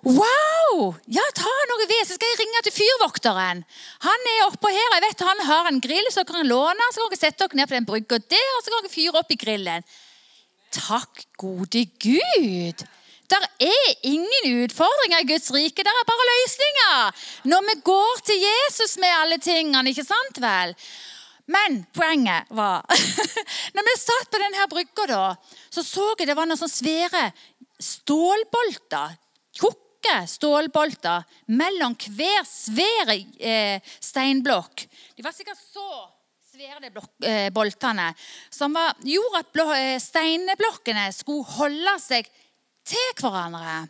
Wow! 0.06 0.94
Ja, 1.10 1.24
ta 1.36 1.54
noe 1.70 1.88
ved, 1.90 2.04
så 2.06 2.18
skal 2.18 2.30
jeg 2.30 2.40
ringe 2.42 2.62
til 2.68 2.76
fyrvokteren. 2.76 3.64
Han 4.06 4.28
er 4.34 4.44
oppå 4.46 4.70
her, 4.72 4.92
jeg 4.98 5.06
vet 5.08 5.24
han 5.26 5.42
har 5.48 5.72
en 5.72 5.82
grill, 5.84 6.12
så 6.14 6.24
kan 6.28 6.42
han 6.42 6.52
låne 6.52 6.92
Så 6.94 7.02
kan 7.02 7.14
dere 7.14 7.22
sette 7.22 7.48
dere 7.48 7.60
ned 7.60 7.72
på 7.72 7.78
den 7.78 7.88
brygga 7.88 8.20
der, 8.22 8.54
og 8.58 8.62
så 8.62 8.74
kan 8.74 8.86
dere 8.86 8.94
fyre 8.94 9.24
opp 9.24 9.34
i 9.34 9.40
grillen. 9.42 9.88
Takk, 10.76 11.26
gode 11.40 11.86
Gud! 12.04 12.86
Der 13.28 13.44
er 13.60 13.90
ingen 14.08 14.64
utfordringer 14.64 15.24
i 15.24 15.28
Guds 15.28 15.50
rike, 15.52 15.84
der 15.84 15.92
er 15.92 16.08
bare 16.08 16.28
løsninger. 16.30 17.26
Når 17.52 17.66
vi 17.68 17.76
går 17.90 18.24
til 18.30 18.46
Jesus 18.46 18.96
med 19.02 19.12
alle 19.18 19.38
tingene, 19.44 19.92
ikke 19.92 20.08
sant 20.08 20.40
vel? 20.40 20.76
Men 21.48 21.82
poenget 21.96 22.48
var 22.52 22.84
Når 23.76 23.86
vi 23.88 24.00
satt 24.00 24.32
på 24.32 24.40
denne 24.40 24.68
brygga, 24.72 25.36
så 25.72 25.84
så 25.84 26.14
jeg 26.20 26.28
det 26.28 26.36
var 26.36 26.48
noen 26.48 26.60
sånne 26.60 26.76
svære 26.76 27.26
stålbolter. 27.84 29.16
Tjukke 30.08 30.28
stålbolter 30.28 31.24
mellom 31.52 31.96
hver 32.16 32.46
svære 32.48 33.16
eh, 33.44 33.82
steinblokk. 34.00 34.86
De 35.18 35.24
var 35.26 35.34
sikkert 35.36 35.60
så 35.60 35.84
svære, 36.48 36.80
de 36.80 37.28
eh, 37.28 37.50
boltene, 37.52 38.14
som 38.50 38.72
var, 38.74 38.96
gjorde 39.04 39.42
at 39.42 39.52
blå, 39.52 39.66
eh, 39.76 40.00
steinblokkene 40.00 41.10
skulle 41.12 41.44
holde 41.58 41.98
seg 42.00 42.30
til 42.88 43.10
hverandre. 43.20 43.90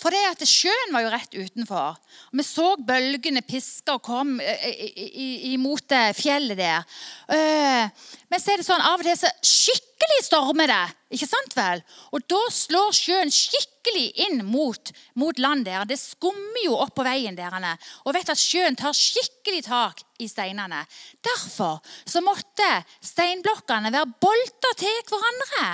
For 0.00 0.14
det 0.14 0.22
at 0.30 0.44
Sjøen 0.48 0.92
var 0.94 1.04
jo 1.04 1.12
rett 1.14 1.36
utenfor. 1.36 1.96
Vi 2.34 2.44
så 2.46 2.74
bølgene 2.76 3.42
piske 3.46 3.94
og 3.94 4.04
kom 4.04 4.36
imot 4.40 5.94
fjellet 6.18 6.58
der. 6.60 6.86
Men 7.28 8.42
så 8.42 8.54
er 8.54 8.60
det 8.60 8.68
sånn, 8.68 8.84
av 8.84 9.00
og 9.00 9.06
til 9.06 9.18
så 9.18 9.30
skikkelig 9.44 10.24
stormer 10.26 10.68
det. 10.68 10.84
ikke 11.14 11.28
sant 11.30 11.54
vel? 11.56 11.80
Og 12.12 12.24
da 12.30 12.40
slår 12.52 12.94
sjøen 12.96 13.30
skikkelig 13.32 14.08
inn 14.26 14.42
mot, 14.46 14.90
mot 15.20 15.38
land 15.38 15.64
der. 15.68 15.84
Det 15.88 15.98
skummer 16.00 16.64
jo 16.64 16.76
opp 16.82 16.94
på 16.98 17.06
veien 17.06 17.36
der. 17.38 17.54
Og 18.04 18.14
vet 18.16 18.32
at 18.32 18.40
sjøen 18.40 18.76
tar 18.76 18.96
skikkelig 18.96 19.64
tak 19.68 20.02
i 20.22 20.28
steinene. 20.30 20.82
Derfor 21.24 21.80
så 22.04 22.22
måtte 22.24 22.70
steinblokkene 23.04 23.92
være 23.94 24.12
bolta 24.22 24.74
til 24.80 24.98
hverandre. 25.08 25.68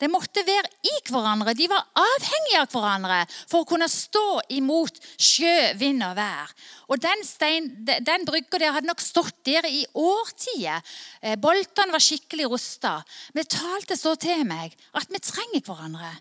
De 0.00 0.08
måtte 0.08 0.44
være 0.46 0.70
i 0.86 0.94
hverandre. 1.10 1.54
De 1.56 1.68
var 1.70 1.84
avhengige 2.00 2.62
av 2.62 2.70
hverandre 2.72 3.18
for 3.50 3.62
å 3.62 3.68
kunne 3.68 3.88
stå 3.90 4.40
imot 4.56 4.96
sjø, 5.20 5.74
vind 5.80 6.04
og 6.06 6.16
vær. 6.16 6.54
Og 6.88 7.02
Den, 7.02 7.24
stein, 7.26 7.68
den 7.84 8.24
brygga 8.28 8.58
der 8.58 8.74
hadde 8.76 8.88
nok 8.88 9.02
stått 9.04 9.36
der 9.46 9.68
i 9.68 9.84
årtier. 9.94 10.80
Eh, 11.20 11.36
boltene 11.40 11.94
var 11.94 12.02
skikkelig 12.02 12.48
rusta. 12.50 12.96
Vi 13.36 13.44
talte 13.44 13.98
så 13.98 14.16
til 14.20 14.42
meg 14.48 14.74
at 14.96 15.12
vi 15.12 15.22
trenger 15.22 15.64
hverandre. 15.68 16.16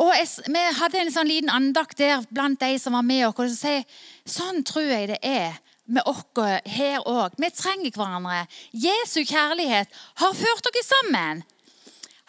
Og 0.00 0.10
jeg, 0.16 0.26
Vi 0.50 0.62
hadde 0.80 0.98
en 0.98 1.12
sånn 1.14 1.30
liten 1.30 1.52
andakt 1.52 2.00
der 2.00 2.24
blant 2.30 2.58
de 2.60 2.78
som 2.82 2.96
var 2.96 3.06
med 3.06 3.28
oss. 3.28 3.38
og 3.38 3.54
sier, 3.54 3.84
Sånn 4.26 4.64
tror 4.64 4.88
jeg 4.88 5.12
det 5.12 5.20
er 5.22 5.60
med 5.86 6.02
oss 6.08 6.24
her 6.66 7.04
òg. 7.04 7.36
Vi 7.38 7.50
trenger 7.50 7.92
hverandre. 7.92 8.46
Jesu 8.72 9.22
kjærlighet 9.22 9.88
har 10.16 10.34
ført 10.34 10.64
dere 10.64 10.82
sammen. 10.82 11.44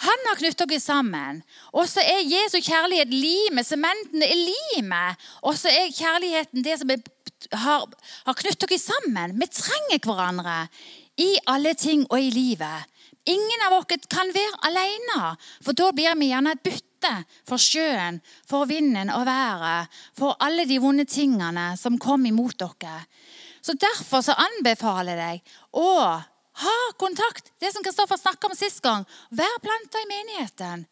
Han 0.03 0.27
har 0.27 0.39
knyttet 0.39 0.67
dere 0.67 0.83
sammen. 0.83 1.41
Og 1.71 1.87
så 1.87 2.03
er 2.03 2.25
Jesu 2.27 2.57
kjærlighet 2.59 3.13
limet. 3.13 3.67
Sementen 3.67 4.23
er 4.25 4.35
limet. 4.35 5.21
Og 5.43 5.55
så 5.59 5.71
er 5.71 5.93
kjærligheten 5.95 6.65
det 6.65 6.79
som 6.81 6.91
er, 6.91 6.99
har, 7.55 7.85
har 8.27 8.37
knyttet 8.41 8.67
dere 8.67 8.81
sammen. 8.81 9.37
Vi 9.39 9.47
trenger 9.51 10.03
hverandre 10.03 10.57
i 11.21 11.31
alle 11.47 11.73
ting 11.79 12.03
og 12.09 12.19
i 12.19 12.33
livet. 12.33 12.91
Ingen 13.25 13.63
av 13.65 13.79
oss 13.79 13.87
kan 14.11 14.29
være 14.35 14.59
alene, 14.69 15.31
for 15.63 15.73
da 15.73 15.89
blir 15.95 16.13
vi 16.19 16.27
gjerne 16.29 16.51
et 16.53 16.61
bytte 16.65 17.13
for 17.47 17.61
sjøen, 17.61 18.19
for 18.45 18.67
vinden 18.69 19.09
og 19.13 19.25
været, 19.25 19.95
for 20.17 20.37
alle 20.43 20.67
de 20.69 20.77
vonde 20.81 21.07
tingene 21.09 21.71
som 21.79 21.97
kom 21.97 22.25
imot 22.29 22.59
dere. 22.61 22.99
Så 23.65 23.73
Derfor 23.81 24.21
så 24.21 24.35
anbefaler 24.37 25.17
jeg 25.17 25.41
å 25.73 25.89
ha 26.63 26.75
kontakt. 27.01 27.51
Det 27.59 27.71
som 27.73 27.83
Kristoffer 27.83 28.19
snakka 28.19 28.47
om 28.47 28.57
sist 28.57 28.81
gang. 28.83 29.05
Vær 29.29 29.57
planta 29.63 30.01
i 30.01 30.11
menigheten. 30.11 30.85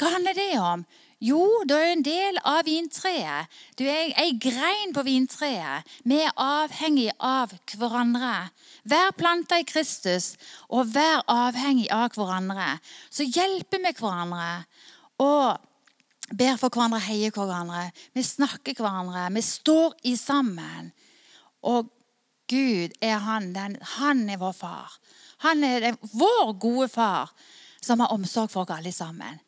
Hva 0.00 0.14
handler 0.16 0.34
det 0.34 0.52
om? 0.58 0.84
Jo, 1.24 1.40
du 1.64 1.72
er 1.76 1.92
en 1.94 2.02
del 2.04 2.38
av 2.44 2.64
vintreet. 2.66 3.52
Du 3.78 3.84
er 3.86 4.10
ei 4.20 4.34
grein 4.36 4.92
på 4.92 5.04
vintreet. 5.06 5.86
Vi 6.04 6.18
er 6.20 6.34
avhengig 6.40 7.12
av 7.22 7.54
hverandre. 7.78 8.50
Vær 8.84 9.14
planta 9.16 9.60
i 9.62 9.68
Kristus 9.68 10.34
og 10.68 10.90
vær 10.92 11.22
avhengig 11.30 11.86
av 11.94 12.18
hverandre. 12.18 12.74
Så 13.08 13.24
hjelper 13.24 13.80
vi 13.86 13.94
hverandre 13.94 14.50
og 15.22 15.62
ber 16.34 16.58
for 16.60 16.72
hverandre, 16.72 17.00
heier 17.06 17.32
hverandre. 17.32 17.86
Vi 18.12 18.24
snakker 18.26 18.76
hverandre. 18.76 19.28
Vi 19.32 19.44
står 19.46 19.94
i 20.10 20.16
sammen. 20.20 20.90
Og 21.64 21.88
Gud 22.54 22.94
er 23.02 23.18
han, 23.18 23.50
den, 23.54 23.76
han 23.98 24.28
er 24.30 24.38
vår 24.38 24.54
far. 24.54 24.94
Han 25.44 25.64
er 25.66 25.80
den, 25.88 25.98
vår 26.14 26.54
gode 26.62 26.88
far 26.88 27.34
som 27.82 28.00
har 28.00 28.14
omsorg 28.14 28.52
for 28.52 28.64
oss 28.64 28.78
alle 28.78 28.92
sammen. 28.94 29.40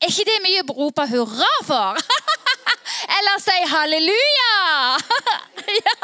Er 0.00 0.08
ikke 0.08 0.24
det 0.30 0.40
mye 0.42 0.64
å 0.64 0.76
rope 0.78 1.04
hurra 1.10 1.52
for? 1.68 2.00
Eller 3.18 3.40
si 3.42 3.56
halleluja? 3.68 4.52
ja. 5.84 5.96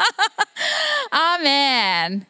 Amen. 1.17 2.21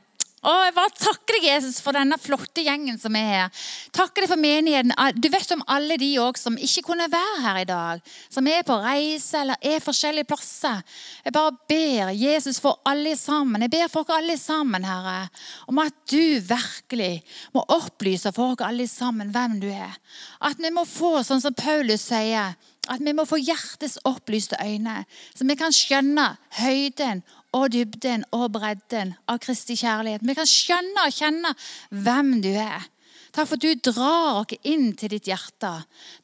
Og 0.45 0.59
jeg 0.67 0.73
bare 0.75 0.93
takker 0.93 1.33
deg, 1.33 1.45
Jesus, 1.47 1.79
for 1.81 1.97
denne 1.97 2.17
flotte 2.21 2.61
gjengen 2.61 2.99
som 3.01 3.15
er 3.17 3.25
her. 3.31 3.63
Takker 3.95 4.23
deg 4.23 4.29
for 4.29 4.41
menigheten. 4.41 4.93
Ah, 4.93 5.09
du 5.09 5.25
vet 5.33 5.53
om 5.55 5.63
alle 5.73 5.97
de 5.97 6.11
også 6.21 6.45
som 6.45 6.59
ikke 6.61 6.83
kunne 6.91 7.07
være 7.09 7.41
her 7.41 7.61
i 7.63 7.65
dag. 7.67 8.03
Som 8.29 8.49
er 8.51 8.61
på 8.67 8.77
reise 8.83 9.41
eller 9.41 9.57
er 9.65 9.81
forskjellige 9.81 10.29
plasser. 10.29 10.83
Jeg 11.25 11.33
bare 11.33 11.55
ber 11.69 12.13
Jesus 12.13 12.61
for 12.61 12.77
alle 12.85 13.15
sammen. 13.17 13.65
Jeg 13.65 13.73
ber 13.73 13.89
for 13.89 14.05
dere 14.05 14.21
alle 14.21 14.37
sammen, 14.37 14.85
Herre, 14.85 15.17
om 15.65 15.81
at 15.81 15.97
du 16.11 16.37
virkelig 16.37 17.23
må 17.57 17.65
opplyse 17.73 18.29
for 18.35 18.53
dere 18.53 18.69
alle 18.69 18.87
sammen 18.91 19.33
hvem 19.33 19.57
du 19.65 19.71
er. 19.73 19.97
At 20.45 20.61
vi 20.61 20.69
må 20.69 20.85
få, 20.85 21.17
sånn 21.25 21.41
som 21.41 21.57
Paulus 21.57 22.05
sier, 22.11 22.53
at 22.87 23.03
vi 23.03 23.13
må 23.15 23.25
få 23.27 23.39
hjertets 23.41 23.97
opplyste 24.07 24.57
øyne, 24.63 25.01
så 25.35 25.47
vi 25.47 25.57
kan 25.59 25.73
skjønne 25.75 26.27
høyden 26.61 27.23
og 27.55 27.71
dybden 27.73 28.25
og 28.35 28.51
bredden 28.57 29.15
av 29.29 29.39
Kristi 29.43 29.77
kjærlighet. 29.79 30.25
Vi 30.25 30.35
kan 30.37 30.49
skjønne 30.49 31.07
og 31.07 31.15
kjenne 31.15 31.53
hvem 31.91 32.37
du 32.43 32.51
er. 32.53 32.87
Takk 33.35 33.49
for 33.51 33.59
at 33.59 33.65
du 33.65 33.91
drar 33.91 34.39
oss 34.39 34.55
inn 34.65 34.93
til 34.97 35.11
ditt 35.13 35.27
hjerte. 35.29 35.69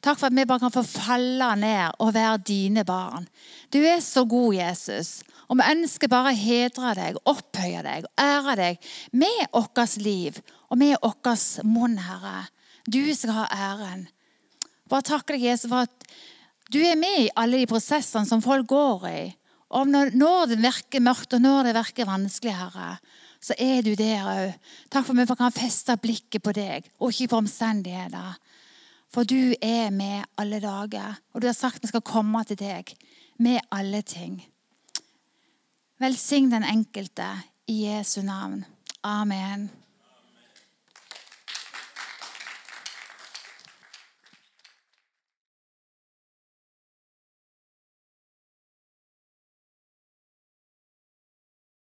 Takk 0.02 0.18
for 0.18 0.28
at 0.28 0.34
vi 0.34 0.46
bare 0.48 0.64
kan 0.64 0.74
få 0.74 0.82
falle 0.86 1.50
ned 1.60 2.00
og 2.02 2.14
være 2.16 2.42
dine 2.48 2.82
barn. 2.88 3.28
Du 3.70 3.78
er 3.78 4.00
så 4.02 4.24
god, 4.26 4.54
Jesus. 4.56 5.20
Og 5.46 5.60
vi 5.60 5.68
ønsker 5.74 6.10
bare 6.10 6.32
å 6.32 6.38
hedre 6.38 6.94
deg, 6.98 7.20
opphøye 7.28 7.84
deg 7.84 8.08
ære 8.20 8.56
deg 8.58 8.90
med 9.12 9.44
vårt 9.52 9.96
liv 10.02 10.40
og 10.70 10.80
med 10.80 10.96
vår 11.02 11.64
munn, 11.68 11.98
Herre. 12.02 12.48
Du 12.90 13.00
skal 13.14 13.36
ha 13.38 13.46
æren. 13.52 14.08
Bare 14.90 15.06
takk 15.06 15.28
deg, 15.30 15.44
Jesus, 15.44 15.70
for 15.70 15.86
at 15.86 16.72
du 16.72 16.80
er 16.82 16.98
med 16.98 17.26
i 17.26 17.32
alle 17.36 17.62
de 17.62 17.68
prosessene 17.70 18.26
som 18.28 18.42
folk 18.44 18.66
går 18.68 19.08
i. 19.08 19.22
Og 19.74 19.90
når 19.90 20.46
det 20.50 20.60
virker 20.62 21.02
mørkt, 21.02 21.34
og 21.34 21.42
når 21.42 21.68
det 21.68 21.76
virker 21.76 22.08
vanskelig, 22.08 22.54
Herre, 22.54 22.96
så 23.44 23.56
er 23.58 23.82
du 23.84 23.92
der 23.98 24.24
òg. 24.24 24.54
Takk 24.90 25.06
for 25.06 25.18
at 25.18 25.28
vi 25.28 25.36
kan 25.36 25.54
feste 25.54 25.96
blikket 26.00 26.42
på 26.42 26.54
deg, 26.56 26.86
og 27.00 27.12
ikke 27.12 27.32
på 27.34 27.40
omstendigheter. 27.42 28.38
For 29.12 29.26
du 29.28 29.54
er 29.62 29.90
med 29.94 30.24
alle 30.38 30.60
dager, 30.62 31.20
og 31.32 31.42
du 31.42 31.46
har 31.50 31.56
sagt 31.56 31.82
vi 31.82 31.90
skal 31.90 32.06
komme 32.06 32.42
til 32.48 32.58
deg 32.58 32.94
med 33.38 33.60
alle 33.70 34.02
ting. 34.02 34.40
Velsign 36.02 36.50
den 36.50 36.66
enkelte 36.66 37.28
i 37.70 37.84
Jesu 37.86 38.22
navn. 38.22 38.64
Amen. 39.04 39.68